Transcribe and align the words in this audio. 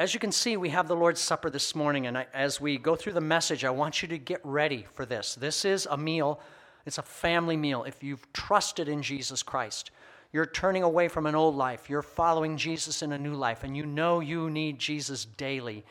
as 0.00 0.14
you 0.14 0.18
can 0.18 0.32
see, 0.32 0.56
we 0.56 0.70
have 0.70 0.88
the 0.88 0.96
Lord's 0.96 1.20
Supper 1.20 1.50
this 1.50 1.74
morning, 1.74 2.06
and 2.06 2.16
I, 2.16 2.26
as 2.32 2.58
we 2.58 2.78
go 2.78 2.96
through 2.96 3.12
the 3.12 3.20
message, 3.20 3.66
I 3.66 3.70
want 3.70 4.00
you 4.00 4.08
to 4.08 4.16
get 4.16 4.40
ready 4.42 4.86
for 4.94 5.04
this. 5.04 5.34
This 5.34 5.66
is 5.66 5.84
a 5.84 5.98
meal, 5.98 6.40
it's 6.86 6.96
a 6.96 7.02
family 7.02 7.54
meal. 7.54 7.84
If 7.84 8.02
you've 8.02 8.32
trusted 8.32 8.88
in 8.88 9.02
Jesus 9.02 9.42
Christ, 9.42 9.90
you're 10.32 10.46
turning 10.46 10.84
away 10.84 11.08
from 11.08 11.26
an 11.26 11.34
old 11.34 11.54
life, 11.54 11.90
you're 11.90 12.00
following 12.00 12.56
Jesus 12.56 13.02
in 13.02 13.12
a 13.12 13.18
new 13.18 13.34
life, 13.34 13.62
and 13.62 13.76
you 13.76 13.84
know 13.84 14.20
you 14.20 14.48
need 14.48 14.78
Jesus 14.78 15.26
daily, 15.26 15.84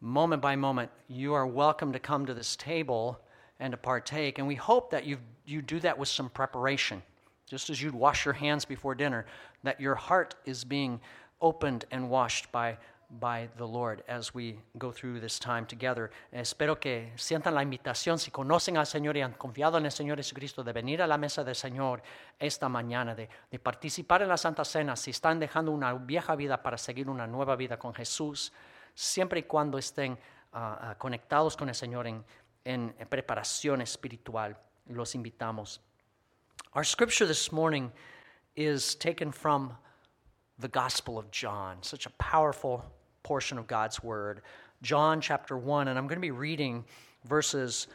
moment 0.00 0.40
by 0.40 0.54
moment, 0.54 0.92
you 1.08 1.34
are 1.34 1.44
welcome 1.44 1.92
to 1.92 1.98
come 1.98 2.26
to 2.26 2.34
this 2.34 2.54
table 2.54 3.18
and 3.58 3.72
to 3.72 3.76
partake. 3.76 4.38
And 4.38 4.46
we 4.46 4.54
hope 4.54 4.92
that 4.92 5.06
you, 5.06 5.18
you 5.44 5.60
do 5.60 5.80
that 5.80 5.98
with 5.98 6.08
some 6.08 6.28
preparation, 6.28 7.02
just 7.48 7.68
as 7.68 7.82
you'd 7.82 7.96
wash 7.96 8.24
your 8.24 8.34
hands 8.34 8.64
before 8.64 8.94
dinner, 8.94 9.26
that 9.64 9.80
your 9.80 9.96
heart 9.96 10.36
is 10.44 10.62
being 10.62 11.00
opened 11.40 11.84
and 11.90 12.08
washed 12.08 12.52
by 12.52 12.76
by 13.18 13.48
the 13.56 13.66
Lord 13.66 14.04
as 14.06 14.32
we 14.32 14.58
go 14.78 14.92
through 14.92 15.20
this 15.20 15.38
time 15.38 15.66
together. 15.66 16.10
Espero 16.30 16.78
que 16.78 17.12
sientan 17.16 17.54
la 17.54 17.62
invitación, 17.62 18.18
si 18.18 18.30
conocen 18.30 18.76
al 18.76 18.86
Señor 18.86 19.16
y 19.16 19.22
han 19.22 19.32
confiado 19.32 19.78
en 19.78 19.86
el 19.86 19.92
Señor 19.92 20.18
Jesucristo, 20.18 20.62
de 20.62 20.72
venir 20.72 21.02
a 21.02 21.06
la 21.06 21.18
mesa 21.18 21.42
del 21.42 21.56
Señor 21.56 22.02
esta 22.38 22.68
mañana, 22.68 23.14
de, 23.14 23.28
de 23.50 23.58
participar 23.58 24.22
en 24.22 24.28
la 24.28 24.36
Santa 24.36 24.64
Cena, 24.64 24.94
si 24.94 25.10
están 25.10 25.40
dejando 25.40 25.72
una 25.72 25.92
vieja 25.94 26.36
vida 26.36 26.62
para 26.62 26.78
seguir 26.78 27.08
una 27.08 27.26
nueva 27.26 27.56
vida 27.56 27.78
con 27.78 27.92
Jesús, 27.92 28.52
siempre 28.94 29.40
y 29.40 29.42
cuando 29.44 29.78
estén 29.78 30.18
uh, 30.52 30.94
conectados 30.98 31.56
con 31.56 31.68
el 31.68 31.74
Señor 31.74 32.06
en, 32.06 32.24
en 32.64 32.94
preparación 33.08 33.80
espiritual, 33.80 34.56
los 34.86 35.14
invitamos. 35.14 35.80
Our 36.74 36.84
scripture 36.84 37.26
this 37.26 37.50
morning 37.50 37.90
is 38.54 38.94
taken 38.96 39.32
from 39.32 39.76
the 40.58 40.68
Gospel 40.68 41.18
of 41.18 41.30
John, 41.32 41.82
such 41.82 42.06
a 42.06 42.10
powerful 42.10 42.84
portion 43.30 43.58
of 43.58 43.68
God's 43.68 44.02
Word. 44.02 44.42
John 44.82 45.20
chapter 45.20 45.56
1, 45.56 45.86
and 45.86 45.96
I'm 45.96 46.08
going 46.08 46.16
to 46.16 46.20
be 46.20 46.32
reading 46.32 46.84
verses 47.26 47.86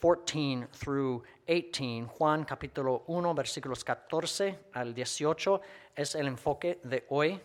14 0.00 0.66
through 0.72 1.22
18. 1.46 2.06
Juan 2.18 2.44
capítulo 2.44 3.02
1, 3.06 3.36
versículos 3.36 3.84
14 3.84 4.56
al 4.74 4.92
18 4.92 5.60
es 5.96 6.16
el 6.16 6.26
enfoque 6.26 6.78
de 6.82 7.02
hoy. 7.08 7.38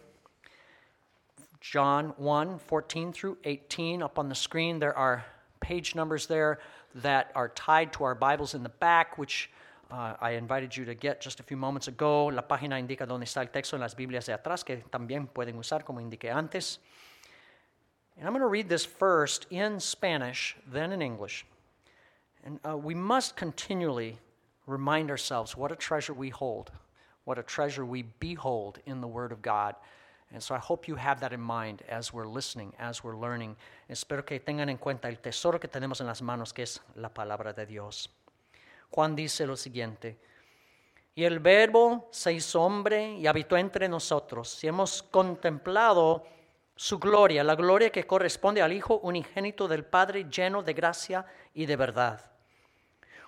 John 1.62 2.16
1, 2.18 2.58
14 2.58 3.14
through 3.14 3.38
18. 3.44 4.02
Up 4.02 4.18
on 4.18 4.28
the 4.28 4.34
screen, 4.34 4.80
there 4.80 4.98
are 4.98 5.24
page 5.60 5.94
numbers 5.94 6.26
there 6.26 6.58
that 6.96 7.30
are 7.36 7.50
tied 7.50 7.94
to 7.94 8.06
our 8.06 8.16
Bibles 8.16 8.56
in 8.56 8.64
the 8.64 8.74
back, 8.80 9.20
which 9.20 9.52
uh, 9.92 10.16
I 10.20 10.32
invited 10.32 10.76
you 10.76 10.84
to 10.86 10.96
get 10.96 11.22
just 11.22 11.40
a 11.40 11.44
few 11.44 11.58
moments 11.58 11.88
ago. 11.88 12.26
La 12.26 12.42
página 12.42 12.80
indica 12.80 13.06
dónde 13.06 13.26
está 13.26 13.42
el 13.42 13.50
texto 13.50 13.76
en 13.76 13.82
las 13.82 13.94
Biblias 13.94 14.26
de 14.26 14.34
atrás, 14.34 14.66
que 14.66 14.78
también 14.90 15.28
pueden 15.28 15.60
usar 15.60 15.86
como 15.86 16.00
indiqué 16.00 16.32
antes. 16.32 16.80
And 18.18 18.28
I'm 18.28 18.34
going 18.34 18.42
to 18.42 18.48
read 18.48 18.70
this 18.70 18.86
first 18.86 19.46
in 19.50 19.80
Spanish, 19.80 20.56
then 20.72 20.92
in 20.92 21.02
English. 21.02 21.46
And 22.44 22.60
uh, 22.68 22.78
we 22.78 22.94
must 22.94 23.36
continually 23.36 24.18
remind 24.68 25.10
ourselves 25.10 25.58
what 25.58 25.72
a 25.72 25.76
treasure 25.76 26.14
we 26.14 26.30
hold, 26.30 26.72
what 27.26 27.38
a 27.38 27.44
treasure 27.44 27.86
we 27.86 28.04
behold 28.20 28.80
in 28.86 29.02
the 29.02 29.08
Word 29.08 29.32
of 29.32 29.42
God. 29.42 29.76
And 30.32 30.42
so 30.42 30.56
I 30.56 30.60
hope 30.60 30.88
you 30.88 30.96
have 30.96 31.20
that 31.20 31.34
in 31.34 31.42
mind 31.42 31.84
as 31.90 32.14
we're 32.14 32.28
listening, 32.28 32.74
as 32.80 33.04
we're 33.04 33.18
learning. 33.18 33.56
Espero 33.90 34.26
que 34.26 34.40
tengan 34.40 34.70
en 34.70 34.78
cuenta 34.78 35.08
el 35.08 35.18
tesoro 35.18 35.60
que 35.60 35.68
tenemos 35.68 36.02
en 36.02 36.08
las 36.08 36.22
manos, 36.22 36.54
que 36.54 36.64
es 36.64 36.80
la 36.96 37.10
palabra 37.10 37.54
de 37.54 37.66
Dios. 37.66 38.10
Juan 38.92 39.16
dice 39.16 39.46
lo 39.46 39.56
siguiente. 39.56 40.18
Y 41.16 41.24
el 41.24 41.40
verbo 41.40 42.08
se 42.12 42.34
hizo 42.34 42.62
hombre 42.62 43.14
y 43.14 43.28
habitó 43.28 43.56
entre 43.56 43.88
nosotros. 43.88 44.64
Y 44.64 44.68
hemos 44.68 45.04
contemplado 45.04 46.26
su 46.76 47.00
gloria, 47.00 47.44
la 47.44 47.56
gloria 47.56 47.90
que 47.90 48.06
corresponde 48.06 48.62
al 48.62 48.74
Hijo 48.74 49.00
unigénito 49.00 49.68
del 49.68 49.86
Padre 49.86 50.26
lleno 50.30 50.62
de 50.62 50.74
gracia 50.74 51.26
y 51.54 51.66
de 51.66 51.76
verdad. 51.76 52.32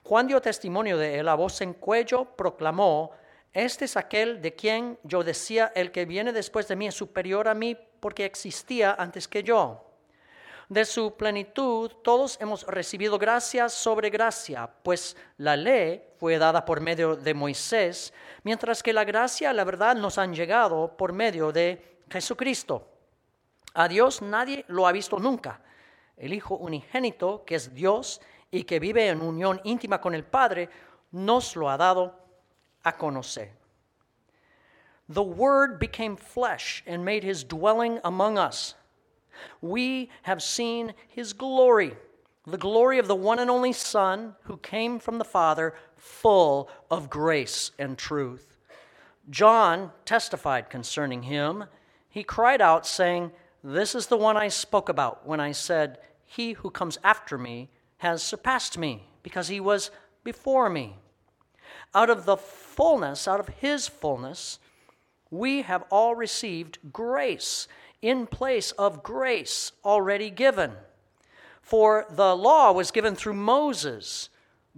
Juan 0.03 0.27
dio 0.27 0.41
testimonio 0.41 0.97
de 0.97 1.19
él 1.19 1.27
a 1.27 1.35
voz 1.35 1.61
en 1.61 1.73
cuello, 1.73 2.25
proclamó, 2.35 3.11
este 3.53 3.85
es 3.85 3.97
aquel 3.97 4.41
de 4.41 4.53
quien 4.53 4.99
yo 5.03 5.23
decía, 5.23 5.71
el 5.75 5.91
que 5.91 6.05
viene 6.05 6.33
después 6.33 6.67
de 6.67 6.75
mí 6.75 6.87
es 6.87 6.95
superior 6.95 7.47
a 7.47 7.53
mí 7.53 7.77
porque 7.99 8.25
existía 8.25 8.95
antes 8.97 9.27
que 9.27 9.43
yo. 9.43 9.83
De 10.69 10.83
su 10.83 11.15
plenitud 11.15 11.89
todos 12.03 12.37
hemos 12.41 12.67
recibido 12.67 13.17
gracia 13.17 13.69
sobre 13.69 14.09
gracia, 14.09 14.69
pues 14.83 15.15
la 15.37 15.55
ley 15.55 16.03
fue 16.17 16.37
dada 16.37 16.65
por 16.65 16.81
medio 16.81 17.15
de 17.15 17.33
Moisés, 17.33 18.13
mientras 18.43 18.83
que 18.83 18.91
la 18.91 19.05
gracia 19.05 19.51
y 19.51 19.55
la 19.55 19.63
verdad 19.63 19.95
nos 19.95 20.17
han 20.17 20.35
llegado 20.35 20.97
por 20.97 21.13
medio 21.13 21.53
de 21.53 22.01
Jesucristo. 22.09 22.96
A 23.77 23.87
Dios 23.87 24.21
nadie 24.21 24.65
lo 24.69 24.87
ha 24.87 24.91
visto 24.91 25.19
nunca. 25.19 25.59
El 26.17 26.33
Hijo 26.33 26.57
unigénito, 26.57 27.45
que 27.45 27.55
es 27.55 27.73
Dios 27.75 28.19
y 28.51 28.63
que 28.63 28.79
vive 28.79 29.07
en 29.07 29.21
unión 29.21 29.61
íntima 29.63 30.01
con 30.01 30.15
el 30.15 30.23
Padre, 30.23 30.67
nos 31.11 31.55
lo 31.55 31.69
ha 31.69 31.77
dado 31.77 32.11
a 32.83 32.97
conocer. 32.97 33.51
The 35.07 35.21
Word 35.21 35.79
became 35.79 36.15
flesh 36.17 36.83
and 36.87 37.05
made 37.05 37.23
his 37.23 37.43
dwelling 37.43 37.99
among 38.03 38.39
us. 38.39 38.73
We 39.61 40.09
have 40.23 40.41
seen 40.41 40.95
his 41.07 41.33
glory, 41.33 41.95
the 42.47 42.57
glory 42.57 42.97
of 42.97 43.07
the 43.07 43.15
one 43.15 43.37
and 43.37 43.49
only 43.49 43.73
Son 43.73 44.35
who 44.45 44.57
came 44.57 44.97
from 44.97 45.19
the 45.19 45.23
Father, 45.23 45.75
full 45.95 46.67
of 46.89 47.11
grace 47.11 47.71
and 47.77 47.95
truth. 47.95 48.57
John 49.29 49.91
testified 50.03 50.71
concerning 50.71 51.23
him. 51.23 51.65
He 52.09 52.23
cried 52.23 52.59
out, 52.59 52.87
saying, 52.87 53.31
this 53.67 53.95
is 53.95 54.07
the 54.07 54.15
one 54.15 54.37
I 54.37 54.47
spoke 54.47 54.87
about 54.87 55.27
when 55.27 55.41
I 55.41 55.51
said, 55.51 55.99
He 56.25 56.53
who 56.53 56.69
comes 56.69 56.97
after 57.03 57.37
me 57.37 57.69
has 57.97 58.23
surpassed 58.23 58.77
me, 58.77 59.03
because 59.23 59.49
he 59.49 59.59
was 59.59 59.91
before 60.23 60.69
me. 60.69 60.95
Out 61.93 62.09
of 62.09 62.23
the 62.23 62.37
fullness, 62.37 63.27
out 63.27 63.41
of 63.41 63.49
his 63.49 63.85
fullness, 63.85 64.59
we 65.29 65.63
have 65.63 65.83
all 65.91 66.15
received 66.15 66.77
grace 66.93 67.67
in 68.01 68.25
place 68.25 68.71
of 68.71 69.03
grace 69.03 69.73
already 69.83 70.29
given. 70.29 70.71
For 71.61 72.05
the 72.09 72.37
law 72.37 72.71
was 72.71 72.91
given 72.91 73.15
through 73.15 73.33
Moses, 73.33 74.29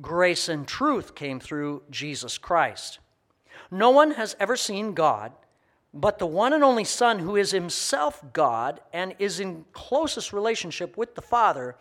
grace 0.02 0.50
and 0.50 0.68
truth 0.68 1.14
came 1.14 1.40
through 1.40 1.84
Jesus 1.92 2.40
Christ. 2.40 2.98
No 3.70 3.92
one 3.92 4.12
has 4.12 4.36
ever 4.40 4.56
seen 4.56 4.96
God 4.96 5.34
but 5.94 6.20
the 6.20 6.26
one 6.26 6.54
and 6.54 6.64
only 6.64 6.84
Son, 6.84 7.20
who 7.20 7.36
is 7.36 7.52
himself 7.52 8.24
God 8.32 8.80
and 8.94 9.16
is 9.20 9.40
in 9.40 9.66
closest 9.74 10.34
relationship 10.34 10.98
with 10.98 11.16
the 11.16 11.22
Father, 11.22 11.76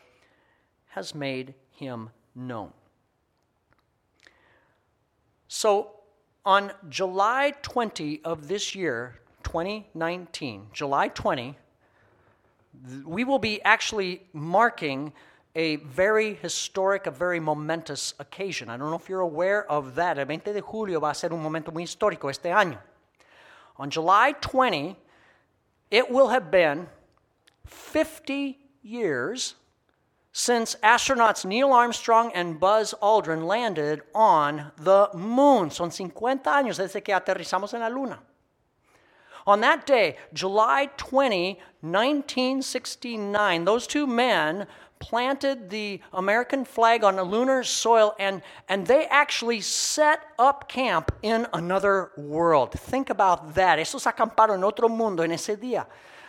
has 0.88 1.14
made 1.14 1.54
him 1.70 2.10
known. 2.34 2.72
So, 5.48 5.92
on 6.44 6.72
July 6.88 7.52
20 7.62 8.22
of 8.24 8.48
this 8.48 8.74
year, 8.74 9.20
2019, 9.42 10.68
July 10.72 11.08
20, 11.08 11.56
we 13.04 13.24
will 13.24 13.38
be 13.38 13.62
actually 13.62 14.22
marking 14.32 15.12
a 15.54 15.76
very 15.76 16.34
historic, 16.34 17.06
a 17.06 17.10
very 17.10 17.40
momentous 17.40 18.14
occasion. 18.18 18.70
I 18.70 18.76
don't 18.76 18.90
know 18.90 18.96
if 18.96 19.08
you're 19.08 19.20
aware 19.20 19.70
of 19.70 19.94
that. 19.96 20.18
El 20.18 20.26
20 20.26 20.52
de 20.52 20.60
julio 20.60 21.00
va 21.00 21.10
a 21.10 21.14
ser 21.14 21.32
un 21.32 21.42
momento 21.42 21.72
muy 21.72 21.82
histórico 21.82 22.30
este 22.30 22.50
año. 22.50 22.78
On 23.78 23.90
July 23.90 24.32
20, 24.40 24.96
it 25.90 26.10
will 26.10 26.28
have 26.28 26.50
been 26.50 26.88
50 27.64 28.58
years 28.82 29.54
since 30.32 30.76
astronauts 30.82 31.44
Neil 31.44 31.72
Armstrong 31.72 32.30
and 32.34 32.60
Buzz 32.60 32.94
Aldrin 33.02 33.46
landed 33.46 34.02
on 34.14 34.72
the 34.76 35.10
moon. 35.14 35.70
Son 35.70 35.90
50 35.90 36.50
años 36.50 36.78
desde 36.78 37.02
que 37.02 37.14
aterrizamos 37.14 37.74
en 37.74 37.80
la 37.80 37.88
luna. 37.88 38.18
On 39.46 39.60
that 39.62 39.86
day, 39.86 40.16
July 40.34 40.90
20, 40.98 41.58
1969, 41.80 43.64
those 43.64 43.86
two 43.86 44.06
men 44.06 44.66
planted 45.00 45.70
the 45.70 46.00
American 46.12 46.64
flag 46.64 47.04
on 47.04 47.18
a 47.18 47.22
lunar 47.22 47.62
soil 47.62 48.14
and, 48.18 48.42
and 48.68 48.86
they 48.86 49.06
actually 49.06 49.60
set 49.60 50.20
up 50.38 50.68
camp 50.68 51.12
in 51.22 51.46
another 51.52 52.10
world. 52.16 52.72
Think 52.72 53.10
about 53.10 53.54
that. 53.54 53.78
Esos 53.78 54.06
acamparon 54.06 54.56
en 54.56 54.64
otro 54.64 54.88
mundo 54.88 55.22
en 55.22 55.32
ese 55.32 55.56
día. 55.56 55.86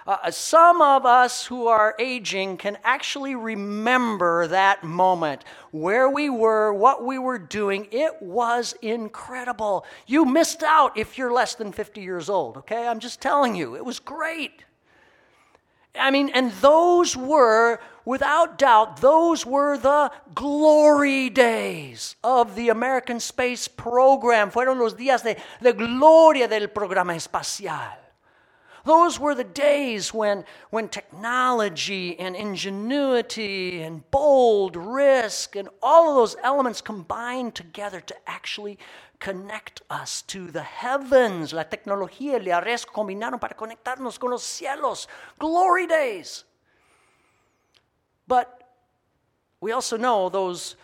Uh, 0.10 0.32
some 0.32 0.82
of 0.82 1.06
us 1.06 1.46
who 1.46 1.68
are 1.68 1.94
aging 2.00 2.58
can 2.58 2.76
actually 2.84 3.36
remember 3.36 4.48
that 4.48 4.84
moment, 4.84 5.44
where 5.70 6.10
we 6.10 6.32
were, 6.32 6.74
what 6.74 7.06
we 7.06 7.20
were 7.20 7.38
doing. 7.38 7.88
It 7.92 8.20
was 8.20 8.74
incredible. 8.82 9.86
You 10.08 10.26
missed 10.26 10.64
out 10.64 10.98
if 10.98 11.20
you're 11.20 11.32
less 11.32 11.54
than 11.54 11.72
50 11.72 12.02
years 12.02 12.28
old, 12.28 12.58
okay? 12.58 12.88
I'm 12.88 13.00
just 13.00 13.22
telling 13.22 13.54
you, 13.54 13.76
it 13.76 13.86
was 13.86 14.00
great. 14.00 14.64
I 15.94 16.10
mean, 16.10 16.30
and 16.30 16.52
those 16.54 17.16
were, 17.16 17.80
without 18.10 18.58
doubt, 18.58 19.02
those 19.02 19.46
were 19.46 19.78
the 19.78 20.12
glory 20.34 21.30
days 21.30 22.16
of 22.24 22.56
the 22.56 22.70
American 22.70 23.20
space 23.20 23.68
program. 23.68 24.50
Fueron 24.50 24.80
los 24.80 24.96
días 24.96 25.22
de, 25.22 25.38
de 25.62 25.74
gloria 25.74 26.48
del 26.48 26.70
programa 26.70 27.14
espacial. 27.14 27.96
Those 28.84 29.20
were 29.20 29.36
the 29.36 29.44
days 29.44 30.12
when, 30.12 30.44
when 30.72 30.90
technology 30.90 32.18
and 32.18 32.36
ingenuity 32.36 33.84
and 33.84 34.10
bold 34.10 34.76
risk 34.76 35.56
and 35.56 35.70
all 35.84 36.10
of 36.10 36.16
those 36.16 36.36
elements 36.42 36.82
combined 36.82 37.54
together 37.54 38.02
to 38.02 38.16
actually 38.26 38.80
connect 39.20 39.84
us 39.92 40.24
to 40.24 40.50
the 40.50 40.64
heavens. 40.64 41.54
La 41.54 41.66
tecnología 41.66 42.44
y 42.44 42.50
el 42.50 42.62
riesgo 42.64 42.92
combinaron 42.92 43.40
para 43.40 43.54
conectarnos 43.54 44.18
con 44.18 44.32
los 44.32 44.42
cielos. 44.42 45.08
Glory 45.38 45.86
days. 45.86 46.46
But 48.30 48.62
we 49.60 49.74
also 49.74 49.98
know 49.98 50.30
those 50.30 50.76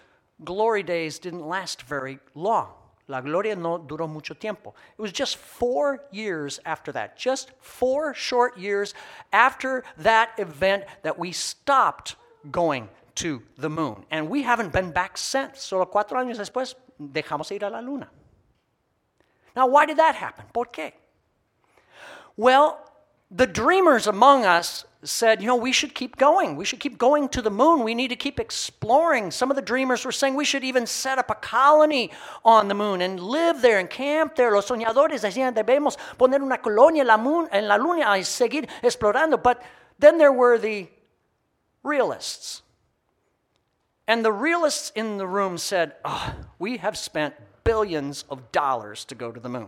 glory 0.44 0.83
days 0.83 1.19
didn't 1.19 1.47
last 1.47 1.83
very 1.83 2.19
long. 2.33 2.69
La 3.07 3.21
gloria 3.21 3.56
no 3.56 3.77
duró 3.77 4.09
mucho 4.09 4.33
tiempo. 4.33 4.74
It 4.97 5.01
was 5.01 5.12
just 5.12 5.38
four 5.38 6.03
years 6.12 6.59
after 6.65 6.92
that, 6.94 7.15
just 7.15 7.51
four 7.62 8.15
short 8.15 8.57
years 8.57 8.95
after 9.31 9.83
that 9.97 10.31
event 10.39 10.86
that 11.03 11.19
we 11.19 11.31
stopped 11.31 12.15
going 12.50 12.89
to 13.15 13.44
the 13.57 13.69
moon. 13.69 14.03
And 14.09 14.27
we 14.27 14.42
haven't 14.42 14.74
been 14.74 14.92
back 14.92 15.15
since. 15.15 15.62
Solo 15.62 15.86
cuatro 15.86 16.18
años 16.18 16.38
después 16.38 16.74
dejamos 17.00 17.51
ir 17.51 17.63
a 17.63 17.69
la 17.69 17.80
luna. 17.80 18.09
Now, 19.56 19.68
why 19.68 19.86
did 19.86 19.97
that 19.97 20.15
happen? 20.15 20.45
¿Por 20.51 20.65
qué? 20.65 20.94
Well, 22.36 22.80
the 23.35 23.47
dreamers 23.47 24.07
among 24.07 24.45
us 24.45 24.85
said, 25.03 25.41
you 25.41 25.47
know, 25.47 25.57
we 25.57 25.73
should 25.73 25.93
keep 25.93 26.15
going. 26.15 26.55
We 26.55 26.63
should 26.63 26.79
keep 26.79 26.97
going 26.97 27.27
to 27.29 27.41
the 27.41 27.51
moon. 27.51 27.83
We 27.83 27.93
need 27.93 28.07
to 28.07 28.15
keep 28.15 28.39
exploring. 28.39 29.29
Some 29.29 29.51
of 29.51 29.55
the 29.55 29.61
dreamers 29.61 30.05
were 30.05 30.13
saying 30.13 30.35
we 30.35 30.45
should 30.45 30.63
even 30.63 30.87
set 30.87 31.19
up 31.19 31.29
a 31.29 31.35
colony 31.35 32.11
on 32.45 32.69
the 32.69 32.73
moon 32.73 33.01
and 33.01 33.19
live 33.19 33.61
there 33.61 33.77
and 33.77 33.89
camp 33.89 34.35
there. 34.35 34.51
Los 34.51 34.69
soñadores 34.69 35.21
decían, 35.21 35.53
debemos 35.53 35.97
poner 36.17 36.41
una 36.41 36.57
colonia 36.57 37.01
en 37.01 37.07
la, 37.07 37.17
moon, 37.17 37.47
en 37.51 37.67
la 37.67 37.75
luna 37.75 38.05
y 38.05 38.21
seguir 38.21 38.67
explorando. 38.81 39.41
But 39.41 39.61
then 39.99 40.17
there 40.17 40.31
were 40.31 40.57
the 40.57 40.87
realists. 41.83 42.61
And 44.07 44.23
the 44.23 44.31
realists 44.31 44.91
in 44.95 45.17
the 45.17 45.27
room 45.27 45.57
said, 45.57 45.93
oh, 46.05 46.35
we 46.57 46.77
have 46.77 46.97
spent 46.97 47.35
billions 47.63 48.23
of 48.29 48.51
dollars 48.51 49.03
to 49.05 49.15
go 49.15 49.31
to 49.31 49.39
the 49.39 49.49
moon. 49.49 49.67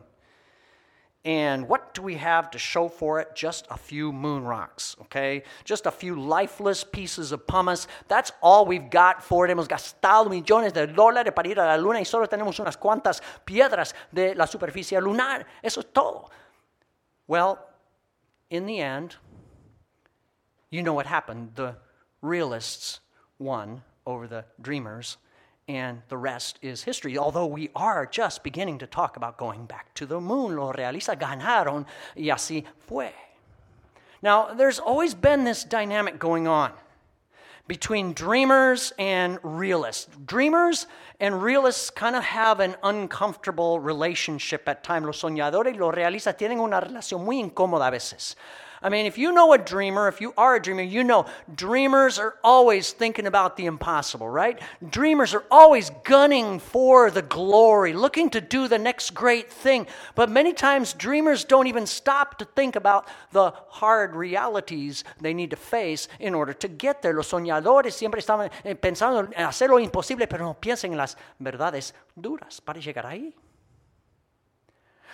And 1.27 1.67
what 1.67 1.93
do 1.93 2.01
we 2.01 2.15
have 2.15 2.51
to 2.51 2.57
show 2.57 2.87
for 2.87 3.19
it? 3.19 3.35
Just 3.35 3.67
a 3.69 3.75
few 3.75 4.13
moon 4.13 4.45
rocks, 4.45 4.95
okay? 5.01 5.43
Just 5.65 5.85
a 5.85 5.91
few 5.91 6.15
lifeless 6.15 6.85
pieces 6.85 7.33
of 7.33 7.45
pumice. 7.45 7.85
That's 8.07 8.31
all 8.41 8.65
we've 8.65 8.89
got 8.89 9.21
for 9.21 9.45
it. 9.45 9.49
Hemos 9.49 9.67
gastado 9.67 10.29
millones 10.29 10.71
de 10.71 10.87
dólares 10.87 11.35
para 11.35 11.49
ir 11.49 11.59
a 11.59 11.65
la 11.65 11.75
luna 11.75 11.99
y 11.99 12.05
solo 12.05 12.27
tenemos 12.27 12.61
unas 12.61 12.77
cuantas 12.77 13.21
piedras 13.43 13.93
de 14.09 14.35
la 14.35 14.47
superficie 14.47 15.01
lunar. 15.01 15.45
Eso 15.61 15.81
es 15.81 15.87
todo. 15.93 16.29
Well, 17.27 17.59
in 18.49 18.65
the 18.65 18.79
end, 18.79 19.17
you 20.69 20.81
know 20.81 20.93
what 20.93 21.07
happened. 21.07 21.55
The 21.55 21.75
realists 22.21 23.01
won 23.37 23.81
over 24.05 24.27
the 24.29 24.45
dreamers 24.61 25.17
and 25.67 26.01
the 26.09 26.17
rest 26.17 26.59
is 26.61 26.83
history. 26.83 27.17
Although 27.17 27.45
we 27.45 27.69
are 27.75 28.05
just 28.05 28.43
beginning 28.43 28.79
to 28.79 28.87
talk 28.87 29.17
about 29.17 29.37
going 29.37 29.65
back 29.65 29.93
to 29.95 30.05
the 30.05 30.19
moon, 30.19 30.55
los 30.55 30.75
realistas 30.75 31.17
ganaron 31.17 31.85
y 32.15 32.23
así 32.23 32.63
fue. 32.87 33.11
Now, 34.21 34.53
there's 34.53 34.79
always 34.79 35.13
been 35.13 35.43
this 35.43 35.63
dynamic 35.63 36.19
going 36.19 36.47
on 36.47 36.71
between 37.67 38.13
dreamers 38.13 38.93
and 38.97 39.39
realists. 39.43 40.07
Dreamers 40.25 40.87
and 41.19 41.43
realists 41.43 41.89
kind 41.89 42.15
of 42.15 42.23
have 42.23 42.59
an 42.59 42.75
uncomfortable 42.83 43.79
relationship 43.79 44.67
at 44.67 44.83
times. 44.83 45.05
Los 45.05 45.21
soñadores 45.21 45.73
y 45.73 45.77
los 45.77 45.93
realistas 45.93 46.37
tienen 46.37 46.59
una 46.59 46.79
relación 46.79 47.23
muy 47.23 47.39
incómoda 47.39 47.87
a 47.87 47.91
veces. 47.91 48.35
I 48.87 48.89
mean, 48.89 49.05
if 49.05 49.17
you 49.17 49.33
know 49.33 49.51
a 49.51 49.57
dreamer, 49.57 50.07
if 50.07 50.21
you 50.21 50.33
are 50.37 50.55
a 50.55 50.61
dreamer, 50.61 50.81
you 50.81 51.03
know 51.03 51.25
dreamers 51.53 52.17
are 52.17 52.35
always 52.41 52.93
thinking 52.93 53.27
about 53.27 53.57
the 53.57 53.65
impossible, 53.65 54.29
right? 54.29 54.61
Dreamers 54.89 55.33
are 55.33 55.43
always 55.51 55.89
gunning 56.05 56.59
for 56.59 57.11
the 57.11 57.21
glory, 57.21 57.91
looking 57.91 58.29
to 58.29 58.39
do 58.39 58.69
the 58.69 58.79
next 58.79 59.13
great 59.13 59.51
thing. 59.51 59.87
But 60.15 60.29
many 60.29 60.53
times, 60.53 60.93
dreamers 60.93 61.43
don't 61.43 61.67
even 61.67 61.85
stop 61.85 62.37
to 62.37 62.45
think 62.45 62.77
about 62.77 63.09
the 63.33 63.51
hard 63.67 64.15
realities 64.15 65.03
they 65.19 65.33
need 65.33 65.49
to 65.49 65.57
face 65.57 66.07
in 66.21 66.33
order 66.33 66.53
to 66.53 66.69
get 66.69 67.01
there. 67.01 67.13
Los 67.13 67.27
soñadores 67.27 67.91
siempre 67.91 68.21
estaban 68.21 68.49
eh, 68.63 68.75
pensando 68.75 69.19
en 69.19 69.43
hacer 69.43 69.69
lo 69.69 69.79
imposible, 69.79 70.27
pero 70.27 70.45
no 70.45 70.53
piensen 70.53 70.93
en 70.93 70.97
las 70.97 71.17
verdades 71.39 71.93
duras 72.15 72.61
para 72.61 72.79
llegar 72.79 73.05
ahí. 73.05 73.35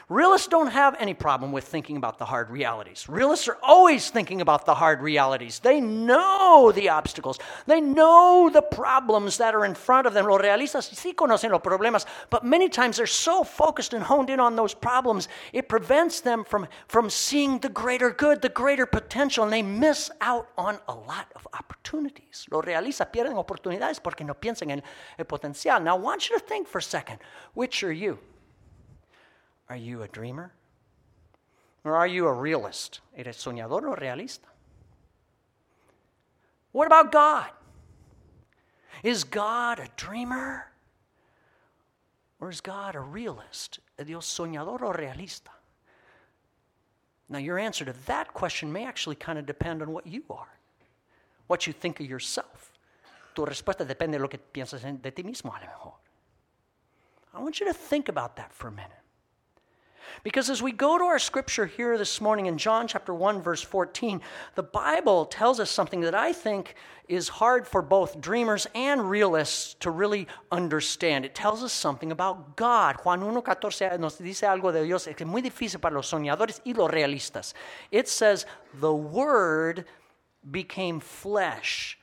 Realists 0.09 0.47
don't 0.47 0.67
have 0.67 0.97
any 1.00 1.13
problem 1.13 1.53
with 1.53 1.63
thinking 1.63 1.95
about 1.95 2.17
the 2.17 2.25
hard 2.25 2.50
realities. 2.50 3.07
Realists 3.07 3.47
are 3.47 3.57
always 3.63 4.09
thinking 4.09 4.41
about 4.41 4.65
the 4.65 4.75
hard 4.75 5.01
realities. 5.01 5.59
They 5.59 5.79
know 5.79 6.73
the 6.75 6.89
obstacles, 6.89 7.39
they 7.67 7.79
know 7.79 8.50
the 8.51 8.61
problems 8.61 9.38
that 9.38 9.55
are 9.55 9.63
in 9.63 9.75
front 9.75 10.05
of 10.05 10.13
them. 10.13 10.25
Los 10.25 10.41
realistas 10.41 10.89
sí 10.94 11.15
conocen 11.15 11.51
los 11.51 11.61
problemas, 11.61 12.05
but 12.29 12.44
many 12.44 12.67
times 12.67 12.97
they're 12.97 13.07
so 13.07 13.44
focused 13.44 13.94
and 13.94 14.03
honed 14.03 14.29
in 14.29 14.41
on 14.41 14.57
those 14.57 14.73
problems, 14.73 15.29
it 15.53 15.69
prevents 15.69 16.19
them 16.19 16.44
from, 16.44 16.67
from 16.88 17.09
seeing 17.09 17.59
the 17.59 17.69
greater 17.69 18.09
good, 18.09 18.41
the 18.41 18.50
greater 18.50 18.85
potential, 18.85 19.45
and 19.45 19.53
they 19.53 19.61
miss 19.61 20.11
out 20.19 20.50
on 20.57 20.79
a 20.89 20.94
lot 20.94 21.31
of 21.35 21.47
opportunities. 21.53 22.45
Los 22.51 22.65
realistas 22.65 23.07
pierden 23.07 23.35
oportunidades 23.35 24.03
porque 24.03 24.25
no 24.25 24.33
piensan 24.33 24.69
en 24.69 24.83
el 25.17 25.25
potencial. 25.25 25.81
Now, 25.81 25.95
I 25.95 26.00
want 26.00 26.29
you 26.29 26.38
to 26.38 26.45
think 26.45 26.67
for 26.67 26.79
a 26.79 26.83
second 26.83 27.19
which 27.53 27.83
are 27.83 27.94
you? 27.94 28.19
Are 29.74 29.78
you 29.78 30.04
a 30.04 30.08
dreamer? 30.08 30.54
Or 31.84 31.96
are 31.96 32.06
you 32.06 32.28
a 32.28 32.31
realist? 32.31 33.00
¿Eres 33.18 33.38
soñador 33.38 33.84
o 33.86 33.96
realista? 33.96 34.46
What 36.74 36.86
about 36.86 37.12
God? 37.12 37.50
Is 39.02 39.24
God 39.24 39.80
a 39.80 39.88
dreamer? 39.98 40.68
Or 42.40 42.52
is 42.52 42.62
God 42.62 42.94
a 42.94 43.00
realist? 43.00 43.80
Dios 44.06 44.28
soñador 44.28 44.84
o 44.84 44.94
realista? 44.94 45.50
Now, 47.28 47.40
your 47.40 47.58
answer 47.58 47.84
to 47.84 47.96
that 48.06 48.31
question 48.31 48.72
may 48.72 48.86
actually 48.86 49.16
kind 49.16 49.40
of 49.40 49.48
depend 49.48 49.81
on 49.81 49.92
what 49.92 50.06
you 50.06 50.22
are, 50.30 50.54
what 51.48 51.66
you 51.66 51.74
think 51.74 52.00
of 52.00 52.06
yourself. 52.06 52.74
Tu 53.34 53.44
respuesta 53.44 53.88
depende 53.88 54.12
de 54.12 54.20
lo 54.20 54.28
que 54.28 54.38
piensas 54.38 54.84
de 55.02 55.10
ti 55.10 55.24
mismo, 55.24 55.50
a 55.50 55.60
lo 55.62 55.66
mejor. 55.66 55.94
I 57.34 57.42
want 57.42 57.60
you 57.60 57.66
to 57.66 57.74
think 57.74 58.08
about 58.08 58.36
that 58.36 58.54
for 58.54 58.68
a 58.68 58.72
minute. 58.72 59.02
Because 60.23 60.50
as 60.50 60.61
we 60.61 60.71
go 60.71 60.97
to 60.97 61.03
our 61.03 61.19
scripture 61.19 61.65
here 61.65 61.97
this 61.97 62.21
morning 62.21 62.45
in 62.45 62.57
John 62.57 62.88
chapter 62.88 63.13
1 63.13 63.41
verse 63.41 63.61
14, 63.61 64.21
the 64.55 64.63
Bible 64.63 65.25
tells 65.25 65.59
us 65.59 65.69
something 65.69 66.01
that 66.01 66.15
I 66.15 66.33
think 66.33 66.75
is 67.07 67.27
hard 67.27 67.67
for 67.67 67.81
both 67.81 68.22
dreamers 68.22 68.67
and 68.74 69.10
realists 69.10 69.75
to 69.81 69.91
really 69.91 70.27
understand. 70.51 71.25
It 71.25 71.36
tells 71.36 71.63
us 71.63 71.74
something 71.74 72.12
about 72.12 72.55
God. 72.55 72.98
Juan 73.03 73.22
1:14 73.22 74.00
nos 74.00 74.17
dice 74.17 74.43
algo 74.43 74.72
de 74.72 74.83
Dios 74.83 75.05
que 75.05 75.25
es 75.25 75.27
muy 75.27 75.41
difícil 75.41 75.81
para 75.81 75.95
los 75.95 76.10
soñadores 76.10 76.62
y 76.65 76.74
los 76.74 76.89
realistas. 76.89 77.53
It 77.91 78.07
says, 78.07 78.45
"The 78.74 78.93
word 78.93 79.86
became 80.50 81.00
flesh 81.00 81.98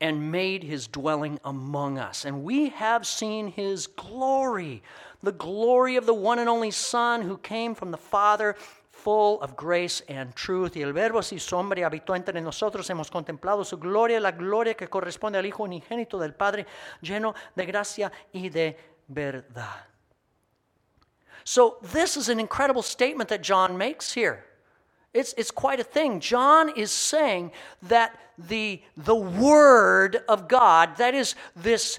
and 0.00 0.32
made 0.32 0.64
his 0.64 0.86
dwelling 0.86 1.38
among 1.44 1.98
us. 1.98 2.24
And 2.24 2.42
we 2.42 2.70
have 2.70 3.06
seen 3.06 3.48
his 3.48 3.86
glory, 3.86 4.82
the 5.22 5.32
glory 5.32 5.96
of 5.96 6.06
the 6.06 6.14
one 6.14 6.38
and 6.38 6.48
only 6.48 6.70
Son 6.70 7.22
who 7.22 7.36
came 7.38 7.74
from 7.74 7.90
the 7.90 7.98
Father, 7.98 8.56
full 8.90 9.40
of 9.40 9.56
grace 9.56 10.02
and 10.08 10.34
truth. 10.34 10.76
Y 10.76 10.82
el 10.82 10.92
Verbo 10.92 11.20
si 11.22 11.36
hombre 11.36 11.82
habitó 11.82 12.14
entre 12.14 12.40
nosotros. 12.40 12.88
Hemos 12.88 13.10
contemplado 13.10 13.64
su 13.64 13.76
gloria, 13.78 14.20
la 14.20 14.32
gloria 14.32 14.74
que 14.74 14.88
corresponde 14.88 15.38
al 15.38 15.46
Hijo 15.46 15.64
unigénito 15.64 16.18
del 16.18 16.34
Padre, 16.34 16.66
lleno 17.02 17.34
de 17.54 17.66
gracia 17.66 18.12
y 18.32 18.48
de 18.48 18.76
verdad. 19.08 19.86
So, 21.44 21.78
this 21.82 22.16
is 22.16 22.28
an 22.28 22.38
incredible 22.38 22.82
statement 22.82 23.28
that 23.30 23.42
John 23.42 23.76
makes 23.76 24.12
here. 24.12 24.44
It's, 25.12 25.34
it's 25.36 25.50
quite 25.50 25.80
a 25.80 25.84
thing. 25.84 26.20
John 26.20 26.70
is 26.76 26.92
saying 26.92 27.50
that 27.82 28.18
the, 28.38 28.80
the 28.96 29.14
Word 29.14 30.18
of 30.28 30.46
God, 30.48 30.96
that 30.98 31.14
is, 31.14 31.34
this 31.56 31.98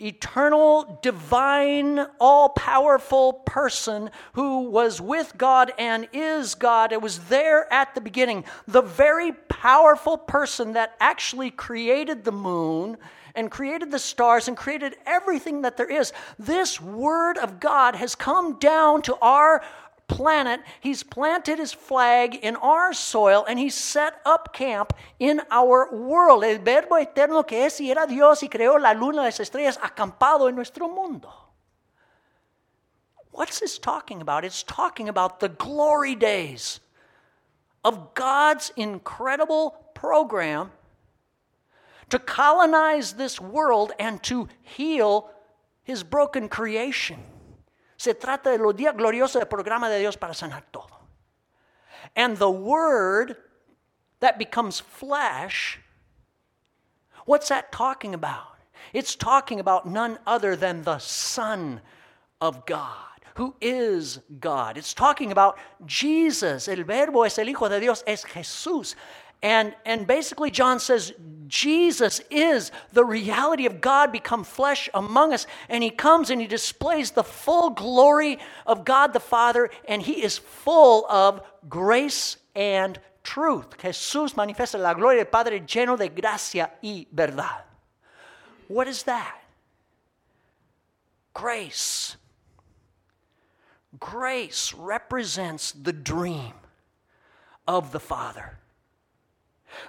eternal, 0.00 0.98
divine, 1.02 1.98
all 2.20 2.50
powerful 2.50 3.32
person 3.32 4.10
who 4.34 4.68
was 4.70 5.00
with 5.00 5.32
God 5.36 5.72
and 5.78 6.06
is 6.12 6.54
God. 6.54 6.92
It 6.92 7.02
was 7.02 7.18
there 7.24 7.72
at 7.72 7.94
the 7.94 8.00
beginning. 8.00 8.44
The 8.66 8.82
very 8.82 9.32
powerful 9.32 10.16
person 10.16 10.74
that 10.74 10.94
actually 11.00 11.50
created 11.50 12.24
the 12.24 12.32
moon 12.32 12.96
and 13.34 13.50
created 13.50 13.90
the 13.90 13.98
stars 13.98 14.48
and 14.48 14.56
created 14.56 14.96
everything 15.06 15.62
that 15.62 15.76
there 15.76 15.90
is. 15.90 16.12
This 16.38 16.80
Word 16.80 17.38
of 17.38 17.58
God 17.58 17.94
has 17.96 18.14
come 18.14 18.58
down 18.58 19.02
to 19.02 19.16
our 19.16 19.62
planet, 20.08 20.60
he's 20.80 21.02
planted 21.02 21.58
his 21.58 21.72
flag 21.72 22.34
in 22.34 22.56
our 22.56 22.92
soil 22.92 23.44
and 23.48 23.58
he 23.58 23.68
set 23.68 24.20
up 24.24 24.52
camp 24.52 24.92
in 25.20 25.40
our 25.50 25.88
world. 25.94 26.42
El 26.42 26.58
verbo 26.58 26.96
eterno 26.96 27.46
que 27.46 27.66
es 27.66 27.80
y 27.80 27.90
era 27.90 28.06
Dios 28.06 28.42
y 28.42 28.48
creó 28.48 28.80
la 28.80 28.92
luna, 28.92 29.22
las 29.22 29.38
estrellas, 29.38 29.78
acampado 29.80 30.48
en 30.48 30.56
nuestro 30.56 30.88
mundo. 30.88 31.30
What's 33.30 33.60
this 33.60 33.78
talking 33.78 34.20
about? 34.20 34.44
It's 34.44 34.64
talking 34.64 35.08
about 35.08 35.38
the 35.38 35.50
glory 35.50 36.16
days 36.16 36.80
of 37.84 38.14
God's 38.14 38.72
incredible 38.76 39.76
program 39.94 40.72
to 42.10 42.18
colonize 42.18 43.12
this 43.12 43.40
world 43.40 43.92
and 43.98 44.20
to 44.24 44.48
heal 44.62 45.30
his 45.84 46.02
broken 46.02 46.48
creation. 46.48 47.18
Se 47.98 48.14
trata 48.14 48.50
de 48.50 48.58
los 48.58 48.74
días 48.74 48.94
gloriosos 48.96 49.40
del 49.40 49.48
programa 49.48 49.90
de 49.90 49.98
Dios 49.98 50.16
para 50.16 50.32
sanar 50.32 50.64
todo. 50.70 50.96
And 52.14 52.38
the 52.38 52.50
Word 52.50 53.36
that 54.20 54.38
becomes 54.38 54.80
flesh, 54.80 55.80
what's 57.26 57.48
that 57.48 57.72
talking 57.72 58.14
about? 58.14 58.56
It's 58.92 59.16
talking 59.16 59.60
about 59.60 59.84
none 59.84 60.18
other 60.26 60.56
than 60.56 60.82
the 60.82 60.98
Son 60.98 61.80
of 62.40 62.64
God 62.64 63.08
who 63.34 63.54
is 63.60 64.20
God. 64.40 64.76
It's 64.76 64.94
talking 64.94 65.30
about 65.30 65.58
Jesus. 65.84 66.68
El 66.68 66.84
Verbo 66.84 67.24
es 67.24 67.38
el 67.38 67.46
Hijo 67.46 67.68
de 67.68 67.80
Dios, 67.80 68.02
es 68.06 68.24
Jesús. 68.24 68.94
And, 69.42 69.74
and 69.84 70.06
basically, 70.06 70.50
John 70.50 70.80
says 70.80 71.12
Jesus 71.46 72.20
is 72.30 72.72
the 72.92 73.04
reality 73.04 73.66
of 73.66 73.80
God 73.80 74.10
become 74.10 74.44
flesh 74.44 74.88
among 74.92 75.32
us. 75.32 75.46
And 75.68 75.82
he 75.82 75.90
comes 75.90 76.30
and 76.30 76.40
he 76.40 76.46
displays 76.46 77.12
the 77.12 77.22
full 77.22 77.70
glory 77.70 78.38
of 78.66 78.84
God 78.84 79.12
the 79.12 79.20
Father, 79.20 79.70
and 79.86 80.02
he 80.02 80.22
is 80.22 80.38
full 80.38 81.06
of 81.08 81.40
grace 81.68 82.36
and 82.54 82.98
truth. 83.22 83.76
Jesús 83.78 84.34
manifiesta 84.34 84.78
la 84.78 84.94
gloria 84.94 85.24
del 85.24 85.30
Padre 85.30 85.60
lleno 85.60 85.96
de 85.96 86.08
gracia 86.08 86.70
y 86.82 87.06
verdad. 87.14 87.62
What 88.66 88.88
is 88.88 89.04
that? 89.04 89.36
Grace. 91.32 92.16
Grace 93.98 94.74
represents 94.74 95.72
the 95.72 95.92
dream 95.92 96.52
of 97.66 97.92
the 97.92 98.00
Father. 98.00 98.58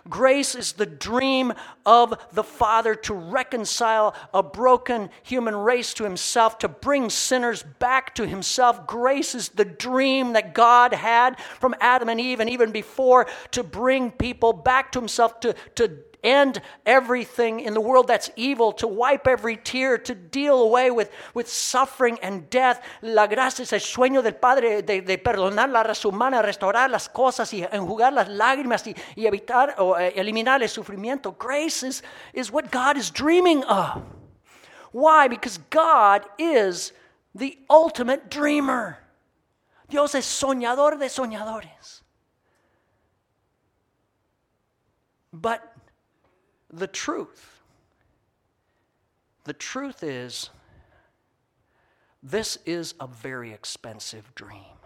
Grace 0.10 0.56
is 0.56 0.74
the 0.74 0.86
dream 0.86 1.54
of 1.86 2.14
the 2.32 2.44
Father 2.44 2.96
to 2.96 3.14
reconcile 3.14 4.16
a 4.34 4.44
broken 4.44 5.10
human 5.24 5.56
race 5.56 5.94
to 5.96 6.04
Himself, 6.04 6.58
to 6.60 6.68
bring 6.68 7.10
sinners 7.10 7.64
back 7.64 8.16
to 8.16 8.28
Himself. 8.28 8.86
Grace 8.88 9.36
is 9.36 9.50
the 9.50 9.66
dream 9.66 10.34
that 10.34 10.54
God 10.54 10.94
had 10.94 11.40
from 11.60 11.76
Adam 11.80 12.10
and 12.10 12.20
Eve 12.20 12.40
and 12.40 12.50
even 12.50 12.72
before 12.72 13.28
to 13.52 13.64
bring 13.64 14.12
people 14.12 14.54
back 14.54 14.92
to 14.92 15.00
Himself, 15.00 15.40
to, 15.42 15.56
to 15.76 16.00
end 16.24 16.62
everything 16.86 17.60
in 17.60 17.74
the 17.74 17.82
world 17.82 18.08
that's 18.08 18.30
evil, 18.36 18.72
to 18.74 18.88
wipe 18.88 19.28
every 19.28 19.58
tear, 19.58 19.98
to 19.98 20.16
deal 20.16 20.62
away 20.62 20.92
with, 20.92 21.12
with 21.34 21.48
suffering 21.48 22.18
and 22.22 22.50
death. 22.50 22.82
La 23.02 23.28
gracia 23.28 23.64
es 23.64 23.74
el 23.74 23.80
sueño 23.80 24.22
del 24.22 24.36
Padre 24.36 24.82
de, 24.82 25.02
de 25.02 25.18
perdonar 25.18 25.70
la 25.70 25.84
raza 25.84 26.08
humana, 26.08 26.42
restaurar 26.42 26.90
las 26.90 27.08
cosas 27.08 27.54
y 27.54 27.64
enjugar 27.72 28.14
las 28.14 28.28
lágrimas 28.30 28.86
y, 28.88 28.96
y 29.16 29.26
evitar 29.26 29.76
o 29.78 29.98
eh, 29.98 30.14
eliminar 30.16 30.62
el 30.62 30.70
sufrimiento. 30.70 31.38
Grace 31.38 31.84
is, 31.84 32.04
is 32.34 32.52
what 32.52 32.72
God 32.72 32.98
is 32.98 33.12
dreaming 33.12 33.64
of. 33.66 34.02
Why? 34.92 35.28
Because 35.28 35.60
God 35.70 36.26
is 36.38 36.94
the 37.36 37.58
ultimate 37.70 38.30
dreamer. 38.30 38.98
Dios 39.88 40.16
es 40.16 40.26
soñador 40.26 41.00
de 41.00 41.08
soñadores. 41.10 42.04
But 45.32 45.62
the 46.72 46.88
truth. 46.88 47.62
The 49.46 49.54
truth 49.54 50.04
is, 50.04 50.50
this 52.22 52.58
is 52.66 52.94
a 53.00 53.08
very 53.08 53.54
expensive 53.54 54.34
dream. 54.36 54.78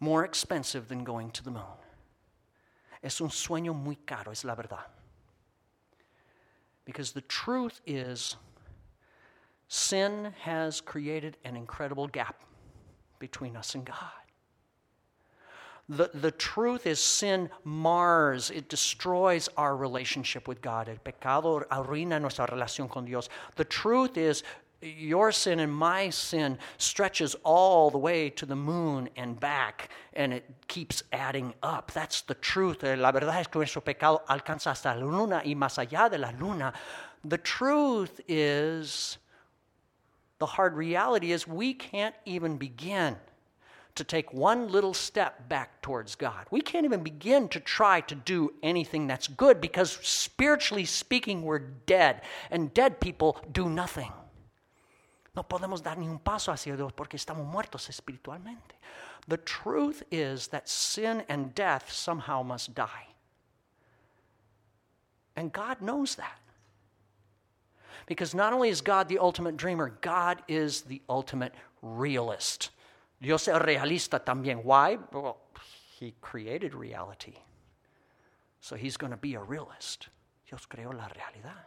More 0.00 0.24
expensive 0.24 0.88
than 0.88 1.04
going 1.04 1.30
to 1.32 1.44
the 1.44 1.50
moon. 1.50 1.62
Es 3.02 3.20
un 3.20 3.28
sueño 3.28 3.74
muy 3.74 3.98
caro, 4.06 4.32
es 4.32 4.44
la 4.44 4.54
verdad. 4.54 4.86
Because 6.84 7.12
the 7.12 7.22
truth 7.22 7.80
is, 7.86 8.36
sin 9.68 10.32
has 10.40 10.80
created 10.80 11.36
an 11.44 11.56
incredible 11.56 12.06
gap 12.06 12.42
between 13.18 13.56
us 13.56 13.74
and 13.74 13.84
God. 13.84 14.23
The, 15.88 16.10
the 16.14 16.30
truth 16.30 16.86
is 16.86 16.98
sin 16.98 17.50
mars, 17.62 18.50
it 18.50 18.70
destroys 18.70 19.50
our 19.56 19.76
relationship 19.76 20.48
with 20.48 20.62
God. 20.62 20.88
El 20.88 20.96
pecado 20.96 21.62
arruina 21.70 22.18
nuestra 22.20 22.46
relación 22.46 22.88
con 22.88 23.04
Dios. 23.04 23.28
The 23.56 23.66
truth 23.66 24.16
is 24.16 24.42
your 24.80 25.30
sin 25.30 25.60
and 25.60 25.72
my 25.72 26.10
sin 26.10 26.58
stretches 26.78 27.36
all 27.42 27.90
the 27.90 27.98
way 27.98 28.30
to 28.30 28.46
the 28.46 28.56
moon 28.56 29.10
and 29.16 29.38
back, 29.38 29.90
and 30.14 30.32
it 30.32 30.44
keeps 30.68 31.02
adding 31.12 31.52
up. 31.62 31.92
That's 31.92 32.22
the 32.22 32.34
truth. 32.34 32.82
Eh, 32.84 32.94
la 32.96 33.12
verdad 33.12 33.40
es 33.40 33.46
que 33.46 33.58
nuestro 33.58 33.82
pecado 33.82 34.22
alcanza 34.28 34.70
hasta 34.70 34.94
la 34.94 35.04
luna 35.04 35.42
y 35.44 35.54
más 35.54 35.78
allá 35.78 36.10
de 36.10 36.18
la 36.18 36.30
luna. 36.38 36.72
The 37.24 37.38
truth 37.38 38.20
is, 38.26 39.18
the 40.38 40.46
hard 40.46 40.74
reality 40.74 41.32
is, 41.32 41.46
we 41.46 41.74
can't 41.74 42.14
even 42.24 42.56
begin 42.56 43.16
to 43.94 44.04
take 44.04 44.32
one 44.32 44.68
little 44.68 44.94
step 44.94 45.48
back 45.48 45.80
towards 45.80 46.16
God. 46.16 46.46
We 46.50 46.60
can't 46.60 46.84
even 46.84 47.02
begin 47.02 47.48
to 47.50 47.60
try 47.60 48.00
to 48.02 48.14
do 48.14 48.52
anything 48.62 49.06
that's 49.06 49.28
good 49.28 49.60
because, 49.60 49.98
spiritually 50.02 50.84
speaking, 50.84 51.42
we're 51.42 51.60
dead, 51.60 52.22
and 52.50 52.74
dead 52.74 53.00
people 53.00 53.38
do 53.52 53.68
nothing. 53.68 54.12
No 55.36 55.42
podemos 55.42 55.82
dar 55.82 55.96
ni 55.96 56.06
un 56.06 56.18
paso 56.18 56.52
hacia 56.52 56.76
Dios 56.76 56.92
porque 56.92 57.14
estamos 57.14 57.46
muertos 57.46 57.88
espiritualmente. 57.88 58.78
The 59.26 59.38
truth 59.38 60.02
is 60.10 60.48
that 60.48 60.68
sin 60.68 61.24
and 61.28 61.54
death 61.54 61.90
somehow 61.92 62.42
must 62.42 62.74
die. 62.74 63.08
And 65.36 65.52
God 65.52 65.80
knows 65.80 66.16
that. 66.16 66.38
Because 68.06 68.34
not 68.34 68.52
only 68.52 68.68
is 68.68 68.80
God 68.80 69.08
the 69.08 69.18
ultimate 69.18 69.56
dreamer, 69.56 69.96
God 70.00 70.42
is 70.46 70.82
the 70.82 71.00
ultimate 71.08 71.54
realist. 71.80 72.70
Dios 73.20 73.48
es 73.48 73.58
realista 73.58 74.22
también. 74.24 74.62
Why? 74.64 74.98
Well, 75.12 75.38
he 75.98 76.14
created 76.20 76.74
reality. 76.74 77.36
So 78.60 78.76
he's 78.76 78.96
going 78.96 79.12
to 79.12 79.16
be 79.16 79.34
a 79.34 79.40
realist. 79.40 80.08
Dios 80.48 80.66
creó 80.66 80.92
la 80.94 81.08
realidad. 81.08 81.66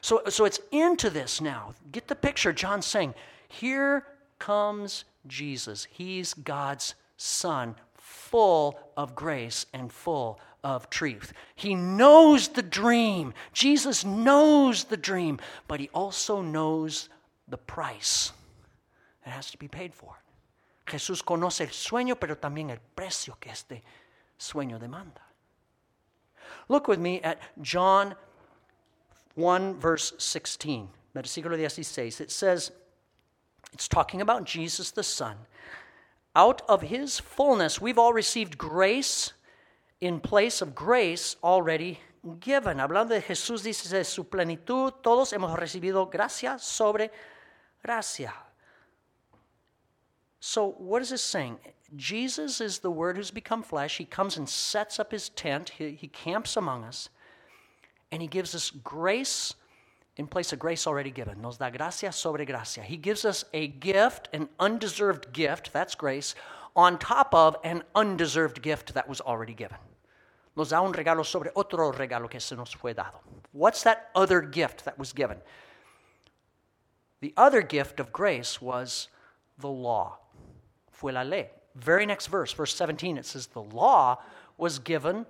So, 0.00 0.22
so 0.28 0.44
it's 0.44 0.60
into 0.72 1.10
this 1.10 1.40
now. 1.40 1.74
Get 1.90 2.08
the 2.08 2.14
picture. 2.14 2.52
John's 2.52 2.86
saying, 2.86 3.14
Here 3.48 4.06
comes 4.38 5.04
Jesus. 5.26 5.86
He's 5.90 6.34
God's 6.34 6.94
Son, 7.16 7.74
full 7.94 8.78
of 8.96 9.14
grace 9.14 9.66
and 9.72 9.92
full 9.92 10.38
of 10.62 10.90
truth. 10.90 11.32
He 11.54 11.74
knows 11.74 12.48
the 12.48 12.62
dream. 12.62 13.32
Jesus 13.52 14.04
knows 14.04 14.84
the 14.84 14.96
dream, 14.96 15.38
but 15.68 15.80
he 15.80 15.88
also 15.94 16.42
knows 16.42 17.08
the 17.48 17.56
price. 17.56 18.32
It 19.26 19.30
has 19.30 19.50
to 19.50 19.58
be 19.58 19.68
paid 19.68 19.92
for. 19.92 20.14
Jesús 20.86 21.22
conoce 21.22 21.62
el 21.62 21.70
sueño, 21.70 22.18
pero 22.18 22.36
también 22.36 22.70
el 22.70 22.78
precio 22.78 23.36
que 23.40 23.50
este 23.50 23.82
sueño 24.38 24.78
demanda. 24.78 25.20
Look 26.68 26.86
with 26.86 27.00
me 27.00 27.20
at 27.22 27.38
John 27.60 28.14
1, 29.34 29.80
verse 29.80 30.14
16. 30.18 30.88
Versículo 31.14 31.56
16. 31.56 32.20
It 32.20 32.30
says, 32.30 32.70
it's 33.72 33.88
talking 33.88 34.20
about 34.20 34.44
Jesus 34.44 34.92
the 34.92 35.02
Son. 35.02 35.36
Out 36.36 36.62
of 36.68 36.82
his 36.82 37.18
fullness, 37.18 37.80
we've 37.80 37.98
all 37.98 38.12
received 38.12 38.56
grace 38.56 39.32
in 40.00 40.20
place 40.20 40.62
of 40.62 40.74
grace 40.74 41.36
already 41.42 41.98
given. 42.40 42.78
Hablando 42.78 43.08
de 43.08 43.22
Jesús, 43.22 43.62
dice 43.62 43.88
de 43.90 44.04
su 44.04 44.24
plenitud, 44.24 44.92
todos 45.02 45.32
hemos 45.32 45.58
recibido 45.58 46.10
gracia 46.10 46.58
sobre 46.58 47.10
gracia. 47.82 48.32
So, 50.48 50.76
what 50.78 51.02
is 51.02 51.10
this 51.10 51.22
saying? 51.22 51.58
Jesus 51.96 52.60
is 52.60 52.78
the 52.78 52.90
Word 52.90 53.16
who's 53.16 53.32
become 53.32 53.64
flesh. 53.64 53.98
He 53.98 54.04
comes 54.04 54.36
and 54.36 54.48
sets 54.48 55.00
up 55.00 55.10
his 55.10 55.28
tent, 55.30 55.70
he, 55.70 55.90
he 55.90 56.06
camps 56.06 56.56
among 56.56 56.84
us, 56.84 57.08
and 58.12 58.22
he 58.22 58.28
gives 58.28 58.54
us 58.54 58.70
grace 58.70 59.54
in 60.16 60.28
place 60.28 60.52
of 60.52 60.60
grace 60.60 60.86
already 60.86 61.10
given. 61.10 61.42
Nos 61.42 61.56
da 61.56 61.68
gracia 61.68 62.12
sobre 62.12 62.44
gracia. 62.44 62.82
He 62.82 62.96
gives 62.96 63.24
us 63.24 63.44
a 63.52 63.66
gift, 63.66 64.28
an 64.32 64.48
undeserved 64.60 65.32
gift, 65.32 65.72
that's 65.72 65.96
grace, 65.96 66.36
on 66.76 66.96
top 66.96 67.34
of 67.34 67.56
an 67.64 67.82
undeserved 67.96 68.62
gift 68.62 68.94
that 68.94 69.08
was 69.08 69.20
already 69.20 69.52
given. 69.52 69.78
Nos 70.54 70.68
da 70.68 70.80
un 70.80 70.92
regalo 70.92 71.26
sobre 71.26 71.50
otro 71.56 71.90
regalo 71.90 72.30
que 72.30 72.38
se 72.38 72.54
nos 72.54 72.72
fue 72.72 72.94
dado. 72.94 73.18
What's 73.50 73.82
that 73.82 74.10
other 74.14 74.42
gift 74.42 74.84
that 74.84 74.96
was 74.96 75.12
given? 75.12 75.38
The 77.20 77.34
other 77.36 77.62
gift 77.62 77.98
of 77.98 78.12
grace 78.12 78.62
was 78.62 79.08
the 79.58 79.68
law 79.68 80.18
fue 80.96 81.12
la 81.12 81.22
ley. 81.22 81.50
Very 81.74 82.06
next 82.06 82.28
verse, 82.28 82.52
verse 82.52 82.74
17, 82.74 83.18
it 83.18 83.26
says, 83.26 83.48
The 83.48 83.62
law 83.62 84.18
was 84.56 84.78
given 84.78 85.26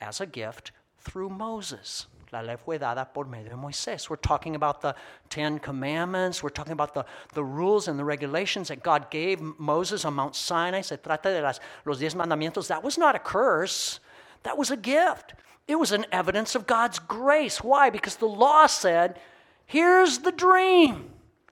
as 0.00 0.20
a 0.20 0.26
gift 0.26 0.72
through 0.98 1.28
Moses. 1.28 2.06
La 2.32 2.40
ley 2.40 2.56
fue 2.56 2.78
dada 2.78 3.06
por 3.12 3.26
medio 3.26 3.50
de 3.50 3.56
Moisés. 3.56 4.08
We're 4.08 4.16
talking 4.16 4.56
about 4.56 4.80
the 4.80 4.94
Ten 5.28 5.58
Commandments. 5.58 6.42
We're 6.42 6.48
talking 6.48 6.72
about 6.72 6.94
the, 6.94 7.04
the 7.34 7.44
rules 7.44 7.86
and 7.86 7.98
the 7.98 8.04
regulations 8.04 8.68
that 8.68 8.82
God 8.82 9.10
gave 9.10 9.40
Moses 9.58 10.04
on 10.04 10.14
Mount 10.14 10.34
Sinai. 10.34 10.80
Se 10.80 10.96
trata 10.96 11.24
de 11.24 11.42
las, 11.42 11.60
los 11.84 11.98
diez 12.00 12.14
mandamientos. 12.14 12.68
That 12.68 12.82
was 12.82 12.96
not 12.96 13.14
a 13.14 13.18
curse, 13.18 14.00
that 14.42 14.56
was 14.56 14.70
a 14.70 14.76
gift. 14.76 15.34
It 15.68 15.76
was 15.76 15.92
an 15.92 16.06
evidence 16.12 16.54
of 16.54 16.66
God's 16.66 16.98
grace. 16.98 17.62
Why? 17.62 17.90
Because 17.90 18.16
the 18.16 18.26
law 18.26 18.66
said, 18.66 19.18
here's 19.66 20.18
the 20.18 20.32
dream. 20.32 21.10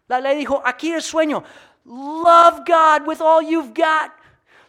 La 0.09 0.19
ley 0.19 0.45
dijo, 0.45 0.63
aquí 0.65 0.93
el 0.93 1.01
sueño. 1.01 1.45
Love 1.85 2.65
God 2.67 3.07
with 3.07 3.21
all 3.21 3.43
you've 3.43 3.75
got. 3.75 4.15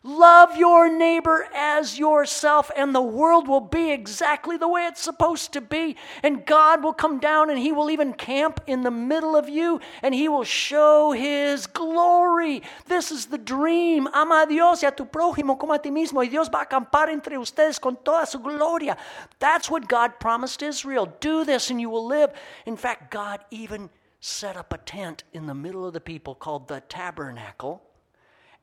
Love 0.06 0.58
your 0.58 0.90
neighbor 0.90 1.48
as 1.56 1.98
yourself, 1.98 2.70
and 2.76 2.94
the 2.94 3.02
world 3.02 3.48
will 3.48 3.62
be 3.62 3.90
exactly 3.90 4.58
the 4.58 4.68
way 4.68 4.86
it's 4.86 5.00
supposed 5.02 5.54
to 5.54 5.62
be. 5.62 5.96
And 6.22 6.46
God 6.46 6.84
will 6.84 6.92
come 6.92 7.20
down 7.20 7.50
and 7.50 7.58
He 7.58 7.72
will 7.72 7.90
even 7.90 8.12
camp 8.12 8.60
in 8.68 8.84
the 8.84 8.92
middle 8.92 9.38
of 9.38 9.48
you 9.48 9.80
and 10.02 10.14
He 10.14 10.28
will 10.28 10.44
show 10.44 11.14
His 11.14 11.68
glory. 11.68 12.64
This 12.86 13.14
is 13.14 13.28
the 13.28 13.38
dream. 13.38 14.10
Ama 14.14 14.44
a 14.44 14.50
Dios 14.50 14.84
y 14.84 14.90
a 14.90 14.92
tu 14.92 15.06
prójimo 15.06 15.58
como 15.58 15.72
a 15.72 15.80
ti 15.80 15.90
mismo, 15.90 16.22
y 16.22 16.28
Dios 16.28 16.50
va 16.50 16.60
a 16.60 16.66
acampar 16.66 17.08
entre 17.08 17.38
ustedes 17.38 17.80
con 17.80 17.96
toda 18.04 18.26
su 18.26 18.40
gloria. 18.40 18.98
That's 19.40 19.72
what 19.72 19.88
God 19.88 20.20
promised 20.20 20.62
Israel. 20.62 21.06
Do 21.22 21.46
this 21.46 21.70
and 21.70 21.80
you 21.80 21.90
will 21.90 22.06
live. 22.06 22.34
In 22.66 22.76
fact, 22.76 23.10
God 23.10 23.40
even 23.52 23.90
set 24.24 24.56
up 24.56 24.72
a 24.72 24.78
tent 24.78 25.26
in 25.34 25.48
the 25.48 25.54
middle 25.54 25.86
of 25.86 25.92
the 25.92 26.00
people 26.00 26.34
called 26.34 26.70
the 26.70 26.82
tabernacle 26.88 27.84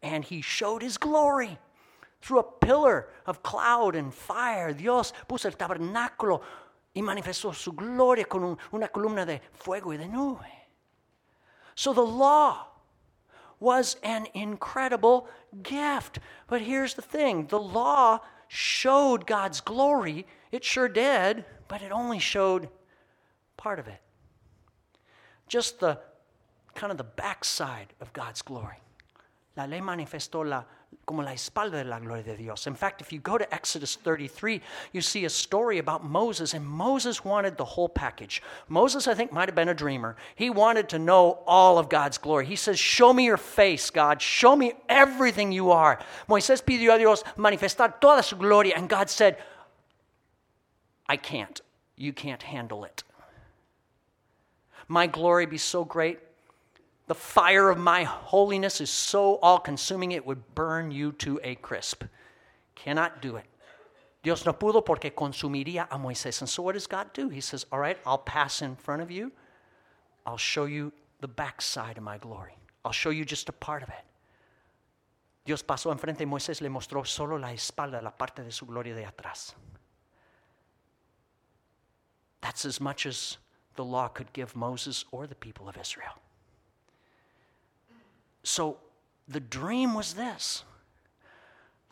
and 0.01 0.25
he 0.25 0.41
showed 0.41 0.81
his 0.81 0.97
glory 0.97 1.59
through 2.23 2.39
a 2.39 2.43
pillar 2.43 3.09
of 3.27 3.43
cloud 3.43 3.95
and 3.95 4.15
fire. 4.15 4.73
Dios 4.73 5.13
puso 5.29 5.51
el 5.51 5.59
tabernáculo 5.59 6.41
y 6.95 7.03
manifestó 7.03 7.55
su 7.55 7.73
gloria 7.73 8.25
con 8.25 8.43
un, 8.43 8.59
una 8.73 8.89
columna 8.89 9.27
de 9.27 9.43
fuego 9.53 9.91
y 9.91 9.99
de 9.99 10.09
nube. 10.09 10.47
So 11.75 11.93
the 11.93 12.01
law 12.01 12.67
was 13.59 13.97
an 14.03 14.29
incredible 14.33 15.29
gift. 15.63 16.21
But 16.47 16.63
here's 16.63 16.95
the 16.95 17.03
thing 17.03 17.49
the 17.49 17.61
law 17.61 18.21
showed 18.49 19.27
God's 19.27 19.61
glory. 19.61 20.27
It 20.53 20.65
sure 20.65 20.89
did, 20.89 21.45
but 21.69 21.83
it 21.83 21.93
only 21.93 22.19
showed 22.19 22.71
part 23.59 23.79
of 23.79 23.89
it. 23.89 24.01
Just 25.51 25.81
the 25.81 25.99
kind 26.77 26.93
of 26.93 26.97
the 26.97 27.03
backside 27.05 27.93
of 28.01 28.13
God's 28.13 28.41
glory. 28.41 28.77
La 29.57 29.65
ley 29.65 29.81
manifestó 29.81 30.49
la, 30.49 30.63
como 31.05 31.23
la 31.23 31.33
espalda 31.33 31.83
de 31.83 31.85
la 31.85 31.99
gloria 31.99 32.23
de 32.23 32.37
Dios. 32.37 32.69
In 32.69 32.77
fact, 32.77 33.01
if 33.01 33.13
you 33.13 33.19
go 33.19 33.37
to 33.37 33.53
Exodus 33.53 33.97
33, 33.97 34.61
you 34.93 35.01
see 35.01 35.25
a 35.25 35.29
story 35.29 35.79
about 35.79 36.05
Moses, 36.05 36.55
and 36.55 36.65
Moses 36.65 37.25
wanted 37.25 37.57
the 37.57 37.65
whole 37.65 37.89
package. 37.89 38.41
Moses, 38.69 39.09
I 39.09 39.15
think, 39.15 39.33
might 39.33 39.49
have 39.49 39.57
been 39.57 39.69
a 39.69 39.75
dreamer. 39.75 40.15
He 40.37 40.51
wanted 40.51 40.89
to 40.91 41.01
know 41.01 41.41
all 41.49 41.79
of 41.79 41.89
God's 41.89 42.17
glory. 42.17 42.47
He 42.47 42.55
says, 42.55 42.79
Show 42.79 43.13
me 43.13 43.25
your 43.25 43.37
face, 43.37 43.91
God. 43.91 44.23
Show 44.23 44.55
me 44.55 44.75
everything 44.89 45.51
you 45.51 45.73
are. 45.73 45.99
Moisés 46.29 46.63
pidió 46.63 46.95
a 46.95 46.99
Dios 46.99 47.25
manifestar 47.37 48.01
toda 48.01 48.23
su 48.23 48.37
gloria, 48.37 48.75
and 48.77 48.89
God 48.89 49.11
said, 49.11 49.37
I 51.09 51.17
can't. 51.17 51.61
You 51.97 52.13
can't 52.13 52.45
handle 52.45 52.85
it. 52.85 53.03
My 54.91 55.07
glory 55.07 55.47
be 55.47 55.57
so 55.57 55.85
great 55.85 56.19
the 57.07 57.15
fire 57.15 57.71
of 57.71 57.79
my 57.79 58.03
holiness 58.03 58.81
is 58.81 58.91
so 58.91 59.37
all 59.37 59.61
consuming 59.61 60.13
it 60.13 60.27
would 60.27 60.55
burn 60.57 60.91
you 60.91 61.13
to 61.13 61.41
a 61.45 61.55
crisp. 61.57 62.05
Cannot 62.75 63.23
do 63.23 63.37
it. 63.37 63.45
Dios 64.25 64.45
no 64.45 64.53
pudo 64.53 64.85
porque 64.85 65.13
consumiría 65.15 65.87
a 65.91 65.97
Moisés. 65.97 66.41
And 66.41 66.49
so 66.49 66.63
what 66.65 66.73
does 66.73 66.89
God 66.89 67.13
do? 67.13 67.29
He 67.29 67.41
says, 67.41 67.67
All 67.71 67.79
right, 67.79 67.99
I'll 68.05 68.19
pass 68.19 68.63
in 68.63 68.75
front 68.75 69.01
of 69.01 69.13
you. 69.13 69.31
I'll 70.27 70.37
show 70.37 70.65
you 70.65 70.93
the 71.21 71.29
backside 71.29 71.97
of 71.97 72.03
my 72.03 72.19
glory. 72.19 72.57
I'll 72.85 72.93
show 72.93 73.11
you 73.11 73.25
just 73.25 73.49
a 73.49 73.53
part 73.53 73.85
of 73.85 73.89
it. 73.91 74.05
Dios 75.45 75.63
pasó 75.63 75.93
enfrente 75.93 76.21
y 76.21 76.27
Moisés 76.27 76.61
le 76.61 76.69
mostró 76.69 77.07
solo 77.07 77.37
la 77.37 77.53
espalda, 77.53 78.03
la 78.03 78.11
parte 78.11 78.43
de 78.43 78.51
su 78.51 78.67
gloria 78.67 78.95
de 78.95 79.05
atrás. 79.05 79.53
That's 82.41 82.65
as 82.65 82.81
much 82.81 83.07
as 83.07 83.39
the 83.77 83.85
law 83.85 84.09
could 84.09 84.33
give 84.33 84.57
Moses 84.57 85.05
or 85.11 85.27
the 85.27 85.35
people 85.35 85.69
of 85.69 85.77
Israel. 85.77 86.13
So 88.43 88.79
the 89.29 89.41
dream 89.41 89.95
was 89.95 90.15
this. 90.15 90.65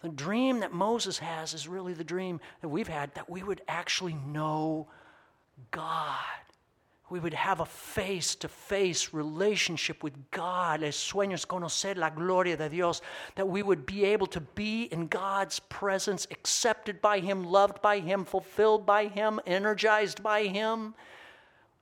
The 0.03 0.09
dream 0.09 0.61
that 0.61 0.73
Moses 0.73 1.19
has 1.19 1.55
is 1.55 1.67
really 1.67 1.93
the 1.93 2.05
dream 2.05 2.41
that 2.61 2.69
we've 2.69 2.89
had 2.89 3.15
that 3.15 3.29
we 3.29 3.43
would 3.43 3.63
actually 3.67 4.17
know 4.27 4.87
God. 5.71 6.15
We 7.11 7.21
would 7.21 7.35
have 7.35 7.61
a 7.61 7.67
face 7.67 8.35
to 8.37 8.49
face 8.49 9.15
relationship 9.15 10.03
with 10.03 10.31
God. 10.31 10.83
Es 10.83 11.11
conocer 11.11 11.97
la 11.97 12.11
gloria 12.11 12.57
de 12.57 12.69
Dios. 12.69 13.01
That 13.35 13.49
we 13.49 13.63
would 13.63 13.87
be 13.87 14.05
able 14.05 14.27
to 14.29 14.41
be 14.41 14.85
in 14.85 15.09
God's 15.09 15.59
presence, 15.59 16.27
accepted 16.31 17.01
by 17.01 17.21
Him, 17.21 17.45
loved 17.45 17.81
by 17.81 18.01
Him, 18.01 18.25
fulfilled 18.25 18.85
by 18.85 19.07
Him, 19.07 19.41
energized 19.47 20.23
by 20.23 20.45
Him. 20.45 20.95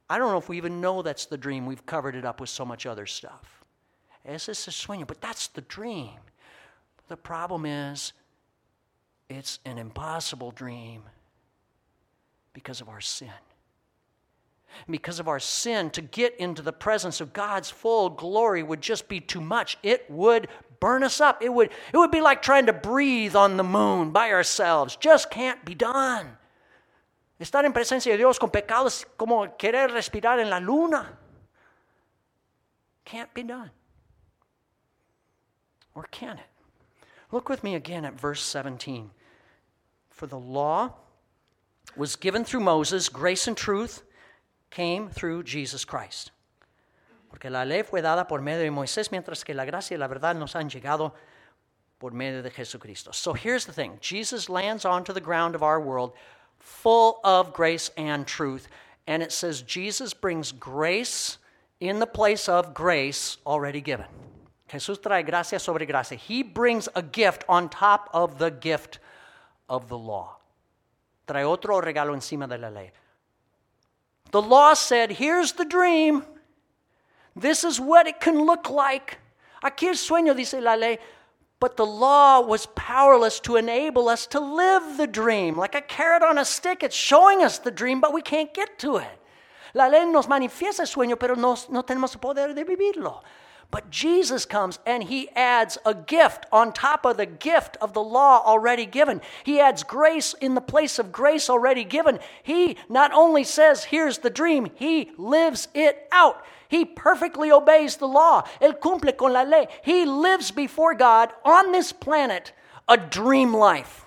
I 0.09 0.19
don't 0.19 0.31
know 0.31 0.38
if 0.38 0.49
we 0.49 0.57
even 0.57 0.81
know 0.81 1.03
that's 1.03 1.27
the 1.27 1.37
dream. 1.37 1.66
We've 1.66 1.85
covered 1.85 2.14
it 2.14 2.25
up 2.25 2.40
with 2.40 2.51
so 2.51 2.64
much 2.64 2.87
other 2.87 3.07
stuff. 3.07 3.64
Ese 4.25 4.51
es 4.51 4.69
el 4.69 4.73
sueño, 4.73 5.07
but 5.07 5.21
that's 5.21 5.49
the 5.49 5.61
dream. 5.62 6.19
The 7.09 7.16
problem 7.16 7.66
is, 7.66 8.12
it's 9.29 9.59
an 9.64 9.79
impossible 9.79 10.53
dream 10.53 11.03
because 12.53 12.81
of 12.81 12.88
our 12.88 13.01
sin. 13.01 13.31
Because 14.88 15.21
of 15.21 15.29
our 15.29 15.40
sin, 15.40 15.90
to 15.90 16.03
get 16.03 16.37
into 16.37 16.62
the 16.62 16.73
presence 16.73 17.21
of 17.21 17.33
God's 17.33 17.71
full 17.71 18.11
glory 18.11 18.62
would 18.62 18.83
just 18.83 19.09
be 19.09 19.21
too 19.21 19.40
much. 19.40 19.79
It 19.83 20.05
would 20.11 20.49
burn 20.81 21.03
us 21.03 21.21
up. 21.21 21.42
It 21.42 21.53
would, 21.53 21.71
it 21.92 21.97
would 21.97 22.11
be 22.11 22.21
like 22.21 22.42
trying 22.42 22.66
to 22.66 22.73
breathe 22.73 23.35
on 23.35 23.57
the 23.57 23.64
moon 23.64 24.11
by 24.11 24.33
ourselves. 24.33 24.97
Just 24.97 25.31
can't 25.31 25.64
be 25.64 25.75
done. 25.75 26.36
Estar 27.38 27.64
en 27.64 27.72
presencia 27.72 28.12
de 28.12 28.18
Dios 28.18 28.38
con 28.38 28.51
pecados 28.51 29.07
como 29.16 29.57
querer 29.57 29.90
respirar 29.90 30.38
en 30.40 30.49
la 30.49 30.59
luna. 30.59 31.18
Can't 33.05 33.33
be 33.35 33.42
done. 33.42 33.70
Or 35.94 36.05
can 36.11 36.38
it? 36.38 36.46
Look 37.31 37.49
with 37.49 37.62
me 37.62 37.75
again 37.75 38.05
at 38.05 38.18
verse 38.18 38.42
17. 38.42 39.11
For 40.11 40.27
the 40.27 40.38
law 40.38 40.94
was 41.96 42.16
given 42.16 42.44
through 42.44 42.61
Moses, 42.61 43.09
grace 43.09 43.46
and 43.46 43.57
truth 43.57 44.03
came 44.70 45.09
through 45.09 45.42
Jesus 45.42 45.85
Christ. 45.85 46.31
Porque 47.29 47.51
la 47.51 47.64
ley 47.64 47.83
fue 47.83 48.01
dada 48.01 48.27
por 48.27 48.40
medio 48.40 48.64
de 48.64 48.70
Moisés, 48.70 49.11
mientras 49.11 49.44
que 49.44 49.55
la 49.55 49.64
gracia 49.64 49.94
y 49.94 49.99
la 49.99 50.09
verdad 50.09 50.35
nos 50.37 50.55
han 50.55 50.70
llegado 50.70 51.12
por 51.99 52.12
medio 52.12 52.42
de 52.42 52.51
Jesucristo. 52.51 53.12
So 53.12 53.35
here's 53.35 53.66
the 53.66 53.72
thing 53.72 53.99
Jesus 54.01 54.49
lands 54.49 54.85
onto 54.85 55.12
the 55.12 55.20
ground 55.20 55.55
of 55.55 55.62
our 55.62 55.81
world 55.81 56.12
full 56.66 57.20
of 57.22 57.52
grace 57.52 57.92
and 57.96 58.26
truth. 58.26 58.66
And 59.07 59.22
it 59.22 59.31
says 59.31 59.62
Jesus 59.62 60.12
brings 60.12 60.50
grace 60.50 61.38
in 61.79 62.00
the 62.00 62.07
place 62.07 62.48
of 62.48 62.74
grace 62.74 63.38
already 63.46 63.81
given. 63.81 64.07
Jesús 64.68 64.98
trae 64.98 65.24
gracia 65.24 65.61
sobre 65.61 65.87
gracia. 65.87 66.16
He 66.16 66.42
brings 66.42 66.88
a 66.96 67.02
gift 67.02 67.44
on 67.48 67.68
top 67.68 68.11
of 68.12 68.38
the 68.38 68.50
gift 68.50 68.98
of 69.68 69.88
the 69.88 69.96
law. 69.96 70.38
Trae 71.29 71.48
otro 71.48 71.81
regalo 71.81 72.14
encima 72.14 72.48
de 72.48 72.59
la 72.59 72.68
ley. 72.68 72.90
The 74.33 74.42
law 74.42 74.74
said, 74.74 75.12
here's 75.12 75.52
the 75.52 75.64
dream. 75.64 76.24
This 77.37 77.62
is 77.62 77.81
what 77.81 78.09
it 78.09 78.18
can 78.20 78.44
look 78.44 78.68
like. 78.68 79.18
Aquí 79.62 79.87
el 79.87 79.94
sueño, 79.94 80.35
dice 80.35 80.61
la 80.61 80.74
ley. 80.74 80.98
But 81.59 81.77
the 81.77 81.87
law 81.87 82.40
was 82.40 82.66
powerless 82.75 83.40
to 83.40 83.57
enable 83.57 84.09
us 84.09 84.27
to 84.29 84.40
live 84.40 84.99
the 84.99 85.07
dream. 85.07 85.57
Like 85.57 85.75
a 85.75 85.81
carrot 85.81 86.23
on 86.23 86.37
a 86.37 86.45
stick, 86.45 86.83
it's 86.83 86.97
showing 86.97 87.42
us 87.42 87.59
the 87.59 87.71
dream, 87.71 88.01
but 88.01 88.12
we 88.12 88.21
can't 88.21 88.53
get 88.53 88.79
to 88.81 88.97
it. 88.99 89.19
La 89.73 89.87
ley 89.87 90.05
nos 90.05 90.27
manifiesta 90.27 90.81
el 90.81 90.87
sueño, 90.87 91.19
pero 91.19 91.35
no, 91.35 91.57
no 91.71 91.83
tenemos 91.83 92.14
el 92.14 92.21
poder 92.21 92.55
de 92.55 92.64
vivirlo. 92.64 93.23
But 93.71 93.90
Jesus 93.90 94.45
comes 94.45 94.79
and 94.87 95.03
he 95.03 95.29
adds 95.31 95.77
a 95.85 95.92
gift 95.92 96.47
on 96.53 96.73
top 96.73 97.05
of 97.05 97.16
the 97.16 97.27
gift 97.27 97.77
of 97.81 97.95
the 97.95 98.03
law 98.03 98.42
already 98.45 98.87
given. 98.87 99.21
He 99.45 99.59
adds 99.59 99.83
grace 99.83 100.35
in 100.40 100.55
the 100.55 100.61
place 100.61 100.99
of 100.99 101.11
grace 101.11 101.51
already 101.51 101.85
given. 101.85 102.21
He 102.42 102.77
not 102.88 103.12
only 103.12 103.45
says, 103.45 103.85
Here's 103.85 104.19
the 104.19 104.31
dream, 104.31 104.71
he 104.77 105.11
lives 105.16 105.69
it 105.75 106.07
out. 106.12 106.45
He 106.68 106.85
perfectly 106.85 107.50
obeys 107.50 107.96
the 107.96 108.09
law. 108.09 108.42
Él 108.61 108.81
cumple 108.81 109.16
con 109.16 109.33
la 109.33 109.42
ley. 109.42 109.68
He 109.83 110.05
lives 110.05 110.50
before 110.50 110.94
God 110.94 111.33
on 111.44 111.72
this 111.72 111.92
planet 111.92 112.52
a 112.88 112.96
dream 112.96 113.55
life, 113.55 114.05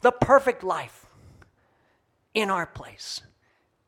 the 0.00 0.12
perfect 0.12 0.62
life 0.62 1.06
in 2.34 2.50
our 2.50 2.66
place. 2.66 3.22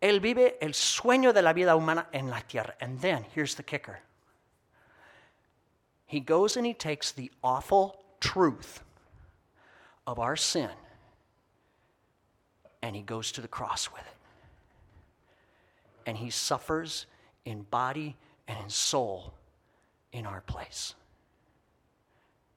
Él 0.02 0.20
vive 0.20 0.54
el 0.60 0.70
sueño 0.70 1.32
de 1.32 1.42
la 1.42 1.52
vida 1.52 1.76
humana 1.76 2.06
en 2.12 2.28
la 2.28 2.40
tierra. 2.46 2.74
And 2.80 3.00
then, 3.00 3.24
here's 3.34 3.54
the 3.54 3.62
kicker 3.62 4.00
he 6.06 6.20
goes 6.20 6.56
and 6.56 6.66
he 6.66 6.74
takes 6.74 7.10
the 7.10 7.30
awful 7.42 7.98
truth 8.20 8.82
of 10.06 10.18
our 10.18 10.36
sin 10.36 10.68
and 12.82 12.94
he 12.94 13.02
goes 13.02 13.32
to 13.32 13.40
the 13.40 13.48
cross 13.48 13.90
with 13.90 14.02
it. 14.02 14.22
and 16.06 16.18
he 16.18 16.30
suffers 16.30 17.06
in 17.44 17.62
body 17.70 18.16
and 18.48 18.59
in 18.62 18.68
soul 18.68 19.35
in 20.12 20.26
our 20.26 20.40
place. 20.42 20.94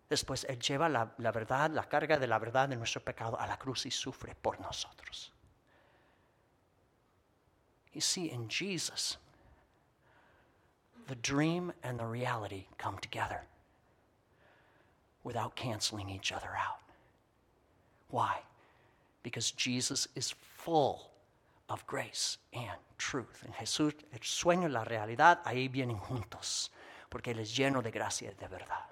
Después 0.09 0.45
Él 0.47 0.59
lleva 0.59 0.87
la, 0.89 1.07
la, 1.17 1.31
verdad, 1.31 1.71
la 1.71 1.83
carga 1.83 2.19
de 2.19 2.27
la 2.27 2.37
verdad 2.37 2.69
de 2.69 2.75
nuestro 2.75 3.01
pecado 3.01 3.39
a 3.39 3.47
la 3.47 3.57
cruz 3.57 3.85
y 3.85 3.91
sufre 3.91 4.35
por 4.35 4.59
nosotros. 4.59 5.31
You 7.93 8.01
see, 8.01 8.29
in 8.29 8.47
Jesus, 8.47 9.17
the 11.07 11.15
dream 11.15 11.71
and 11.81 11.99
the 11.99 12.05
reality 12.05 12.67
come 12.77 12.97
together 12.99 13.41
without 15.23 15.55
canceling 15.55 16.09
each 16.09 16.31
other 16.31 16.49
out. 16.55 16.81
Why? 18.09 18.41
Because 19.23 19.51
Jesus 19.51 20.07
is 20.15 20.31
full 20.31 21.09
of 21.69 21.85
grace 21.87 22.37
and 22.53 22.77
truth. 22.97 23.43
En 23.45 23.53
Jesús, 23.53 23.93
el 24.11 24.19
sueño 24.19 24.67
y 24.67 24.71
la 24.71 24.83
realidad 24.83 25.41
ahí 25.45 25.67
vienen 25.67 25.97
juntos, 25.97 26.69
porque 27.09 27.31
Él 27.31 27.39
es 27.39 27.55
lleno 27.55 27.81
de 27.81 27.91
gracia 27.91 28.31
y 28.31 28.35
de 28.39 28.47
verdad. 28.47 28.85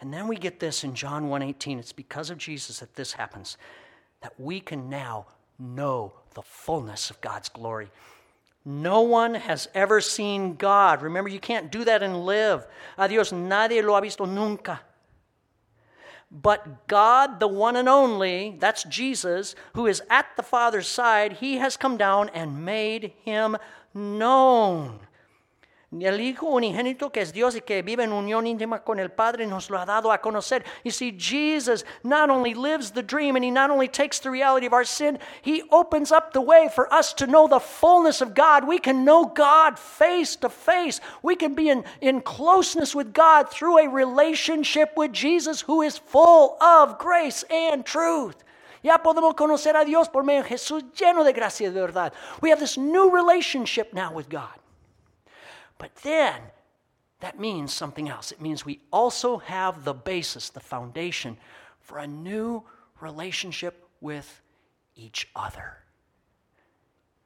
And 0.00 0.12
then 0.12 0.28
we 0.28 0.36
get 0.36 0.58
this 0.60 0.84
in 0.84 0.94
John 0.94 1.28
1:18. 1.28 1.78
It's 1.78 1.92
because 1.92 2.30
of 2.30 2.38
Jesus 2.38 2.80
that 2.80 2.94
this 2.94 3.14
happens, 3.14 3.56
that 4.20 4.32
we 4.38 4.60
can 4.60 4.88
now 4.90 5.26
know 5.58 6.12
the 6.34 6.42
fullness 6.42 7.10
of 7.10 7.20
God's 7.20 7.48
glory. 7.48 7.90
No 8.64 9.00
one 9.02 9.34
has 9.34 9.68
ever 9.74 10.00
seen 10.00 10.56
God. 10.56 11.00
Remember, 11.00 11.30
you 11.30 11.38
can't 11.38 11.70
do 11.70 11.84
that 11.84 12.02
and 12.02 12.26
live. 12.26 12.66
A 12.98 13.08
Dios 13.08 13.32
nadie 13.32 13.82
lo 13.82 13.94
ha 13.94 14.00
visto 14.00 14.26
nunca. 14.26 14.80
But 16.30 16.88
God, 16.88 17.38
the 17.38 17.48
one 17.48 17.76
and 17.76 17.88
only, 17.88 18.56
that's 18.58 18.84
Jesus, 18.84 19.54
who 19.74 19.86
is 19.86 20.02
at 20.10 20.26
the 20.36 20.42
Father's 20.42 20.88
side, 20.88 21.34
he 21.34 21.56
has 21.58 21.76
come 21.76 21.96
down 21.96 22.28
and 22.30 22.64
made 22.64 23.12
him 23.24 23.56
known. 23.94 25.00
El 26.02 26.20
Hijo 26.20 26.46
unigénito 26.46 27.10
que 27.10 27.20
es 27.20 27.32
Dios 27.32 27.54
y 27.54 27.60
que 27.60 27.82
vive 27.82 28.04
en 28.04 28.12
unión 28.12 28.46
íntima 28.46 28.82
con 28.82 28.98
el 28.98 29.10
Padre 29.10 29.46
nos 29.46 29.70
lo 29.70 29.78
ha 29.78 29.86
dado 29.86 30.10
a 30.10 30.18
conocer. 30.18 30.64
You 30.84 30.90
see, 30.90 31.12
Jesus 31.12 31.84
not 32.02 32.30
only 32.30 32.54
lives 32.54 32.90
the 32.90 33.02
dream 33.02 33.36
and 33.36 33.44
he 33.44 33.50
not 33.50 33.70
only 33.70 33.88
takes 33.88 34.18
the 34.18 34.30
reality 34.30 34.66
of 34.66 34.72
our 34.72 34.84
sin, 34.84 35.18
he 35.42 35.62
opens 35.70 36.10
up 36.10 36.32
the 36.32 36.40
way 36.40 36.68
for 36.68 36.92
us 36.92 37.14
to 37.14 37.26
know 37.26 37.46
the 37.46 37.60
fullness 37.60 38.20
of 38.20 38.34
God. 38.34 38.66
We 38.66 38.78
can 38.78 39.04
know 39.04 39.26
God 39.26 39.78
face 39.78 40.36
to 40.36 40.48
face. 40.48 41.00
We 41.22 41.36
can 41.36 41.54
be 41.54 41.70
in, 41.70 41.84
in 42.00 42.20
closeness 42.20 42.94
with 42.94 43.12
God 43.12 43.50
through 43.50 43.78
a 43.78 43.88
relationship 43.88 44.92
with 44.96 45.12
Jesus 45.12 45.60
who 45.60 45.82
is 45.82 45.98
full 45.98 46.56
of 46.60 46.98
grace 46.98 47.44
and 47.50 47.84
truth. 47.84 48.42
Ya 48.82 48.98
podemos 48.98 49.34
conocer 49.34 49.76
a 49.76 49.84
Dios 49.84 50.08
por 50.08 50.22
medio 50.22 50.42
de 50.42 50.48
Jesús 50.48 50.84
lleno 50.94 51.24
de 51.24 51.32
gracia 51.32 51.68
y 51.68 51.72
de 51.72 51.80
verdad. 51.80 52.12
We 52.40 52.50
have 52.50 52.60
this 52.60 52.76
new 52.76 53.10
relationship 53.10 53.92
now 53.92 54.12
with 54.12 54.28
God. 54.28 54.60
But 55.78 55.94
then 55.96 56.40
that 57.20 57.38
means 57.38 57.72
something 57.72 58.08
else. 58.08 58.32
It 58.32 58.40
means 58.40 58.64
we 58.64 58.80
also 58.92 59.38
have 59.38 59.84
the 59.84 59.94
basis, 59.94 60.50
the 60.50 60.60
foundation 60.60 61.36
for 61.80 61.98
a 61.98 62.06
new 62.06 62.62
relationship 63.00 63.86
with 64.00 64.42
each 64.94 65.28
other. 65.34 65.78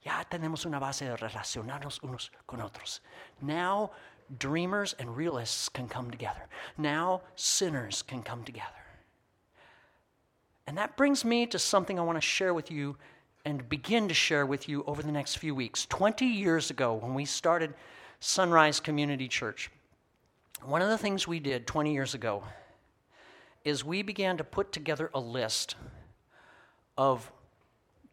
Ya 0.03 0.25
tenemos 0.31 0.65
una 0.65 0.81
base 0.81 1.01
de 1.01 1.17
relacionarnos 1.17 2.01
unos 2.03 2.31
con 2.47 2.61
otros. 2.61 3.01
Now, 3.43 3.91
dreamers 4.39 4.95
and 4.99 5.17
realists 5.17 5.69
can 5.69 5.89
come 5.89 6.11
together. 6.11 6.49
Now, 6.79 7.23
sinners 7.37 8.03
can 8.03 8.23
come 8.23 8.45
together. 8.45 8.67
And 10.67 10.79
that 10.79 10.97
brings 10.97 11.25
me 11.25 11.47
to 11.47 11.59
something 11.59 11.99
I 11.99 12.03
want 12.03 12.17
to 12.17 12.27
share 12.27 12.55
with 12.55 12.71
you 12.71 12.97
and 13.45 13.69
begin 13.69 14.09
to 14.09 14.15
share 14.15 14.47
with 14.47 14.69
you 14.69 14.85
over 14.87 15.03
the 15.03 15.13
next 15.13 15.37
few 15.37 15.55
weeks. 15.55 15.87
20 15.87 16.25
years 16.27 16.71
ago, 16.71 16.95
when 16.95 17.15
we 17.15 17.25
started 17.25 17.75
Sunrise 18.22 18.80
Community 18.80 19.28
Church. 19.28 19.70
One 20.62 20.83
of 20.83 20.90
the 20.90 20.98
things 20.98 21.26
we 21.26 21.40
did 21.40 21.66
20 21.66 21.94
years 21.94 22.12
ago 22.12 22.44
is 23.64 23.83
we 23.83 24.02
began 24.02 24.37
to 24.37 24.44
put 24.44 24.72
together 24.72 25.11
a 25.14 25.20
list 25.20 25.74
of 26.98 27.33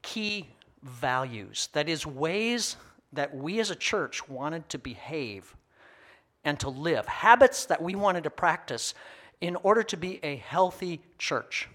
key 0.01 0.47
values, 0.81 1.67
that 1.73 1.89
is, 1.89 2.05
ways 2.05 2.77
that 3.11 3.35
we 3.35 3.59
as 3.59 3.69
a 3.69 3.75
church 3.75 4.27
wanted 4.29 4.69
to 4.69 4.77
behave 4.77 5.53
and 6.45 6.57
to 6.61 6.69
live, 6.69 7.05
habits 7.05 7.65
that 7.65 7.81
we 7.81 7.93
wanted 7.93 8.23
to 8.23 8.29
practice 8.29 8.93
in 9.41 9.57
order 9.57 9.83
to 9.83 9.97
be 9.97 10.21
a 10.23 10.37
healthy 10.37 11.01
church. 11.17 11.67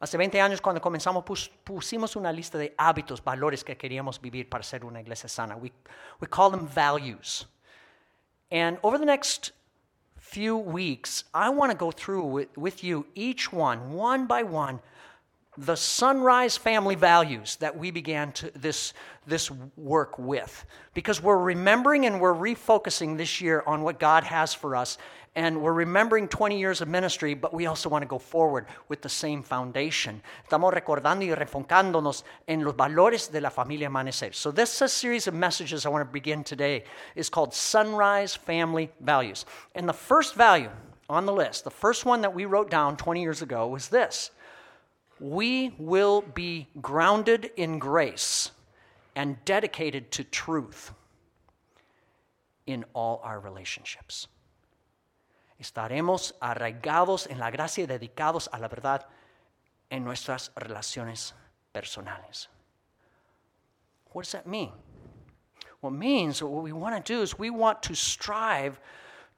Hace 0.00 0.16
20 0.16 0.40
años 0.40 0.60
cuando 0.60 0.80
comenzamos 0.80 1.24
pus, 1.24 1.50
pusimos 1.64 2.14
una 2.14 2.32
lista 2.32 2.56
de 2.56 2.72
hábitos, 2.78 3.22
valores 3.22 3.64
que 3.64 3.76
queríamos 3.76 4.20
vivir 4.20 4.48
para 4.48 4.62
ser 4.62 4.84
una 4.84 5.00
iglesia 5.00 5.28
sana. 5.28 5.56
We, 5.56 5.72
we 6.20 6.28
call 6.28 6.50
them 6.50 6.68
values. 6.68 7.46
And 8.50 8.78
over 8.82 8.96
the 8.96 9.04
next 9.04 9.52
few 10.16 10.56
weeks, 10.56 11.24
I 11.34 11.50
want 11.50 11.72
to 11.72 11.76
go 11.76 11.90
through 11.90 12.24
with, 12.24 12.56
with 12.56 12.84
you 12.84 13.06
each 13.16 13.52
one, 13.52 13.92
one 13.92 14.26
by 14.26 14.44
one, 14.44 14.80
the 15.56 15.76
sunrise 15.76 16.56
family 16.56 16.94
values 16.94 17.56
that 17.56 17.76
we 17.76 17.90
began 17.90 18.30
to, 18.32 18.52
this, 18.52 18.94
this 19.26 19.50
work 19.76 20.16
with. 20.16 20.64
Because 20.94 21.20
we're 21.20 21.38
remembering 21.38 22.06
and 22.06 22.20
we're 22.20 22.34
refocusing 22.34 23.16
this 23.16 23.40
year 23.40 23.64
on 23.66 23.82
what 23.82 23.98
God 23.98 24.22
has 24.22 24.54
for 24.54 24.76
us 24.76 24.96
and 25.38 25.62
we're 25.62 25.72
remembering 25.72 26.26
20 26.26 26.58
years 26.58 26.80
of 26.80 26.88
ministry, 26.88 27.32
but 27.32 27.54
we 27.54 27.66
also 27.66 27.88
want 27.88 28.02
to 28.02 28.08
go 28.08 28.18
forward 28.18 28.66
with 28.88 29.02
the 29.02 29.08
same 29.08 29.40
foundation. 29.40 30.20
Estamos 30.44 30.74
recordando 30.74 31.24
y 31.24 31.32
refocándonos 31.32 32.24
en 32.48 32.64
los 32.64 32.74
valores 32.74 33.30
de 33.30 33.40
la 33.40 33.48
familia 33.48 33.88
Amanecer. 33.88 34.34
So 34.34 34.50
this 34.50 34.82
a 34.82 34.88
series 34.88 35.28
of 35.28 35.34
messages 35.34 35.86
I 35.86 35.90
want 35.90 36.04
to 36.04 36.12
begin 36.12 36.42
today 36.42 36.82
is 37.14 37.28
called 37.28 37.54
Sunrise 37.54 38.34
Family 38.34 38.90
Values. 39.00 39.46
And 39.76 39.88
the 39.88 39.92
first 39.92 40.34
value 40.34 40.70
on 41.08 41.24
the 41.24 41.32
list, 41.32 41.62
the 41.62 41.70
first 41.70 42.04
one 42.04 42.22
that 42.22 42.34
we 42.34 42.44
wrote 42.44 42.68
down 42.68 42.96
20 42.96 43.22
years 43.22 43.40
ago 43.40 43.68
was 43.68 43.90
this. 43.90 44.32
We 45.20 45.72
will 45.78 46.22
be 46.22 46.66
grounded 46.82 47.52
in 47.56 47.78
grace 47.78 48.50
and 49.14 49.36
dedicated 49.44 50.10
to 50.12 50.24
truth 50.24 50.90
in 52.66 52.84
all 52.92 53.20
our 53.22 53.38
relationships 53.38 54.26
estaremos 55.58 56.34
arraigados 56.40 57.26
en 57.26 57.38
la 57.38 57.50
gracia 57.50 57.84
y 57.84 57.86
dedicados 57.86 58.48
a 58.52 58.58
la 58.58 58.68
verdad 58.68 59.06
en 59.90 60.04
nuestras 60.04 60.52
relaciones 60.54 61.34
personales. 61.72 62.48
What 64.12 64.22
does 64.22 64.32
that 64.32 64.46
mean? 64.46 64.72
What 65.80 65.92
means 65.92 66.42
what 66.42 66.62
we 66.62 66.72
want 66.72 67.04
to 67.04 67.12
do 67.12 67.22
is 67.22 67.38
we 67.38 67.50
want 67.50 67.82
to 67.84 67.94
strive 67.94 68.80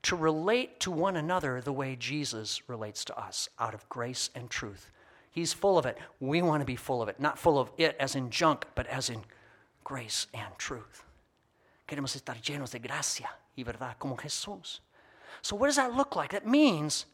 to 0.03 0.17
relate 0.17 0.81
to 0.81 0.91
one 0.91 1.17
another 1.17 1.61
the 1.61 1.73
way 1.73 1.97
Jesus 1.97 2.63
relates 2.69 3.05
to 3.05 3.19
us 3.19 3.49
out 3.59 3.75
of 3.75 3.89
grace 3.89 4.31
and 4.35 4.49
truth. 4.49 4.91
He's 5.31 5.53
full 5.53 5.79
of 5.79 5.87
it. 5.87 5.99
We 6.19 6.43
want 6.43 6.63
to 6.63 6.67
be 6.67 6.77
full 6.77 7.03
of 7.03 7.09
it, 7.09 7.21
not 7.21 7.39
full 7.39 7.59
of 7.59 7.71
it 7.77 7.97
as 8.01 8.17
in 8.17 8.31
junk, 8.31 8.67
but 8.75 8.87
as 8.87 9.11
in 9.11 9.23
grace 9.85 10.27
and 10.33 10.57
truth. 10.59 11.05
Queremos 11.87 12.17
estar 12.17 12.41
llenos 12.41 12.71
de 12.71 12.79
gracia 12.79 13.29
y 13.57 13.63
verdad 13.63 13.97
como 13.99 14.17
Jesús. 14.17 14.81
So, 15.43 15.57
what 15.57 15.67
does 15.67 15.77
that 15.77 15.95
look 15.95 16.17
like? 16.17 16.33
That 16.33 16.47
means 16.47 17.07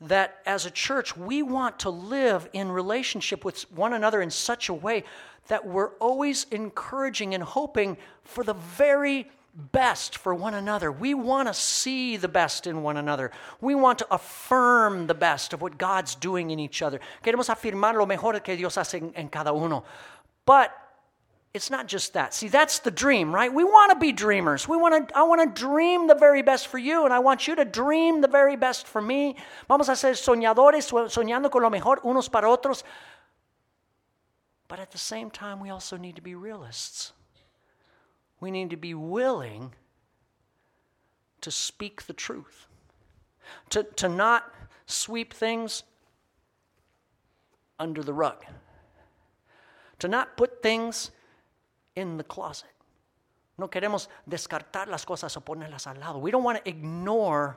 that 0.00 0.38
as 0.44 0.66
a 0.66 0.70
church, 0.70 1.16
we 1.16 1.42
want 1.42 1.78
to 1.80 1.90
live 1.90 2.48
in 2.52 2.70
relationship 2.70 3.44
with 3.44 3.70
one 3.72 3.92
another 3.92 4.20
in 4.20 4.30
such 4.30 4.68
a 4.68 4.74
way 4.74 5.04
that 5.48 5.66
we're 5.66 5.90
always 5.98 6.46
encouraging 6.50 7.34
and 7.34 7.42
hoping 7.42 7.96
for 8.24 8.44
the 8.44 8.54
very 8.54 9.30
best 9.72 10.18
for 10.18 10.34
one 10.34 10.54
another. 10.54 10.92
We 10.92 11.14
want 11.14 11.48
to 11.48 11.54
see 11.54 12.18
the 12.18 12.28
best 12.28 12.66
in 12.66 12.82
one 12.82 12.98
another. 12.98 13.30
We 13.60 13.74
want 13.74 13.98
to 14.00 14.06
affirm 14.10 15.06
the 15.06 15.14
best 15.14 15.54
of 15.54 15.62
what 15.62 15.78
God's 15.78 16.14
doing 16.14 16.50
in 16.50 16.58
each 16.58 16.82
other. 16.82 17.00
Queremos 17.24 17.48
afirmar 17.48 17.94
lo 17.94 18.04
mejor 18.04 18.38
que 18.40 18.56
Dios 18.56 18.76
hace 18.76 18.94
en, 18.94 19.12
en 19.14 19.28
cada 19.28 19.52
uno. 19.54 19.84
But 20.44 20.72
it's 21.56 21.70
not 21.70 21.88
just 21.88 22.12
that. 22.12 22.34
See, 22.34 22.48
that's 22.48 22.80
the 22.80 22.90
dream, 22.90 23.34
right? 23.34 23.52
We 23.52 23.64
want 23.64 23.90
to 23.90 23.98
be 23.98 24.12
dreamers. 24.12 24.68
We 24.68 24.76
want 24.76 25.08
to 25.08 25.16
I 25.16 25.22
want 25.22 25.40
to 25.42 25.60
dream 25.60 26.06
the 26.06 26.14
very 26.14 26.42
best 26.42 26.68
for 26.68 26.76
you 26.76 27.06
and 27.06 27.14
I 27.14 27.18
want 27.18 27.48
you 27.48 27.56
to 27.56 27.64
dream 27.64 28.20
the 28.20 28.28
very 28.28 28.56
best 28.56 28.86
for 28.86 29.00
me. 29.00 29.36
Vamos 29.66 29.88
a 29.88 29.96
ser 29.96 30.12
soñadores, 30.12 30.92
soñando 31.08 31.50
con 31.50 31.62
lo 31.62 31.70
mejor 31.70 32.02
unos 32.04 32.30
para 32.30 32.46
otros. 32.46 32.82
But 34.68 34.80
at 34.80 34.90
the 34.90 34.98
same 34.98 35.30
time, 35.30 35.58
we 35.58 35.70
also 35.70 35.96
need 35.96 36.16
to 36.16 36.22
be 36.22 36.34
realists. 36.34 37.12
We 38.38 38.50
need 38.50 38.68
to 38.70 38.76
be 38.76 38.92
willing 38.92 39.72
to 41.40 41.50
speak 41.50 42.02
the 42.06 42.12
truth, 42.12 42.66
to, 43.70 43.84
to 43.84 44.08
not 44.08 44.52
sweep 44.86 45.32
things 45.32 45.84
under 47.78 48.02
the 48.02 48.12
rug, 48.12 48.44
to 50.00 50.08
not 50.08 50.36
put 50.36 50.62
things 50.62 51.12
in 51.96 52.16
the 52.16 52.24
closet. 52.24 52.70
No 53.58 53.68
queremos 53.68 54.08
descartar 54.28 54.88
las 54.88 55.04
cosas 55.04 55.36
o 55.36 55.40
ponerlas 55.40 55.86
al 55.86 55.98
lado. 55.98 56.18
We 56.18 56.30
don't 56.30 56.44
want 56.44 56.62
to 56.62 56.68
ignore 56.68 57.56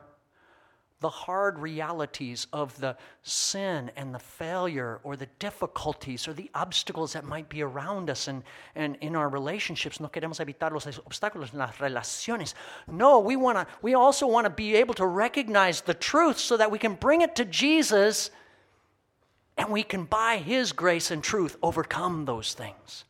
the 1.02 1.10
hard 1.10 1.58
realities 1.60 2.47
of 2.52 2.78
the 2.80 2.95
sin 3.23 3.89
and 3.95 4.13
the 4.13 4.19
failure 4.19 4.99
or 5.04 5.15
the 5.15 5.28
difficulties 5.39 6.28
or 6.28 6.34
the 6.34 6.49
obstacles 6.54 7.13
that 7.13 7.23
might 7.23 7.47
be 7.47 7.62
around 7.62 8.10
us 8.10 8.28
and, 8.28 8.43
and 8.75 8.97
in 8.99 9.15
our 9.15 9.30
relationships. 9.30 9.99
No 9.99 10.10
queremos 10.10 10.39
evitar 10.39 10.71
los 10.71 10.86
obstáculos 10.86 11.54
en 11.54 11.60
las 11.60 11.78
relaciones. 11.78 12.54
No, 12.88 13.19
we, 13.19 13.38
wanna, 13.38 13.65
we 13.82 13.93
also 13.93 14.28
want 14.28 14.45
to 14.45 14.49
be 14.49 14.75
able 14.75 14.93
to 14.95 15.06
recognize 15.06 15.82
the 15.82 15.93
truth 15.93 16.38
so 16.38 16.58
that 16.58 16.69
we 16.69 16.78
can 16.78 16.95
bring 16.95 17.21
it 17.21 17.36
to 17.38 17.45
Jesus 17.45 18.32
and 19.58 19.69
we 19.69 19.84
can, 19.84 20.06
by 20.06 20.38
His 20.38 20.71
grace 20.71 21.12
and 21.12 21.21
truth, 21.21 21.58
overcome 21.62 22.25
those 22.25 22.54
things. 22.54 23.04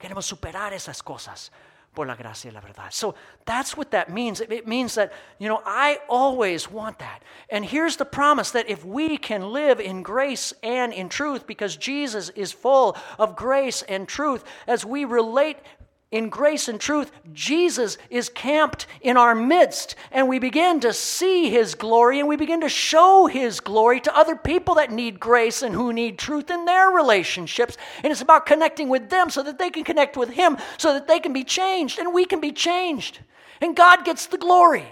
Queremos 0.00 0.26
superar 0.26 0.72
esas 0.72 1.02
cosas 1.02 1.50
por 1.94 2.06
la 2.06 2.14
gracia 2.14 2.50
y 2.50 2.54
la 2.54 2.60
verdad. 2.60 2.90
So 2.90 3.14
that's 3.44 3.76
what 3.76 3.90
that 3.90 4.10
means. 4.10 4.40
It 4.40 4.66
means 4.66 4.94
that, 4.94 5.12
you 5.38 5.48
know, 5.48 5.60
I 5.64 5.98
always 6.08 6.70
want 6.70 6.98
that. 7.00 7.22
And 7.48 7.64
here's 7.64 7.96
the 7.96 8.04
promise 8.04 8.52
that 8.52 8.70
if 8.70 8.84
we 8.84 9.18
can 9.18 9.52
live 9.52 9.80
in 9.80 10.02
grace 10.02 10.54
and 10.62 10.92
in 10.92 11.08
truth, 11.08 11.46
because 11.46 11.76
Jesus 11.76 12.30
is 12.30 12.52
full 12.52 12.96
of 13.18 13.34
grace 13.34 13.82
and 13.82 14.06
truth, 14.06 14.44
as 14.66 14.84
we 14.84 15.04
relate 15.04 15.58
in 16.10 16.28
grace 16.28 16.66
and 16.66 16.80
truth, 16.80 17.12
Jesus 17.32 17.96
is 18.10 18.28
camped 18.28 18.88
in 19.00 19.16
our 19.16 19.34
midst, 19.34 19.94
and 20.10 20.28
we 20.28 20.40
begin 20.40 20.80
to 20.80 20.92
see 20.92 21.50
his 21.50 21.76
glory 21.76 22.18
and 22.18 22.28
we 22.28 22.36
begin 22.36 22.62
to 22.62 22.68
show 22.68 23.26
his 23.26 23.60
glory 23.60 24.00
to 24.00 24.16
other 24.16 24.34
people 24.34 24.74
that 24.74 24.90
need 24.90 25.20
grace 25.20 25.62
and 25.62 25.72
who 25.72 25.92
need 25.92 26.18
truth 26.18 26.50
in 26.50 26.64
their 26.64 26.88
relationships. 26.88 27.76
And 28.02 28.10
it's 28.10 28.22
about 28.22 28.44
connecting 28.44 28.88
with 28.88 29.08
them 29.08 29.30
so 29.30 29.44
that 29.44 29.58
they 29.58 29.70
can 29.70 29.84
connect 29.84 30.16
with 30.16 30.30
him, 30.30 30.58
so 30.78 30.92
that 30.94 31.06
they 31.06 31.20
can 31.20 31.32
be 31.32 31.44
changed 31.44 32.00
and 32.00 32.12
we 32.12 32.24
can 32.24 32.40
be 32.40 32.50
changed. 32.50 33.20
And 33.60 33.76
God 33.76 34.04
gets 34.04 34.26
the 34.26 34.38
glory. 34.38 34.86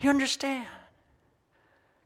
You 0.00 0.10
understand? 0.10 0.66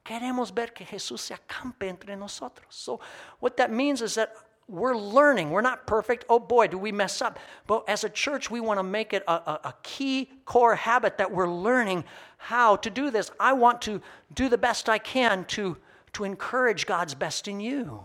Queremos 0.05 0.51
ver 0.55 0.69
que 0.69 0.85
Jesús 0.87 1.21
se 1.21 1.35
acampe 1.35 1.89
entre 1.89 2.15
nosotros. 2.15 2.67
So, 2.69 3.01
what 3.41 3.57
that 3.57 3.73
means 3.73 4.03
is 4.03 4.15
that 4.15 4.33
we're 4.69 4.97
learning. 4.97 5.51
We're 5.51 5.61
not 5.61 5.87
perfect. 5.87 6.25
Oh 6.29 6.41
boy, 6.41 6.67
do 6.67 6.79
we 6.79 6.91
mess 6.91 7.23
up. 7.23 7.39
But 7.67 7.85
as 7.89 8.03
a 8.03 8.09
church, 8.09 8.51
we 8.51 8.61
want 8.61 8.79
to 8.79 8.83
make 8.83 9.13
it 9.13 9.23
a, 9.29 9.33
a, 9.33 9.61
a, 9.65 9.75
key 9.83 10.31
core 10.45 10.75
habit 10.75 11.19
that 11.19 11.31
we're 11.31 11.49
learning 11.49 12.05
how 12.39 12.77
to 12.77 12.91
do 12.91 13.11
this. 13.11 13.31
I 13.39 13.53
want 13.53 13.81
to 13.83 14.03
do 14.35 14.49
the 14.49 14.59
best 14.59 14.89
I 14.89 14.99
can 14.99 15.45
to, 15.47 15.77
to 16.15 16.25
encourage 16.25 16.87
God's 16.87 17.15
best 17.15 17.47
in 17.47 17.61
you, 17.61 18.03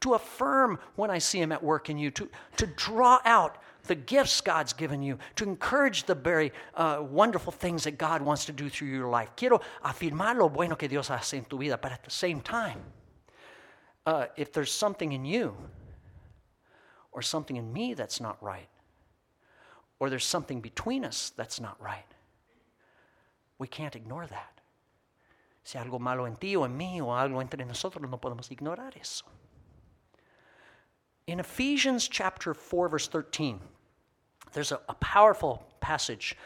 to 0.00 0.12
affirm 0.12 0.78
when 0.94 1.10
I 1.10 1.18
see 1.18 1.40
Him 1.40 1.52
at 1.52 1.62
work 1.62 1.88
in 1.88 1.96
you, 1.96 2.10
to, 2.12 2.28
to 2.58 2.66
draw 2.66 3.20
out 3.24 3.56
the 3.84 3.94
gifts 3.94 4.42
God's 4.42 4.74
given 4.74 5.02
you, 5.02 5.18
to 5.36 5.44
encourage 5.44 6.04
the 6.04 6.14
very 6.14 6.52
uh, 6.74 7.02
wonderful 7.08 7.52
things 7.52 7.84
that 7.84 7.96
God 7.96 8.20
wants 8.20 8.44
to 8.46 8.52
do 8.52 8.68
through 8.68 8.88
your 8.88 9.08
life. 9.08 9.30
Quiero 9.36 9.60
afirmar 9.82 10.36
lo 10.36 10.48
bueno 10.50 10.76
que 10.76 10.88
Dios 10.88 11.08
hace 11.08 11.34
en 11.34 11.44
tu 11.44 11.56
vida, 11.56 11.78
but 11.80 11.92
at 11.92 12.04
the 12.04 12.10
same 12.10 12.40
time, 12.40 12.80
uh, 14.06 14.26
if 14.36 14.52
there's 14.52 14.72
something 14.72 15.12
in 15.12 15.24
you 15.24 15.54
or 17.12 17.20
something 17.20 17.56
in 17.56 17.72
me 17.72 17.94
that's 17.94 18.20
not 18.20 18.40
right, 18.42 18.68
or 19.98 20.08
there's 20.08 20.24
something 20.24 20.60
between 20.60 21.04
us 21.04 21.32
that's 21.36 21.60
not 21.60 21.80
right, 21.82 22.06
we 23.58 23.66
can't 23.66 23.96
ignore 23.96 24.26
that. 24.26 24.60
Si 25.64 25.78
algo 25.78 25.98
malo 25.98 26.26
en 26.26 26.36
ti 26.36 26.56
o 26.56 26.62
en 26.62 26.78
mí 26.78 27.00
o 27.00 27.06
algo 27.06 27.40
entre 27.40 27.64
nosotros, 27.64 28.08
no 28.08 28.18
podemos 28.18 28.50
ignorar 28.50 28.92
eso. 29.00 29.24
In 31.26 31.40
Ephesians 31.40 32.06
chapter 32.06 32.54
4, 32.54 32.88
verse 32.88 33.08
13, 33.08 33.58
there's 34.52 34.70
a, 34.70 34.80
a 34.88 34.94
powerful 34.94 35.66
passage. 35.80 36.36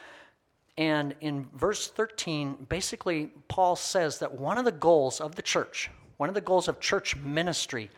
And 0.79 1.15
in 1.21 1.47
verse 1.55 1.89
13, 1.89 2.67
basically, 2.71 3.31
Paul 3.49 3.77
says 3.77 4.21
that 4.21 4.33
one 4.33 4.57
of 4.57 4.65
the 4.65 4.73
goals 4.73 5.21
of 5.21 5.35
the 5.35 5.43
church, 5.43 5.91
one 6.21 6.29
of 6.29 6.35
the 6.35 6.43
goals 6.43 6.69
of 6.69 6.79
church 6.81 7.17
ministry 7.17 7.89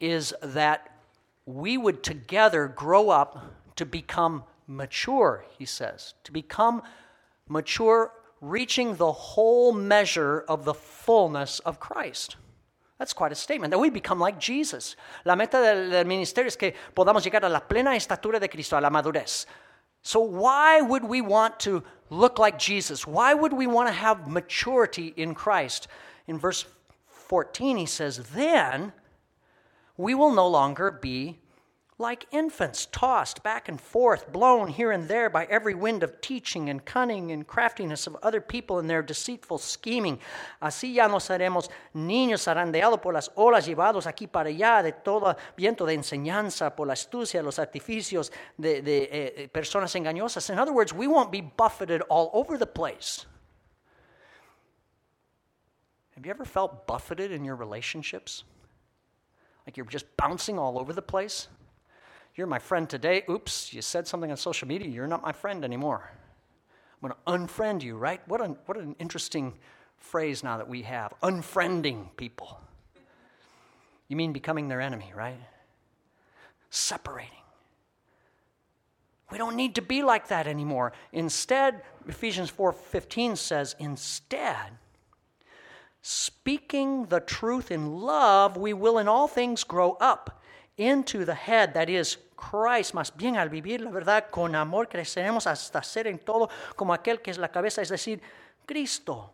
is 0.00 0.32
that 0.42 0.90
we 1.44 1.76
would 1.76 2.02
together 2.02 2.66
grow 2.66 3.10
up 3.10 3.44
to 3.76 3.84
become 3.84 4.42
mature, 4.66 5.44
he 5.58 5.66
says, 5.66 6.14
to 6.24 6.32
become 6.32 6.80
mature, 7.46 8.10
reaching 8.40 8.96
the 8.96 9.12
whole 9.12 9.70
measure 9.70 10.46
of 10.48 10.64
the 10.64 10.72
fullness 10.72 11.58
of 11.58 11.78
Christ. 11.78 12.36
That's 12.98 13.12
quite 13.12 13.32
a 13.32 13.34
statement, 13.34 13.70
that 13.72 13.78
we 13.78 13.90
become 13.90 14.18
like 14.18 14.40
Jesus. 14.40 14.96
La 15.26 15.34
meta 15.34 15.58
del, 15.58 16.04
ministerio 16.06 16.46
es 16.46 16.56
que 16.56 16.72
podamos 16.96 17.22
llegar 17.22 17.44
a 17.44 17.50
la 17.50 17.60
plena 17.60 17.90
estatura 17.90 18.40
de 18.40 18.48
Cristo, 18.48 18.78
a 18.78 18.80
la 18.80 18.88
madurez. 18.88 19.44
So, 20.00 20.20
why 20.20 20.80
would 20.80 21.04
we 21.04 21.20
want 21.20 21.60
to 21.60 21.82
look 22.08 22.38
like 22.38 22.58
Jesus? 22.58 23.06
Why 23.06 23.34
would 23.34 23.52
we 23.52 23.66
want 23.66 23.90
to 23.90 23.92
have 23.92 24.26
maturity 24.26 25.12
in 25.18 25.34
Christ? 25.34 25.86
In 26.26 26.38
verse 26.38 26.64
14, 27.32 27.78
he 27.78 27.86
says, 27.86 28.18
Then 28.34 28.92
we 29.96 30.14
will 30.14 30.34
no 30.34 30.46
longer 30.46 30.90
be 30.90 31.38
like 31.96 32.26
infants, 32.30 32.84
tossed 32.92 33.42
back 33.42 33.70
and 33.70 33.80
forth, 33.80 34.30
blown 34.30 34.68
here 34.68 34.92
and 34.92 35.08
there 35.08 35.30
by 35.30 35.46
every 35.46 35.72
wind 35.72 36.02
of 36.02 36.20
teaching 36.20 36.68
and 36.68 36.84
cunning 36.84 37.32
and 37.32 37.46
craftiness 37.46 38.06
of 38.06 38.18
other 38.22 38.42
people 38.42 38.80
in 38.80 38.86
their 38.86 39.00
deceitful 39.00 39.56
scheming. 39.56 40.18
Así 40.60 40.92
ya 40.92 41.08
no 41.08 41.16
seremos 41.16 41.70
niños 41.94 42.42
zarandeados 42.42 43.00
por 43.00 43.14
las 43.14 43.30
olas, 43.34 43.64
llevados 43.64 44.06
aquí 44.06 44.26
para 44.30 44.50
allá 44.50 44.82
de 44.82 44.92
todo 44.92 45.34
viento 45.56 45.86
de 45.86 45.94
enseñanza, 45.94 46.76
por 46.76 46.86
la 46.86 46.92
astucia, 46.92 47.42
los 47.42 47.58
artificios 47.58 48.30
de, 48.58 48.82
de 48.82 49.08
eh, 49.10 49.48
personas 49.48 49.94
engañosas. 49.94 50.50
In 50.50 50.58
other 50.58 50.74
words, 50.74 50.92
we 50.92 51.06
won't 51.06 51.32
be 51.32 51.40
buffeted 51.40 52.02
all 52.10 52.28
over 52.34 52.58
the 52.58 52.66
place. 52.66 53.24
Have 56.22 56.26
you 56.28 56.30
ever 56.30 56.44
felt 56.44 56.86
buffeted 56.86 57.32
in 57.32 57.44
your 57.44 57.56
relationships? 57.56 58.44
Like 59.66 59.76
you're 59.76 59.86
just 59.86 60.06
bouncing 60.16 60.56
all 60.56 60.78
over 60.78 60.92
the 60.92 61.02
place? 61.02 61.48
You're 62.36 62.46
my 62.46 62.60
friend 62.60 62.88
today. 62.88 63.24
Oops, 63.28 63.74
you 63.74 63.82
said 63.82 64.06
something 64.06 64.30
on 64.30 64.36
social 64.36 64.68
media. 64.68 64.86
You're 64.86 65.08
not 65.08 65.20
my 65.20 65.32
friend 65.32 65.64
anymore. 65.64 66.12
I'm 67.02 67.08
going 67.08 67.18
to 67.26 67.52
unfriend 67.52 67.82
you, 67.82 67.96
right? 67.96 68.20
What 68.28 68.40
an, 68.40 68.56
what 68.66 68.78
an 68.78 68.94
interesting 69.00 69.54
phrase 69.96 70.44
now 70.44 70.58
that 70.58 70.68
we 70.68 70.82
have 70.82 71.12
unfriending 71.24 72.16
people. 72.16 72.60
You 74.06 74.14
mean 74.14 74.32
becoming 74.32 74.68
their 74.68 74.80
enemy, 74.80 75.12
right? 75.16 75.40
Separating. 76.70 77.32
We 79.32 79.38
don't 79.38 79.56
need 79.56 79.74
to 79.74 79.82
be 79.82 80.04
like 80.04 80.28
that 80.28 80.46
anymore. 80.46 80.92
Instead, 81.10 81.82
Ephesians 82.06 82.48
4:15 82.52 83.36
says, 83.36 83.74
instead, 83.80 84.78
speaking 86.02 87.06
the 87.06 87.20
truth 87.20 87.70
in 87.70 88.00
love, 88.00 88.56
we 88.56 88.72
will 88.72 88.98
in 88.98 89.08
all 89.08 89.28
things 89.28 89.64
grow 89.64 89.92
up 90.00 90.42
into 90.76 91.24
the 91.24 91.34
head, 91.34 91.74
that 91.74 91.88
is 91.88 92.18
Christ. 92.36 92.92
Más 92.92 93.16
bien 93.16 93.36
al 93.36 93.48
vivir 93.48 93.80
la 93.80 93.90
verdad 93.90 94.30
con 94.30 94.54
amor, 94.54 94.86
creceremos 94.86 95.46
hasta 95.46 95.82
ser 95.82 96.08
en 96.08 96.18
todo 96.18 96.50
como 96.76 96.92
aquel 96.92 97.22
que 97.22 97.30
es 97.30 97.38
la 97.38 97.48
cabeza, 97.48 97.80
es 97.82 97.88
decir, 97.88 98.20
Cristo. 98.66 99.30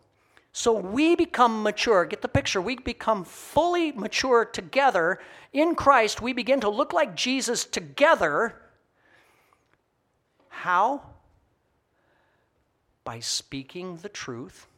So 0.51 0.73
we 0.73 1.15
become 1.15 1.63
mature. 1.63 2.05
Get 2.05 2.21
the 2.21 2.27
picture. 2.27 2.61
We 2.61 2.75
become 2.75 3.23
fully 3.23 3.91
mature 3.91 4.45
together 4.45 5.19
in 5.53 5.75
Christ. 5.75 6.21
We 6.21 6.33
begin 6.33 6.59
to 6.61 6.69
look 6.69 6.91
like 6.91 7.15
Jesus 7.15 7.65
together. 7.65 8.55
How? 10.49 11.01
By 13.03 13.19
speaking 13.19 13.97
the 13.97 14.09
truth 14.09 14.68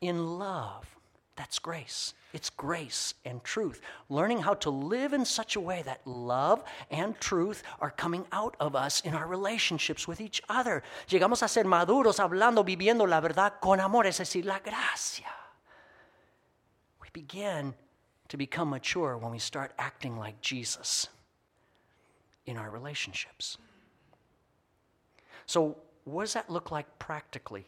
in 0.00 0.38
love. 0.38 0.96
That's 1.36 1.58
grace. 1.58 2.14
It's 2.32 2.50
grace 2.50 3.14
and 3.24 3.42
truth. 3.42 3.80
Learning 4.08 4.40
how 4.40 4.54
to 4.54 4.70
live 4.70 5.12
in 5.12 5.24
such 5.24 5.56
a 5.56 5.60
way 5.60 5.82
that 5.84 6.06
love 6.06 6.62
and 6.90 7.18
truth 7.18 7.62
are 7.80 7.90
coming 7.90 8.24
out 8.30 8.56
of 8.60 8.76
us 8.76 9.00
in 9.00 9.14
our 9.14 9.26
relationships 9.26 10.06
with 10.06 10.20
each 10.20 10.42
other. 10.48 10.82
Llegamos 11.08 11.42
a 11.42 11.48
ser 11.48 11.64
maduros 11.64 12.18
hablando, 12.18 12.64
viviendo 12.64 13.08
la 13.08 13.20
verdad 13.20 13.54
con 13.60 13.80
amor, 13.80 14.06
es 14.06 14.18
decir, 14.18 14.44
la 14.44 14.58
gracia. 14.58 15.24
We 17.00 17.08
begin 17.12 17.74
to 18.28 18.36
become 18.36 18.70
mature 18.70 19.16
when 19.16 19.32
we 19.32 19.38
start 19.38 19.72
acting 19.78 20.18
like 20.18 20.40
Jesus 20.40 21.08
in 22.46 22.56
our 22.56 22.70
relationships. 22.70 23.58
So, 25.46 25.76
what 26.04 26.22
does 26.22 26.34
that 26.34 26.48
look 26.48 26.70
like 26.70 26.86
practically? 26.98 27.66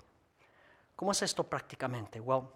¿Cómo 1.02 1.10
es 1.10 1.22
esto 1.22 1.42
prácticamente? 1.42 2.20
Well, 2.20 2.48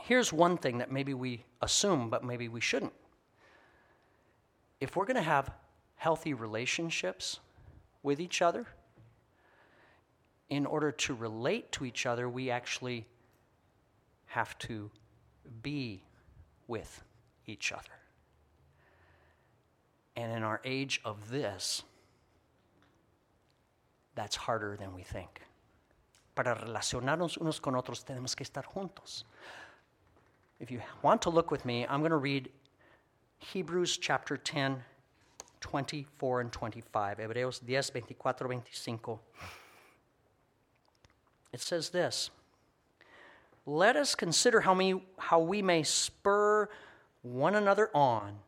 here's 0.00 0.32
one 0.32 0.56
thing 0.58 0.78
that 0.78 0.90
maybe 0.90 1.14
we 1.14 1.44
assume, 1.60 2.10
but 2.10 2.24
maybe 2.24 2.48
we 2.48 2.60
shouldn't. 2.60 2.92
If 4.80 4.96
we're 4.96 5.04
going 5.04 5.14
to 5.14 5.22
have 5.22 5.52
healthy 5.94 6.34
relationships 6.34 7.38
with 8.02 8.18
each 8.18 8.42
other, 8.42 8.66
in 10.50 10.66
order 10.66 10.90
to 10.90 11.14
relate 11.14 11.70
to 11.70 11.84
each 11.84 12.06
other, 12.06 12.28
we 12.28 12.50
actually 12.50 13.06
have 14.26 14.58
to 14.58 14.90
be 15.62 16.02
with 16.66 17.04
each 17.46 17.70
other. 17.70 18.00
And 20.16 20.32
in 20.32 20.42
our 20.42 20.60
age 20.64 21.00
of 21.04 21.30
this, 21.30 21.84
that's 24.16 24.34
harder 24.34 24.76
than 24.76 24.92
we 24.92 25.04
think. 25.04 25.42
Para 26.34 26.54
relacionarnos 26.54 27.36
unos 27.36 27.60
con 27.60 27.74
otros 27.74 28.04
tenemos 28.04 28.34
que 28.34 28.44
estar 28.44 28.64
juntos. 28.64 29.24
If 30.60 30.70
you 30.70 30.80
want 31.02 31.20
to 31.22 31.30
look 31.30 31.50
with 31.50 31.64
me, 31.64 31.86
I'm 31.86 32.00
going 32.00 32.10
to 32.10 32.16
read 32.16 32.48
Hebrews 33.38 33.98
chapter 33.98 34.36
10, 34.36 34.82
24 35.60 36.40
and 36.40 36.52
25. 36.52 37.18
Hebreos 37.18 37.60
10, 37.60 37.82
24, 37.82 38.32
25. 38.32 39.18
It 41.52 41.60
says 41.60 41.90
this 41.90 42.30
Let 43.66 43.96
us 43.96 44.14
consider 44.14 44.60
how 44.60 44.74
we, 44.74 45.02
how 45.18 45.40
we 45.40 45.62
may 45.62 45.82
spur 45.82 46.68
one 47.22 47.54
another 47.54 47.90
on 47.94 48.38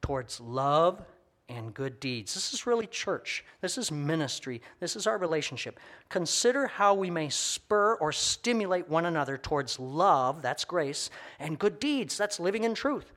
towards 0.00 0.40
love 0.40 1.02
and 1.50 1.74
good 1.74 1.98
deeds. 2.00 2.32
This 2.32 2.54
is 2.54 2.66
really 2.66 2.86
church. 2.86 3.44
This 3.60 3.76
is 3.76 3.90
ministry. 3.90 4.62
This 4.78 4.94
is 4.94 5.06
our 5.06 5.18
relationship. 5.18 5.78
Consider 6.08 6.68
how 6.68 6.94
we 6.94 7.10
may 7.10 7.28
spur 7.28 7.94
or 7.94 8.12
stimulate 8.12 8.88
one 8.88 9.06
another 9.06 9.36
towards 9.36 9.78
love, 9.78 10.42
that's 10.42 10.64
grace, 10.64 11.10
and 11.38 11.58
good 11.58 11.80
deeds, 11.80 12.16
that's 12.16 12.38
living 12.38 12.64
in 12.64 12.74
truth. 12.74 13.12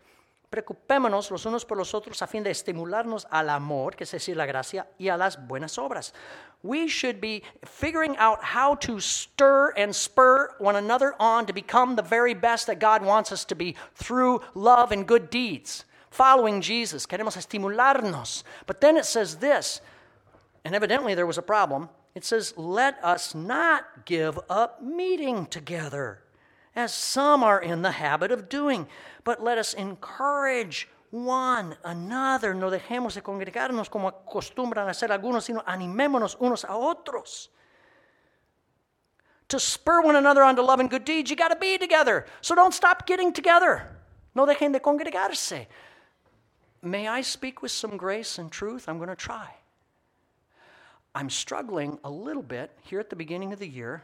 Preocupémonos 0.51 1.31
los 1.31 1.45
unos 1.45 1.67
por 1.67 1.77
los 1.77 1.93
otros 1.93 2.21
a 2.21 2.27
fin 2.27 2.43
de 2.43 2.51
estimularnos 2.51 3.25
al 3.31 3.49
amor, 3.49 3.91
que 3.91 4.03
es 4.03 4.11
decir, 4.11 4.35
la 4.35 4.45
gracia, 4.45 4.85
y 4.99 5.07
a 5.07 5.17
las 5.17 5.35
buenas 5.35 5.77
obras. 5.77 6.11
We 6.61 6.87
should 6.87 7.19
be 7.19 7.43
figuring 7.65 8.15
out 8.17 8.43
how 8.43 8.75
to 8.75 8.99
stir 8.99 9.73
and 9.75 9.95
spur 9.95 10.49
one 10.59 10.75
another 10.75 11.15
on 11.19 11.47
to 11.47 11.53
become 11.53 11.95
the 11.95 12.03
very 12.03 12.35
best 12.35 12.67
that 12.67 12.79
God 12.79 13.03
wants 13.03 13.31
us 13.31 13.45
to 13.45 13.55
be 13.55 13.75
through 13.95 14.41
love 14.53 14.91
and 14.91 15.07
good 15.07 15.29
deeds 15.29 15.85
following 16.13 16.61
Jesus. 16.61 17.05
Queremos 17.05 17.35
estimularnos. 17.35 18.43
But 18.65 18.81
then 18.81 18.97
it 18.97 19.05
says 19.05 19.37
this, 19.37 19.81
and 20.63 20.75
evidently 20.75 21.15
there 21.15 21.25
was 21.25 21.37
a 21.37 21.41
problem. 21.41 21.89
It 22.15 22.23
says, 22.23 22.53
Let 22.55 23.03
us 23.03 23.33
not 23.33 24.05
give 24.05 24.39
up 24.49 24.81
meeting 24.81 25.47
together, 25.47 26.19
as 26.75 26.93
some 26.93 27.43
are 27.43 27.61
in 27.61 27.81
the 27.81 27.91
habit 27.91 28.31
of 28.31 28.49
doing, 28.49 28.87
but 29.23 29.43
let 29.43 29.57
us 29.57 29.73
encourage 29.73 30.87
one 31.09 31.75
another. 31.83 32.53
No 32.53 32.69
dejemos 32.69 33.15
de 33.15 33.21
congregarnos 33.21 33.89
como 33.89 34.09
acostumbran 34.09 34.87
hacer 34.87 35.11
algunos, 35.11 35.43
sino 35.43 35.61
animémonos 35.65 36.37
unos 36.39 36.63
a 36.63 36.75
otros. 36.75 37.49
To 39.49 39.59
spur 39.59 40.01
one 40.01 40.15
another 40.15 40.41
on 40.43 40.55
to 40.55 40.63
love 40.63 40.79
and 40.79 40.89
good 40.89 41.05
deeds, 41.05 41.29
you 41.29 41.35
got 41.35 41.49
to 41.49 41.55
be 41.55 41.77
together. 41.77 42.25
So 42.41 42.55
don't 42.55 42.73
stop 42.73 43.05
getting 43.05 43.31
together. 43.33 43.87
No 44.33 44.45
dejen 44.45 44.71
de 44.71 44.79
congregarse. 44.79 45.67
May 46.85 47.07
I 47.07 47.21
speak 47.21 47.61
with 47.61 47.71
some 47.71 47.95
grace 47.95 48.37
and 48.37 48.51
truth? 48.51 48.89
I'm 48.89 48.97
going 48.97 49.09
to 49.09 49.15
try. 49.15 49.55
I'm 51.15 51.29
struggling 51.29 51.97
a 52.03 52.09
little 52.09 52.43
bit 52.43 52.71
here 52.81 52.99
at 52.99 53.09
the 53.09 53.15
beginning 53.15 53.53
of 53.53 53.59
the 53.59 53.67
year 53.67 54.03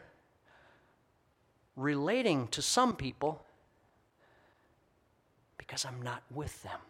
relating 1.76 2.48
to 2.48 2.62
some 2.62 2.96
people 2.96 3.44
because 5.58 5.84
I'm 5.84 6.00
not 6.00 6.22
with 6.30 6.62
them. 6.62 6.80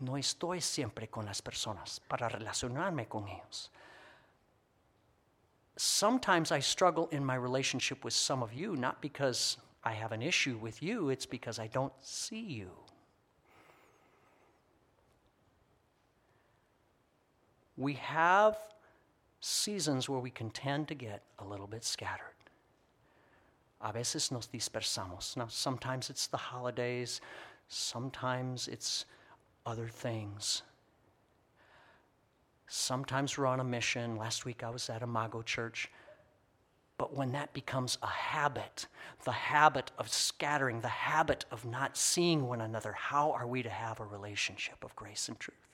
No 0.00 0.12
estoy 0.12 0.62
siempre 0.62 1.06
con 1.08 1.26
las 1.26 1.42
personas 1.42 2.00
para 2.08 2.30
relacionarme 2.30 3.08
con 3.08 3.24
ellos. 3.28 3.68
Sometimes 5.76 6.50
I 6.50 6.60
struggle 6.60 7.08
in 7.10 7.24
my 7.24 7.34
relationship 7.34 8.04
with 8.04 8.14
some 8.14 8.42
of 8.42 8.54
you, 8.54 8.74
not 8.74 9.02
because 9.02 9.58
I 9.82 9.92
have 9.92 10.12
an 10.12 10.22
issue 10.22 10.56
with 10.56 10.82
you, 10.82 11.10
it's 11.10 11.26
because 11.26 11.58
I 11.58 11.66
don't 11.66 11.92
see 12.00 12.40
you. 12.40 12.70
We 17.76 17.94
have 17.94 18.56
seasons 19.40 20.08
where 20.08 20.20
we 20.20 20.30
can 20.30 20.50
tend 20.50 20.88
to 20.88 20.94
get 20.94 21.22
a 21.38 21.44
little 21.44 21.66
bit 21.66 21.84
scattered. 21.84 22.34
A 23.80 23.92
veces 23.92 24.30
nos 24.30 24.46
dispersamos. 24.46 25.36
Now, 25.36 25.46
sometimes 25.48 26.08
it's 26.08 26.26
the 26.26 26.36
holidays, 26.36 27.20
sometimes 27.68 28.68
it's 28.68 29.04
other 29.66 29.88
things. 29.88 30.62
Sometimes 32.66 33.36
we're 33.36 33.46
on 33.46 33.60
a 33.60 33.64
mission. 33.64 34.16
Last 34.16 34.44
week 34.44 34.64
I 34.64 34.70
was 34.70 34.88
at 34.88 35.02
Imago 35.02 35.42
Church. 35.42 35.90
But 36.96 37.14
when 37.14 37.32
that 37.32 37.52
becomes 37.52 37.98
a 38.02 38.06
habit, 38.06 38.86
the 39.24 39.32
habit 39.32 39.90
of 39.98 40.08
scattering, 40.08 40.80
the 40.80 40.88
habit 40.88 41.44
of 41.50 41.64
not 41.64 41.96
seeing 41.96 42.46
one 42.46 42.60
another, 42.60 42.92
how 42.92 43.32
are 43.32 43.46
we 43.46 43.62
to 43.62 43.70
have 43.70 44.00
a 44.00 44.04
relationship 44.04 44.82
of 44.84 44.94
grace 44.96 45.28
and 45.28 45.38
truth? 45.38 45.73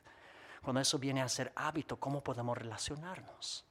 Cuando 0.63 0.81
eso 0.81 0.99
viene 0.99 1.23
a 1.23 1.29
ser 1.29 1.53
hábito, 1.57 1.99
¿cómo 1.99 2.23
podemos 2.23 2.57
relacionarnos? 2.57 3.63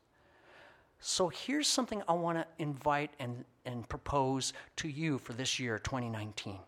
So 0.99 1.29
here's 1.29 1.67
something 1.67 2.01
I 2.07 2.13
want 2.13 2.39
to 2.39 2.45
invite 2.57 3.11
and, 3.19 3.45
and 3.65 3.87
propose 3.87 4.53
to 4.77 4.89
you 4.89 5.17
for 5.17 5.33
this 5.33 5.59
year, 5.59 5.79
2019 5.79 6.59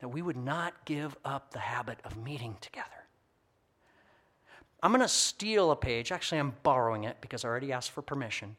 that 0.00 0.08
we 0.08 0.22
would 0.22 0.36
not 0.36 0.72
give 0.84 1.16
up 1.24 1.52
the 1.52 1.58
habit 1.58 1.98
of 2.04 2.16
meeting 2.16 2.56
together. 2.60 2.86
I'm 4.82 4.92
going 4.92 5.02
to 5.02 5.08
steal 5.08 5.70
a 5.70 5.76
page. 5.76 6.10
Actually, 6.10 6.38
I'm 6.38 6.54
borrowing 6.62 7.04
it 7.04 7.18
because 7.20 7.44
I 7.44 7.48
already 7.48 7.72
asked 7.72 7.90
for 7.90 8.00
permission. 8.00 8.56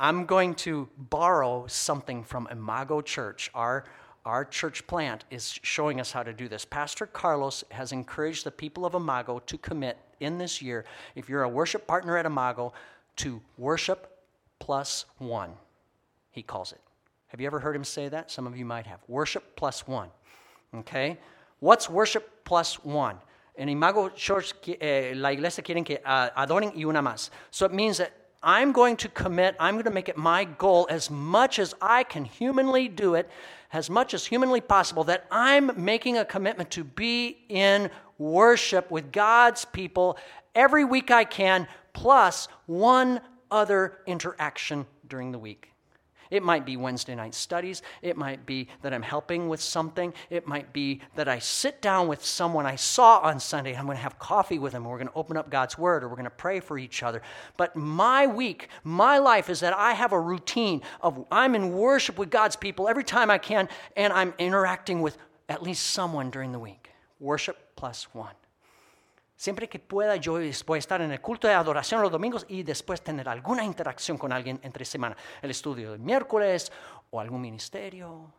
I'm 0.00 0.24
going 0.24 0.54
to 0.56 0.88
borrow 0.96 1.66
something 1.68 2.24
from 2.24 2.48
Imago 2.50 3.00
Church, 3.00 3.50
our 3.54 3.84
our 4.24 4.44
church 4.44 4.84
plant 4.88 5.24
is 5.30 5.60
showing 5.62 6.00
us 6.00 6.10
how 6.10 6.24
to 6.24 6.32
do 6.32 6.48
this. 6.48 6.64
Pastor 6.64 7.06
Carlos 7.06 7.62
has 7.70 7.92
encouraged 7.92 8.42
the 8.42 8.50
people 8.50 8.84
of 8.84 8.96
Imago 8.96 9.38
to 9.46 9.56
commit 9.56 9.98
in 10.20 10.38
this 10.38 10.60
year, 10.62 10.84
if 11.14 11.28
you're 11.28 11.42
a 11.42 11.48
worship 11.48 11.86
partner 11.86 12.16
at 12.16 12.26
Imago, 12.26 12.72
to 13.16 13.40
worship 13.56 14.18
plus 14.58 15.06
one, 15.18 15.52
he 16.30 16.42
calls 16.42 16.72
it. 16.72 16.80
Have 17.28 17.40
you 17.40 17.46
ever 17.46 17.58
heard 17.58 17.74
him 17.74 17.84
say 17.84 18.08
that? 18.08 18.30
Some 18.30 18.46
of 18.46 18.56
you 18.56 18.64
might 18.64 18.86
have. 18.86 19.00
Worship 19.08 19.56
plus 19.56 19.86
one. 19.86 20.08
Okay? 20.74 21.18
What's 21.60 21.90
worship 21.90 22.44
plus 22.44 22.82
one? 22.84 23.16
In 23.56 23.68
Imago 23.68 24.10
Church, 24.10 24.52
eh, 24.80 25.12
la 25.16 25.30
iglesia 25.30 25.62
quieren 25.62 25.84
que 25.84 25.98
uh, 26.04 26.28
adoren 26.36 26.74
y 26.76 26.84
una 26.84 27.02
más. 27.02 27.30
So 27.50 27.64
it 27.64 27.72
means 27.72 27.96
that 27.98 28.12
I'm 28.42 28.72
going 28.72 28.96
to 28.98 29.08
commit, 29.08 29.56
I'm 29.58 29.74
going 29.74 29.84
to 29.84 29.90
make 29.90 30.08
it 30.08 30.16
my 30.16 30.44
goal 30.44 30.86
as 30.90 31.10
much 31.10 31.58
as 31.58 31.74
I 31.80 32.04
can 32.04 32.24
humanly 32.24 32.86
do 32.86 33.14
it, 33.14 33.28
as 33.72 33.88
much 33.90 34.14
as 34.14 34.26
humanly 34.26 34.60
possible, 34.60 35.04
that 35.04 35.24
I'm 35.30 35.72
making 35.82 36.18
a 36.18 36.24
commitment 36.24 36.70
to 36.72 36.84
be 36.84 37.38
in 37.48 37.90
worship 38.18 38.90
with 38.90 39.12
God's 39.12 39.64
people 39.64 40.18
every 40.54 40.84
week 40.84 41.10
I 41.10 41.24
can, 41.24 41.68
plus 41.92 42.48
one 42.66 43.20
other 43.50 43.98
interaction 44.06 44.86
during 45.08 45.32
the 45.32 45.38
week. 45.38 45.70
It 46.30 46.42
might 46.42 46.66
be 46.66 46.76
Wednesday 46.76 47.14
night 47.14 47.34
studies. 47.34 47.82
It 48.02 48.16
might 48.16 48.46
be 48.46 48.68
that 48.82 48.92
I'm 48.92 49.02
helping 49.02 49.48
with 49.48 49.60
something. 49.60 50.12
It 50.30 50.46
might 50.46 50.72
be 50.72 51.00
that 51.14 51.28
I 51.28 51.38
sit 51.38 51.80
down 51.80 52.08
with 52.08 52.24
someone 52.24 52.66
I 52.66 52.76
saw 52.76 53.18
on 53.20 53.38
Sunday. 53.38 53.76
I'm 53.76 53.84
going 53.84 53.96
to 53.96 54.02
have 54.02 54.18
coffee 54.18 54.58
with 54.58 54.72
them. 54.72 54.84
We're 54.84 54.98
going 54.98 55.08
to 55.08 55.14
open 55.14 55.36
up 55.36 55.50
God's 55.50 55.78
Word 55.78 56.02
or 56.02 56.08
we're 56.08 56.16
going 56.16 56.24
to 56.24 56.30
pray 56.30 56.60
for 56.60 56.78
each 56.78 57.02
other. 57.02 57.22
But 57.56 57.76
my 57.76 58.26
week, 58.26 58.68
my 58.82 59.18
life 59.18 59.48
is 59.48 59.60
that 59.60 59.76
I 59.76 59.92
have 59.92 60.12
a 60.12 60.20
routine 60.20 60.82
of 61.00 61.24
I'm 61.30 61.54
in 61.54 61.72
worship 61.72 62.18
with 62.18 62.30
God's 62.30 62.56
people 62.56 62.88
every 62.88 63.04
time 63.04 63.30
I 63.30 63.38
can, 63.38 63.68
and 63.96 64.12
I'm 64.12 64.34
interacting 64.38 65.02
with 65.02 65.16
at 65.48 65.62
least 65.62 65.86
someone 65.86 66.30
during 66.30 66.52
the 66.52 66.58
week. 66.58 66.90
Worship 67.20 67.56
plus 67.76 68.08
one. 68.12 68.34
Siempre 69.36 69.68
que 69.68 69.78
pueda, 69.78 70.16
yo 70.16 70.32
voy 70.66 70.76
a 70.76 70.78
estar 70.78 71.02
en 71.02 71.12
el 71.12 71.20
culto 71.20 71.46
de 71.46 71.52
adoración 71.52 72.00
los 72.00 72.10
domingos 72.10 72.46
y 72.48 72.62
después 72.62 73.02
tener 73.02 73.28
alguna 73.28 73.62
interacción 73.62 74.16
con 74.16 74.32
alguien 74.32 74.58
entre 74.62 74.86
semana. 74.86 75.14
El 75.42 75.50
estudio 75.50 75.92
del 75.92 76.00
miércoles 76.00 76.72
o 77.10 77.20
algún 77.20 77.42
ministerio. 77.42 78.32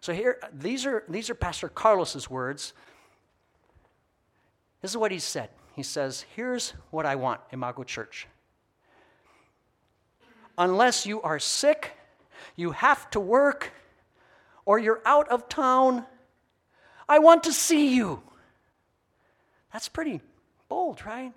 So 0.00 0.12
here, 0.12 0.40
these 0.52 0.84
are, 0.84 1.04
these 1.08 1.30
are 1.30 1.36
Pastor 1.36 1.68
Carlos's 1.68 2.28
words. 2.28 2.74
This 4.80 4.90
is 4.90 4.96
what 4.96 5.12
he 5.12 5.20
said. 5.20 5.50
He 5.76 5.84
says, 5.84 6.26
Here's 6.34 6.74
what 6.90 7.06
I 7.06 7.14
want, 7.14 7.40
Imago 7.52 7.84
Church. 7.84 8.26
Unless 10.58 11.06
you 11.06 11.22
are 11.22 11.38
sick, 11.38 11.92
you 12.56 12.72
have 12.72 13.08
to 13.10 13.20
work, 13.20 13.72
or 14.64 14.80
you're 14.80 15.00
out 15.06 15.28
of 15.28 15.48
town, 15.48 16.04
I 17.08 17.20
want 17.20 17.44
to 17.44 17.52
see 17.52 17.94
you. 17.94 18.22
That's 19.72 19.88
pretty 19.88 20.20
bold, 20.68 21.04
right? 21.06 21.32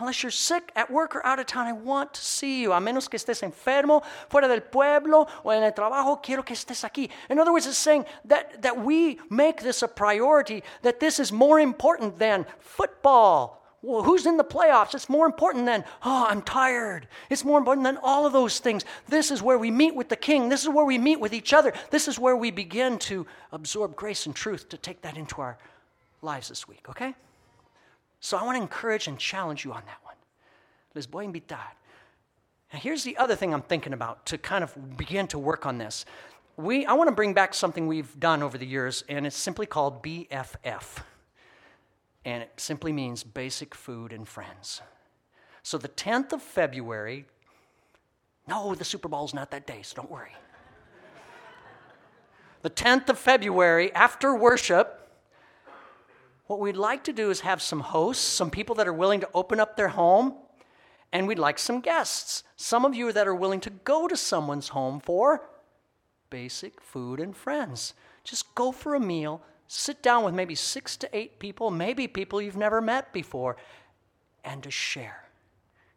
Unless 0.00 0.22
you're 0.22 0.30
sick 0.30 0.72
at 0.76 0.90
work 0.90 1.14
or 1.14 1.24
out 1.26 1.38
of 1.38 1.46
town, 1.46 1.66
I 1.66 1.74
want 1.74 2.14
to 2.14 2.20
see 2.22 2.62
you. 2.62 2.72
A 2.72 2.80
menos 2.80 3.08
que 3.08 3.18
estés 3.18 3.42
enfermo, 3.42 4.02
fuera 4.30 4.48
del 4.48 4.62
pueblo 4.62 5.26
o 5.44 5.50
en 5.50 5.62
el 5.62 5.72
trabajo, 5.72 6.22
quiero 6.22 6.42
que 6.42 6.56
estés 6.56 6.88
aquí. 6.88 7.10
In 7.28 7.38
other 7.38 7.52
words, 7.52 7.66
it's 7.66 7.76
saying 7.76 8.06
that, 8.24 8.62
that 8.62 8.82
we 8.82 9.20
make 9.28 9.62
this 9.62 9.82
a 9.82 9.88
priority, 9.88 10.62
that 10.80 11.00
this 11.00 11.20
is 11.20 11.30
more 11.30 11.60
important 11.60 12.18
than 12.18 12.46
football. 12.60 13.60
Well, 13.82 14.02
who's 14.02 14.24
in 14.24 14.38
the 14.38 14.44
playoffs? 14.44 14.94
It's 14.94 15.08
more 15.08 15.26
important 15.26 15.66
than, 15.66 15.84
oh, 16.02 16.26
I'm 16.28 16.42
tired. 16.42 17.06
It's 17.28 17.44
more 17.44 17.58
important 17.58 17.84
than 17.84 17.98
all 18.02 18.26
of 18.26 18.32
those 18.32 18.58
things. 18.58 18.84
This 19.08 19.30
is 19.30 19.42
where 19.42 19.58
we 19.58 19.70
meet 19.70 19.94
with 19.94 20.08
the 20.08 20.16
King. 20.16 20.48
This 20.48 20.62
is 20.62 20.70
where 20.70 20.84
we 20.84 20.96
meet 20.98 21.20
with 21.20 21.34
each 21.34 21.52
other. 21.52 21.74
This 21.90 22.08
is 22.08 22.18
where 22.18 22.36
we 22.36 22.50
begin 22.50 22.98
to 23.00 23.26
absorb 23.52 23.96
grace 23.96 24.24
and 24.24 24.34
truth 24.34 24.68
to 24.70 24.78
take 24.78 25.02
that 25.02 25.18
into 25.18 25.42
our 25.42 25.58
lives 26.22 26.48
this 26.48 26.66
week, 26.66 26.88
okay? 26.88 27.14
So 28.20 28.36
I 28.36 28.44
want 28.44 28.56
to 28.56 28.62
encourage 28.62 29.08
and 29.08 29.18
challenge 29.18 29.64
you 29.64 29.72
on 29.72 29.82
that 29.86 29.98
one. 30.04 30.14
Les 30.94 31.06
voy 31.06 31.24
invitar. 31.24 31.74
Now, 32.72 32.78
here's 32.78 33.02
the 33.02 33.16
other 33.16 33.34
thing 33.34 33.52
I'm 33.52 33.62
thinking 33.62 33.92
about 33.92 34.26
to 34.26 34.38
kind 34.38 34.62
of 34.62 34.96
begin 34.96 35.26
to 35.28 35.38
work 35.38 35.66
on 35.66 35.78
this. 35.78 36.04
We, 36.56 36.84
I 36.84 36.92
want 36.92 37.08
to 37.08 37.14
bring 37.14 37.32
back 37.32 37.54
something 37.54 37.86
we've 37.86 38.18
done 38.20 38.42
over 38.42 38.58
the 38.58 38.66
years, 38.66 39.02
and 39.08 39.26
it's 39.26 39.36
simply 39.36 39.66
called 39.66 40.02
BFF. 40.02 41.02
And 42.24 42.42
it 42.42 42.52
simply 42.58 42.92
means 42.92 43.24
basic 43.24 43.74
food 43.74 44.12
and 44.12 44.28
friends. 44.28 44.82
So 45.62 45.78
the 45.78 45.88
10th 45.88 46.32
of 46.32 46.42
February, 46.42 47.24
no, 48.46 48.74
the 48.74 48.84
Super 48.84 49.08
Bowl's 49.08 49.32
not 49.32 49.50
that 49.52 49.66
day, 49.66 49.80
so 49.82 49.96
don't 49.96 50.10
worry. 50.10 50.32
the 52.62 52.70
10th 52.70 53.08
of 53.08 53.18
February, 53.18 53.92
after 53.94 54.34
worship, 54.36 54.99
what 56.50 56.58
we'd 56.58 56.76
like 56.76 57.04
to 57.04 57.12
do 57.12 57.30
is 57.30 57.42
have 57.42 57.62
some 57.62 57.78
hosts, 57.78 58.24
some 58.24 58.50
people 58.50 58.74
that 58.74 58.88
are 58.88 58.92
willing 58.92 59.20
to 59.20 59.28
open 59.32 59.60
up 59.60 59.76
their 59.76 59.90
home, 59.90 60.34
and 61.12 61.28
we'd 61.28 61.38
like 61.38 61.60
some 61.60 61.80
guests. 61.80 62.42
Some 62.56 62.84
of 62.84 62.92
you 62.92 63.12
that 63.12 63.28
are 63.28 63.34
willing 63.36 63.60
to 63.60 63.70
go 63.70 64.08
to 64.08 64.16
someone's 64.16 64.70
home 64.70 64.98
for 64.98 65.48
basic 66.28 66.80
food 66.80 67.20
and 67.20 67.36
friends. 67.36 67.94
Just 68.24 68.52
go 68.56 68.72
for 68.72 68.96
a 68.96 69.00
meal, 69.00 69.40
sit 69.68 70.02
down 70.02 70.24
with 70.24 70.34
maybe 70.34 70.56
six 70.56 70.96
to 70.96 71.08
eight 71.16 71.38
people, 71.38 71.70
maybe 71.70 72.08
people 72.08 72.42
you've 72.42 72.56
never 72.56 72.80
met 72.80 73.12
before, 73.12 73.56
and 74.42 74.60
to 74.64 74.72
share. 74.72 75.30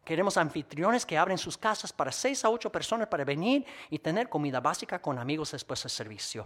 Queremos 0.06 0.38
anfitriones 0.38 1.04
que 1.04 1.18
abren 1.18 1.40
sus 1.40 1.58
casas 1.58 1.92
para 1.92 2.12
seis 2.12 2.46
a 2.46 2.50
ocho 2.50 2.70
personas 2.70 3.08
para 3.08 3.26
venir 3.26 3.66
y 3.90 3.98
tener 3.98 4.30
comida 4.30 4.60
básica 4.60 5.02
con 5.02 5.18
amigos 5.18 5.52
después 5.52 5.82
del 5.82 5.90
servicio. 5.90 6.46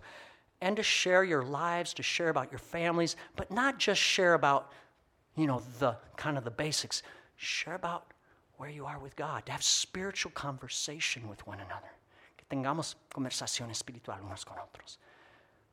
And 0.62 0.76
to 0.78 0.84
share 0.84 1.24
your 1.24 1.44
lives, 1.44 1.94
to 1.96 2.04
share 2.04 2.30
about 2.30 2.52
your 2.52 2.60
families, 2.60 3.16
but 3.36 3.52
not 3.52 3.78
just 3.78 4.02
share 4.02 4.34
about, 4.34 4.72
you 5.36 5.46
know, 5.46 5.62
the 5.80 5.96
kind 6.16 6.38
of 6.38 6.44
the 6.44 6.52
basics. 6.52 7.04
Share 7.36 7.76
about 7.76 8.14
where 8.58 8.70
you 8.70 8.86
are 8.86 8.98
with 8.98 9.16
God, 9.16 9.46
to 9.46 9.52
have 9.52 9.64
spiritual 9.64 10.32
conversation 10.32 11.30
with 11.30 11.46
one 11.46 11.60
another. 11.60 11.92
Que 12.38 12.46
tengamos 12.50 12.96
conversación 13.14 13.70
espiritual 13.70 14.18
unos 14.28 14.44
con 14.44 14.58
otros. 14.58 14.98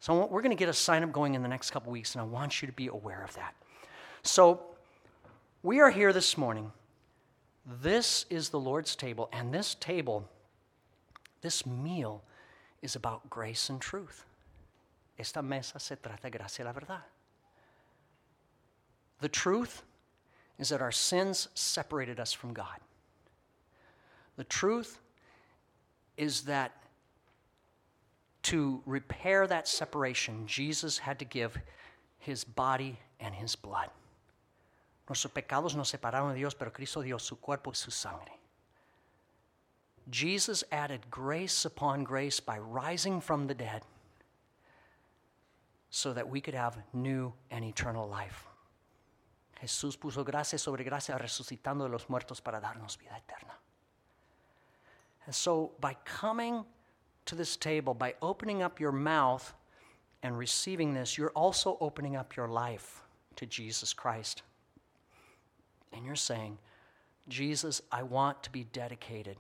So 0.01 0.26
we're 0.26 0.43
going 0.43 0.51
to 0.51 0.57
get 0.57 0.68
a 0.68 0.74
sign 0.74 1.03
up 1.03 1.12
going 1.12 1.35
in 1.35 1.43
the 1.43 1.49
next 1.49 1.70
couple 1.70 1.91
weeks, 1.91 2.14
and 2.14 2.20
I 2.20 2.24
want 2.24 2.61
you 2.61 2.66
to 2.66 2.74
be 2.74 2.89
aware 2.89 3.24
of 3.24 3.35
that. 3.37 3.55
So 4.22 4.61
we 5.62 5.80
are 5.80 5.91
here 5.91 6.12
this 6.12 6.37
morning. 6.37 6.70
This 7.80 8.26
is 8.28 8.51
the 8.51 8.61
Lord's 8.61 8.95
table, 8.95 9.30
and 9.32 9.53
this 9.55 9.74
table, 9.76 10.28
this 11.41 11.64
meal, 11.64 12.22
is 12.82 12.97
about 12.97 13.30
grace 13.30 13.70
and 13.70 13.80
truth. 13.80 14.26
Esta 15.19 15.43
mesa 15.43 15.79
se 15.79 15.97
trata 15.97 16.31
gracia 16.31 16.65
la 16.65 16.73
verdad. 16.73 17.03
The 19.21 19.29
truth 19.29 19.83
is 20.59 20.69
that 20.71 20.83
our 20.83 20.93
sins 20.93 21.49
separated 21.55 22.19
us 22.19 22.33
from 22.33 22.53
God. 22.53 22.79
The 24.37 24.45
truth 24.45 25.01
is 26.17 26.43
that 26.43 26.73
to 28.43 28.83
repair 28.85 29.47
that 29.47 29.69
separation, 29.69 30.47
Jesus 30.47 30.99
had 30.99 31.19
to 31.21 31.25
give 31.25 31.57
his 32.19 32.45
body 32.45 32.99
and 33.21 33.35
his 33.35 33.57
blood. 33.57 33.91
Nuestros 35.09 35.33
pecados 35.33 35.77
nos 35.77 35.93
separaron 35.93 36.33
de 36.33 36.39
Dios, 36.39 36.55
pero 36.55 36.71
Cristo 36.71 37.03
dio 37.03 37.19
su 37.19 37.37
cuerpo 37.37 37.71
y 37.71 37.75
su 37.75 37.91
sangre. 37.91 38.33
Jesus 40.11 40.65
added 40.71 41.11
grace 41.11 41.65
upon 41.65 42.05
grace 42.05 42.41
by 42.41 42.59
rising 42.59 43.21
from 43.21 43.47
the 43.47 43.55
dead 43.55 43.83
so 46.05 46.13
that 46.13 46.29
we 46.29 46.39
could 46.39 46.53
have 46.53 46.77
new 46.93 47.33
and 47.51 47.65
eternal 47.65 48.07
life. 48.07 48.47
Jesús 49.63 49.97
puso 49.97 50.23
gracia 50.23 50.59
sobre 50.59 50.85
gracia 50.85 51.17
resucitando 51.17 51.85
de 51.85 51.89
los 51.89 52.11
muertos 52.11 52.43
para 52.43 52.61
darnos 52.61 52.99
vida 52.99 53.17
eterna. 53.17 53.55
And 55.25 55.35
so, 55.35 55.73
by 55.81 55.97
coming 56.05 56.63
to 57.25 57.35
this 57.35 57.57
table, 57.57 57.95
by 57.95 58.15
opening 58.21 58.61
up 58.61 58.79
your 58.79 58.93
mouth 58.93 59.55
and 60.23 60.37
receiving 60.37 60.93
this, 60.93 61.17
you're 61.17 61.33
also 61.35 61.79
opening 61.81 62.17
up 62.17 62.37
your 62.37 62.49
life 62.49 63.01
to 63.37 63.47
Jesus 63.47 63.95
Christ. 63.95 64.43
And 65.95 66.05
you're 66.05 66.17
saying, 66.17 66.59
Jesus, 67.29 67.81
I 67.91 68.03
want 68.03 68.43
to 68.43 68.51
be 68.51 68.65
dedicated 68.75 69.39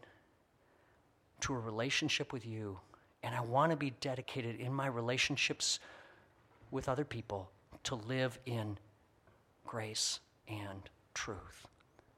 to 1.40 1.52
a 1.52 1.58
relationship 1.58 2.32
with 2.32 2.46
you, 2.46 2.78
and 3.22 3.34
I 3.34 3.42
want 3.42 3.70
to 3.72 3.76
be 3.76 3.92
dedicated 4.00 4.58
in 4.58 4.72
my 4.72 4.86
relationships 4.86 5.78
with 6.74 6.88
other 6.88 7.04
people 7.04 7.48
to 7.84 7.94
live 7.94 8.38
in 8.46 8.76
grace 9.64 10.18
and 10.48 10.90
truth. 11.14 11.68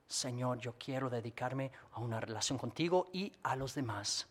Señor, 0.08 0.60
yo 0.60 0.72
quiero 0.78 1.10
dedicarme 1.10 1.70
a 1.94 2.00
una 2.00 2.20
relación 2.20 2.58
contigo 2.58 3.06
y 3.12 3.30
a 3.44 3.54
los 3.54 3.74
demás 3.74 4.24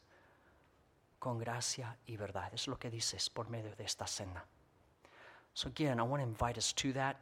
con 1.19 1.37
gracia 1.37 1.95
y 2.07 2.15
verdad. 2.17 2.51
Es 2.53 2.67
lo 2.67 2.77
que 2.77 2.89
dices 2.89 3.29
por 3.29 3.49
medio 3.49 3.75
de 3.75 3.83
esta 3.83 4.07
cena. 4.07 4.43
So, 5.53 5.67
again, 5.67 5.99
I 5.99 6.03
want 6.03 6.23
to 6.23 6.27
invite 6.27 6.57
us 6.57 6.73
to 6.73 6.91
that. 6.93 7.17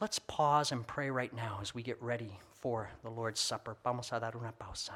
Let's 0.00 0.18
pause 0.18 0.72
and 0.72 0.84
pray 0.84 1.10
right 1.10 1.32
now 1.32 1.60
as 1.62 1.74
we 1.74 1.82
get 1.82 1.96
ready 2.02 2.40
for 2.60 2.90
the 3.04 3.10
Lord's 3.10 3.40
Supper. 3.40 3.76
Vamos 3.84 4.12
a 4.12 4.18
dar 4.18 4.36
una 4.36 4.52
pausa. 4.52 4.94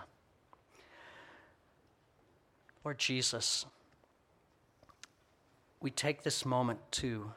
Lord 2.85 2.99
Jesus, 2.99 3.67
we 5.81 5.91
take 5.91 6.23
this 6.23 6.45
moment 6.45 6.81
to 6.93 7.33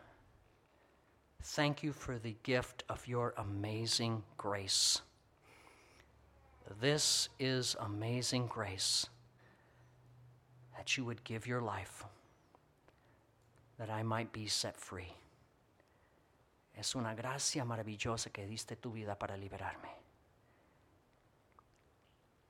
Thank 1.41 1.83
you 1.83 1.93
for 1.93 2.19
the 2.19 2.35
gift 2.43 2.83
of 2.89 3.07
your 3.07 3.33
amazing 3.37 4.23
grace. 4.37 5.01
This 6.81 7.29
is 7.39 7.75
amazing 7.79 8.47
grace 8.47 9.07
that 10.77 10.97
you 10.97 11.05
would 11.05 11.23
give 11.23 11.47
your 11.47 11.61
life 11.61 12.03
that 13.79 13.89
I 13.89 14.03
might 14.03 14.31
be 14.33 14.47
set 14.47 14.77
free. 14.77 15.13
Es 16.77 16.95
una 16.95 17.15
gracia 17.15 17.63
maravillosa 17.63 18.31
que 18.31 18.45
diste 18.45 18.79
tu 18.79 18.91
vida 18.91 19.15
para 19.15 19.35
liberarme. 19.35 19.89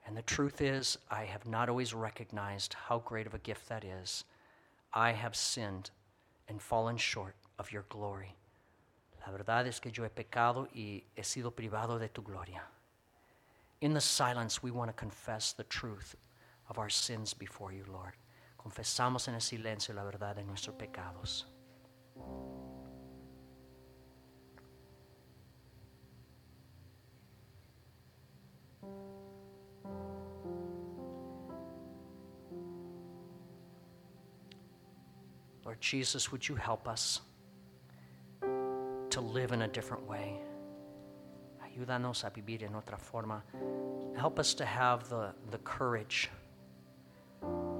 And 0.05 0.17
the 0.17 0.23
truth 0.23 0.59
is, 0.61 0.97
I 1.09 1.25
have 1.25 1.45
not 1.45 1.69
always 1.69 1.93
recognized 1.93 2.73
how 2.73 2.99
great 2.99 3.27
of 3.27 3.35
a 3.35 3.39
gift 3.39 3.69
that 3.69 3.83
is. 3.83 4.25
I 4.93 5.11
have 5.11 5.35
sinned 5.35 5.91
and 6.47 6.61
fallen 6.61 6.97
short 6.97 7.35
of 7.57 7.71
your 7.71 7.85
glory. 7.89 8.35
La 9.25 9.31
verdad 9.31 9.67
es 9.67 9.79
que 9.79 9.91
yo 9.91 10.03
he 10.03 10.09
pecado 10.09 10.67
y 10.73 11.03
he 11.15 11.23
sido 11.23 11.51
privado 11.51 11.99
de 11.99 12.09
tu 12.09 12.23
gloria. 12.23 12.63
In 13.81 13.93
the 13.93 14.01
silence, 14.01 14.63
we 14.63 14.71
want 14.71 14.89
to 14.89 14.93
confess 14.93 15.53
the 15.53 15.63
truth 15.63 16.15
of 16.69 16.77
our 16.77 16.89
sins 16.89 17.33
before 17.33 17.71
you, 17.71 17.85
Lord. 17.91 18.13
Confesamos 18.57 19.27
en 19.27 19.35
el 19.35 19.41
silencio 19.41 19.93
la 19.93 20.03
verdad 20.03 20.35
de 20.35 20.43
nuestros 20.43 20.75
pecados. 20.75 21.45
Lord 35.69 35.81
Jesus, 35.81 36.31
would 36.31 36.49
you 36.49 36.55
help 36.55 36.87
us? 36.87 37.21
to 39.09 39.21
live 39.21 39.51
in 39.51 39.61
a 39.63 39.67
different 39.67 40.07
way. 40.07 40.35
Ayúdanos 41.63 42.23
a 42.23 42.29
vivir 42.29 42.63
en 42.63 42.73
otra 42.73 42.97
forma. 42.97 43.43
Help 44.17 44.39
us 44.39 44.53
to 44.55 44.65
have 44.65 45.09
the, 45.09 45.33
the 45.51 45.57
courage 45.59 46.29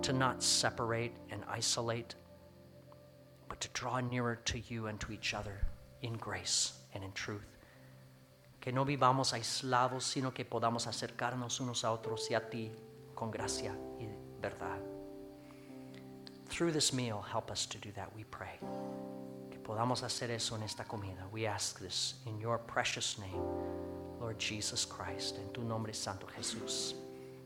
to 0.01 0.13
not 0.13 0.43
separate 0.43 1.13
and 1.31 1.43
isolate, 1.49 2.15
but 3.47 3.59
to 3.61 3.69
draw 3.73 3.99
nearer 3.99 4.35
to 4.45 4.59
you 4.59 4.87
and 4.87 4.99
to 4.99 5.11
each 5.11 5.33
other 5.33 5.59
in 6.01 6.13
grace 6.13 6.73
and 6.93 7.03
in 7.03 7.11
truth. 7.13 7.57
Que 8.61 8.71
no 8.71 8.85
vivamos 8.85 9.33
aislados, 9.33 10.03
sino 10.03 10.31
que 10.31 10.45
podamos 10.45 10.87
acercarnos 10.87 11.59
unos 11.59 11.83
a 11.83 11.91
otros 11.91 12.29
y 12.29 12.35
a 12.35 12.39
ti 12.39 12.71
con 13.15 13.31
gracia 13.31 13.73
y 13.99 14.07
verdad. 14.41 14.88
Through 16.49 16.71
this 16.71 16.91
meal, 16.91 17.23
help 17.31 17.51
us 17.51 17.65
to 17.67 17.77
do 17.77 17.91
that, 17.95 18.13
we 18.15 18.23
pray 18.25 18.59
Que 19.51 19.59
podamos 19.63 20.01
hacer 20.01 20.31
eso 20.31 20.55
en 20.55 20.63
esta 20.63 20.83
comida. 20.83 21.23
We 21.31 21.45
ask 21.45 21.79
this 21.79 22.15
in 22.25 22.39
your 22.39 22.57
precious 22.57 23.17
name, 23.19 23.41
Lord 24.19 24.39
Jesus 24.39 24.83
Christ. 24.83 25.37
En 25.37 25.53
tu 25.53 25.61
nombre 25.61 25.93
santo 25.93 26.27
Jesús. 26.37 26.93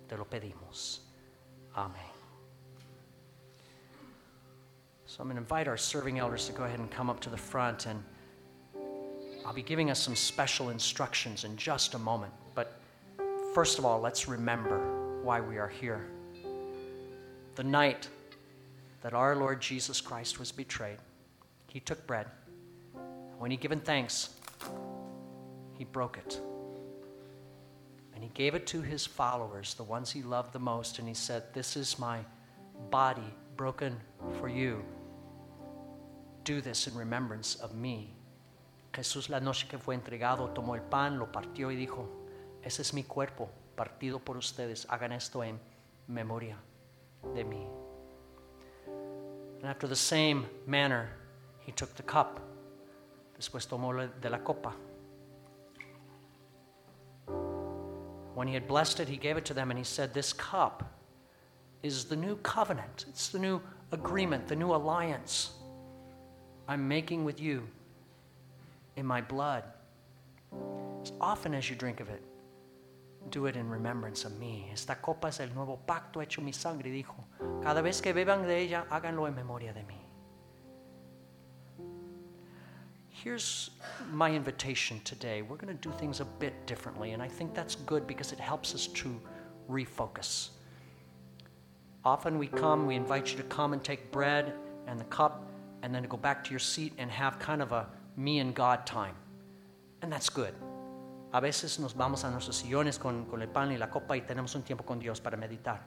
Te 0.08 0.16
lo 0.16 0.26
pedimos. 0.26 1.00
Amen. 1.76 1.96
So 5.06 5.22
I'm 5.22 5.28
going 5.28 5.36
to 5.36 5.42
invite 5.42 5.68
our 5.68 5.78
serving 5.78 6.18
elders 6.18 6.48
to 6.48 6.54
go 6.54 6.64
ahead 6.64 6.80
and 6.80 6.90
come 6.90 7.10
up 7.10 7.20
to 7.20 7.30
the 7.30 7.38
front 7.38 7.86
and 7.86 8.04
I'll 9.46 9.54
be 9.54 9.62
giving 9.62 9.92
us 9.92 10.00
some 10.00 10.16
special 10.16 10.70
instructions 10.70 11.44
in 11.44 11.58
just 11.58 11.94
a 11.94 12.00
moment. 12.00 12.34
But 12.56 12.80
first 13.54 13.78
of 13.78 13.86
all, 13.86 14.00
let's 14.00 14.28
remember 14.28 15.22
why 15.22 15.42
we 15.42 15.58
are 15.58 15.68
here. 15.68 16.08
The 17.56 17.64
night 17.64 18.08
that 19.04 19.14
our 19.14 19.36
Lord 19.36 19.62
Jesus 19.62 20.02
Christ 20.02 20.40
was 20.40 20.52
betrayed, 20.52 20.98
he 21.68 21.80
took 21.80 22.08
bread. 22.08 22.26
When 23.38 23.52
he 23.52 23.58
given 23.58 23.80
thanks, 23.80 24.30
he 25.78 25.84
broke 25.84 26.18
it. 26.18 26.40
And 28.16 28.24
he 28.24 28.32
gave 28.34 28.56
it 28.56 28.66
to 28.68 28.82
his 28.82 29.06
followers, 29.06 29.76
the 29.76 29.84
ones 29.84 30.12
he 30.12 30.24
loved 30.24 30.54
the 30.54 30.60
most, 30.60 30.98
and 30.98 31.08
he 31.08 31.14
said, 31.14 31.44
This 31.54 31.76
is 31.76 32.00
my 32.00 32.20
body 32.90 33.34
broken 33.58 34.00
for 34.40 34.48
you. 34.48 34.84
Do 36.44 36.62
this 36.62 36.88
in 36.88 36.96
remembrance 36.96 37.56
of 37.56 37.76
me. 37.76 38.10
Jesús 38.94 39.30
la 39.30 39.40
noche 39.40 39.68
que 39.68 39.80
fue 39.80 39.96
entregado 39.96 40.50
tomó 40.54 40.76
el 40.76 40.82
pan, 40.82 41.20
lo 41.20 41.26
partió 41.26 41.72
y 41.72 41.76
dijo, 41.76 42.08
ese 42.64 42.82
es 42.82 42.94
mi 42.94 43.04
cuerpo 43.04 43.50
partido 43.76 44.20
por 44.20 44.38
ustedes, 44.38 44.88
hagan 44.90 45.12
esto 45.12 45.44
en 45.44 45.60
memoria 46.08 46.58
de 47.34 47.44
mí. 47.44 47.68
And 49.64 49.70
after 49.70 49.88
the 49.88 49.96
same 49.96 50.46
manner, 50.68 51.10
he 51.60 51.72
took 51.72 51.96
the 51.96 52.04
cup. 52.04 52.42
Después 53.40 53.66
tomó 53.66 54.10
de 54.20 54.30
la 54.30 54.40
copa. 54.40 54.74
When 58.36 58.46
he 58.50 58.54
had 58.54 58.68
blessed 58.68 59.00
it, 59.00 59.08
he 59.08 59.16
gave 59.16 59.38
it 59.38 59.46
to 59.46 59.54
them 59.54 59.72
and 59.72 59.78
he 59.78 59.86
said, 59.86 60.14
This 60.14 60.34
cup 60.34 61.00
is 61.82 62.04
the 62.04 62.16
new 62.18 62.36
covenant. 62.38 63.06
It's 63.08 63.30
the 63.30 63.40
new 63.40 63.62
agreement, 63.94 64.50
the 64.50 64.56
new 64.58 64.74
alliance 64.74 65.52
I'm 66.68 66.86
making 66.86 67.24
with 67.24 67.40
you 67.40 67.66
in 68.98 69.06
my 69.06 69.22
blood. 69.22 69.64
As 71.04 71.14
often 71.22 71.54
as 71.54 71.70
you 71.70 71.78
drink 71.78 72.02
of 72.02 72.10
it, 72.10 72.22
do 73.30 73.46
it 73.48 73.56
in 73.56 73.70
remembrance 73.70 74.26
of 74.26 74.38
me. 74.40 74.70
Esta 74.72 74.96
copa 74.96 75.28
es 75.28 75.40
el 75.40 75.50
nuevo 75.54 75.80
pacto 75.86 76.22
hecho 76.22 76.42
mi 76.42 76.52
sangre, 76.52 76.90
dijo. 76.92 77.24
Cada 77.64 77.82
vez 77.82 78.02
que 78.02 78.14
beban 78.14 78.46
de 78.46 78.60
ella, 78.60 78.86
háganlo 78.90 79.28
en 79.28 79.36
memoria 79.36 79.74
de 79.74 79.82
mí. 79.82 79.98
Here's 83.10 83.72
my 84.12 84.30
invitation 84.36 85.00
today. 85.06 85.42
We're 85.42 85.56
going 85.56 85.76
to 85.76 85.90
do 85.90 85.96
things 85.98 86.20
a 86.20 86.26
bit 86.26 86.68
differently, 86.68 87.12
and 87.12 87.24
I 87.24 87.28
think 87.30 87.54
that's 87.54 87.76
good 87.76 88.06
because 88.06 88.34
it 88.34 88.40
helps 88.40 88.76
us 88.76 88.88
to 88.88 89.20
refocus. 89.70 90.50
Often 92.04 92.38
we 92.38 92.48
come, 92.48 92.86
we 92.86 92.96
invite 92.96 93.32
you 93.32 93.38
to 93.38 93.44
come 93.44 93.72
and 93.72 93.82
take 93.82 94.12
bread 94.12 94.54
and 94.88 95.00
the 95.00 95.06
cup, 95.06 95.50
and 95.84 95.96
then 95.96 96.02
to 96.02 96.10
go 96.10 96.18
back 96.18 96.44
to 96.44 96.50
your 96.50 96.60
seat 96.60 96.92
and 96.98 97.10
have 97.10 97.40
kind 97.40 97.62
of 97.62 97.72
a 97.72 97.88
me 98.18 98.40
and 98.40 98.54
God 98.54 98.86
time. 98.86 99.16
And 100.02 100.12
that's 100.12 100.30
good. 100.30 100.54
A 101.34 101.40
veces 101.40 101.80
nos 101.80 101.96
vamos 101.96 102.24
a 102.24 102.30
nuestros 102.30 102.58
sillones 102.58 103.00
con, 103.00 103.26
con 103.26 103.42
el 103.42 103.48
pan 103.48 103.72
y 103.72 103.78
la 103.78 103.90
copa 103.90 104.16
y 104.16 104.22
tenemos 104.22 104.54
un 104.54 104.62
tiempo 104.62 104.86
con 104.86 105.00
Dios 105.00 105.20
para 105.20 105.36
meditar. 105.36 105.82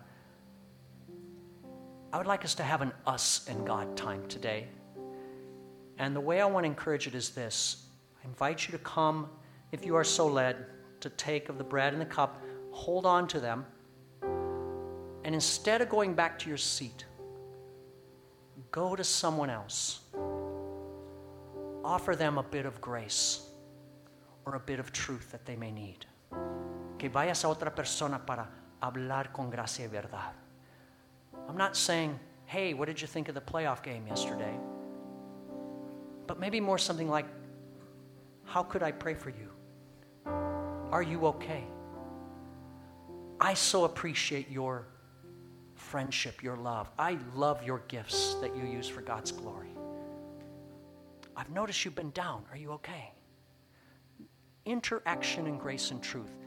I 2.13 2.17
would 2.17 2.27
like 2.27 2.45
us 2.45 2.57
to 2.57 2.65
have 2.65 2.83
an 2.83 2.93
us 3.07 3.47
and 3.49 3.65
God 3.65 3.97
time 3.97 4.27
today. 4.27 4.67
And 5.99 6.17
the 6.17 6.21
way 6.21 6.41
I 6.41 6.47
want 6.47 6.65
to 6.65 6.67
encourage 6.67 7.07
it 7.07 7.15
is 7.15 7.31
this 7.31 7.87
I 8.21 8.27
invite 8.27 8.67
you 8.67 8.73
to 8.73 8.83
come, 8.83 9.29
if 9.71 9.87
you 9.87 9.95
are 9.95 10.03
so 10.03 10.27
led, 10.27 10.67
to 11.01 11.11
take 11.11 11.49
of 11.49 11.59
the 11.59 11.65
bread 11.65 11.93
and 11.93 12.03
the 12.03 12.07
cup, 12.07 12.43
hold 12.73 13.07
on 13.07 13.29
to 13.29 13.39
them, 13.39 13.65
and 15.25 15.33
instead 15.33 15.81
of 15.81 15.89
going 15.89 16.15
back 16.15 16.41
to 16.41 16.49
your 16.49 16.59
seat, 16.59 17.05
go 18.73 18.97
to 18.97 19.05
someone 19.05 19.51
else. 19.51 20.01
Offer 21.85 22.17
them 22.17 22.37
a 22.37 22.43
bit 22.43 22.67
of 22.67 22.81
grace 22.81 23.46
or 24.47 24.55
a 24.55 24.61
bit 24.61 24.79
of 24.79 24.93
truth 24.93 25.31
that 25.33 25.45
they 25.45 25.57
may 25.57 25.73
need. 25.73 26.07
Que 26.99 27.11
vayas 27.11 27.45
a 27.45 27.49
otra 27.49 27.75
persona 27.75 28.19
para 28.19 28.49
hablar 28.83 29.33
con 29.33 29.51
gracia 29.51 29.85
y 29.85 29.89
verdad. 29.89 30.33
I'm 31.49 31.57
not 31.57 31.77
saying, 31.77 32.19
hey, 32.47 32.73
what 32.73 32.87
did 32.87 33.01
you 33.01 33.07
think 33.07 33.29
of 33.29 33.35
the 33.35 33.41
playoff 33.41 33.83
game 33.83 34.07
yesterday? 34.07 34.57
but 36.27 36.41
maybe 36.41 36.61
more 36.61 36.79
something 36.79 37.09
like, 37.09 37.27
How 38.45 38.63
could 38.63 38.83
I 38.83 38.93
pray 38.93 39.15
for 39.15 39.31
you? 39.31 39.51
Are 40.93 41.03
you 41.03 41.27
okay? 41.27 41.65
I 43.41 43.55
so 43.55 43.85
appreciate 43.85 44.51
your 44.51 44.87
friendship, 45.75 46.43
your 46.43 46.57
love. 46.57 46.89
I 46.99 47.19
love 47.35 47.63
your 47.63 47.81
gifts 47.89 48.35
that 48.41 48.57
you 48.57 48.65
use 48.65 48.89
for 48.89 49.03
God's 49.03 49.31
glory. 49.31 49.71
I've 51.37 51.51
noticed 51.51 51.85
you've 51.85 51.95
been 51.95 52.13
down. 52.13 52.45
Are 52.51 52.57
you 52.57 52.73
okay? 52.73 53.13
Interaction 54.67 55.47
and 55.47 55.59
grace 55.59 55.91
and 55.91 56.03
truth. 56.03 56.39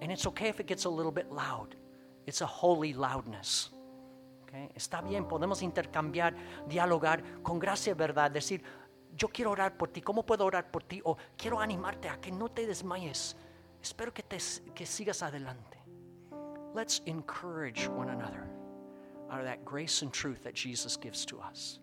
And 0.00 0.10
it's 0.10 0.26
okay 0.26 0.48
if 0.48 0.58
it 0.58 0.66
gets 0.66 0.84
a 0.84 0.88
little 0.88 1.12
bit 1.12 1.30
loud. 1.30 1.76
It's 2.26 2.40
a 2.40 2.46
holy 2.46 2.92
loudness. 2.92 3.70
Okay? 4.44 4.68
Está 4.74 5.02
bien, 5.02 5.24
podemos 5.24 5.62
intercambiar, 5.62 6.34
dialogar 6.68 7.22
con 7.42 7.58
gracia 7.58 7.92
y 7.92 7.94
verdad, 7.94 8.30
decir, 8.30 8.62
yo 9.16 9.28
quiero 9.28 9.50
orar 9.50 9.76
por 9.76 9.88
ti, 9.88 10.00
¿cómo 10.00 10.24
puedo 10.24 10.44
orar 10.44 10.70
por 10.70 10.82
ti? 10.82 11.00
O 11.04 11.16
quiero 11.36 11.60
animarte 11.60 12.08
a 12.08 12.18
que 12.20 12.30
no 12.30 12.48
te 12.48 12.66
desmayes. 12.66 13.36
Espero 13.82 14.12
que, 14.12 14.22
te, 14.22 14.38
que 14.74 14.86
sigas 14.86 15.22
adelante. 15.22 15.78
Let's 16.74 17.00
encourage 17.06 17.88
one 17.88 18.10
another 18.10 18.48
out 19.30 19.40
of 19.40 19.46
that 19.46 19.64
grace 19.64 20.02
and 20.02 20.12
truth 20.12 20.42
that 20.44 20.54
Jesus 20.54 20.96
gives 20.96 21.24
to 21.26 21.40
us. 21.40 21.80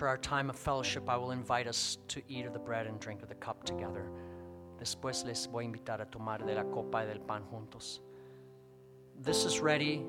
After 0.00 0.08
our 0.08 0.16
time 0.16 0.48
of 0.48 0.56
fellowship, 0.56 1.10
I 1.10 1.18
will 1.18 1.32
invite 1.32 1.66
us 1.66 1.98
to 2.08 2.22
eat 2.26 2.46
of 2.46 2.54
the 2.54 2.58
bread 2.58 2.86
and 2.86 2.98
drink 2.98 3.22
of 3.22 3.28
the 3.28 3.34
cup 3.34 3.64
together. 3.64 4.10
Después 4.80 5.26
les 5.26 5.46
voy 5.46 5.64
a 5.64 5.68
invitar 5.68 6.00
a 6.00 6.06
tomar 6.06 6.38
de 6.38 6.54
la 6.54 6.62
copa 6.62 7.00
y 7.00 7.04
del 7.04 7.18
pan 7.18 7.42
juntos. 7.52 8.00
This 9.22 9.44
is 9.44 9.60
ready. 9.60 10.02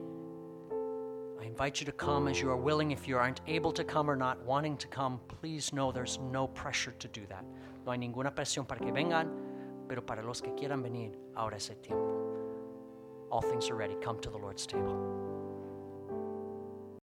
I 1.41 1.43
invite 1.43 1.81
you 1.81 1.85
to 1.87 1.91
come 1.91 2.29
as 2.29 2.39
you 2.39 2.49
are 2.49 2.55
willing. 2.55 2.91
If 2.91 3.05
you 3.05 3.17
aren't 3.17 3.41
able 3.47 3.73
to 3.73 3.83
come 3.83 4.09
or 4.09 4.15
not 4.15 4.41
wanting 4.45 4.77
to 4.77 4.87
come, 4.87 5.19
please 5.27 5.73
know 5.73 5.91
there's 5.91 6.19
no 6.19 6.47
pressure 6.47 6.93
to 6.97 7.09
do 7.09 7.25
that. 7.27 7.43
No 7.85 7.91
hay 7.91 7.97
ninguna 7.97 8.33
presión 8.33 8.65
para 8.65 8.79
que 8.79 8.93
vengan, 8.93 9.27
pero 9.89 10.03
para 10.03 10.23
los 10.23 10.39
que 10.39 10.53
quieran 10.55 10.81
venir, 10.81 11.17
ahora 11.35 11.57
es 11.57 11.69
el 11.69 11.75
tiempo. 11.81 13.27
All 13.29 13.41
things 13.41 13.69
are 13.69 13.75
ready. 13.75 13.95
Come 13.95 14.21
to 14.21 14.29
the 14.29 14.37
Lord's 14.37 14.65
table. 14.65 15.40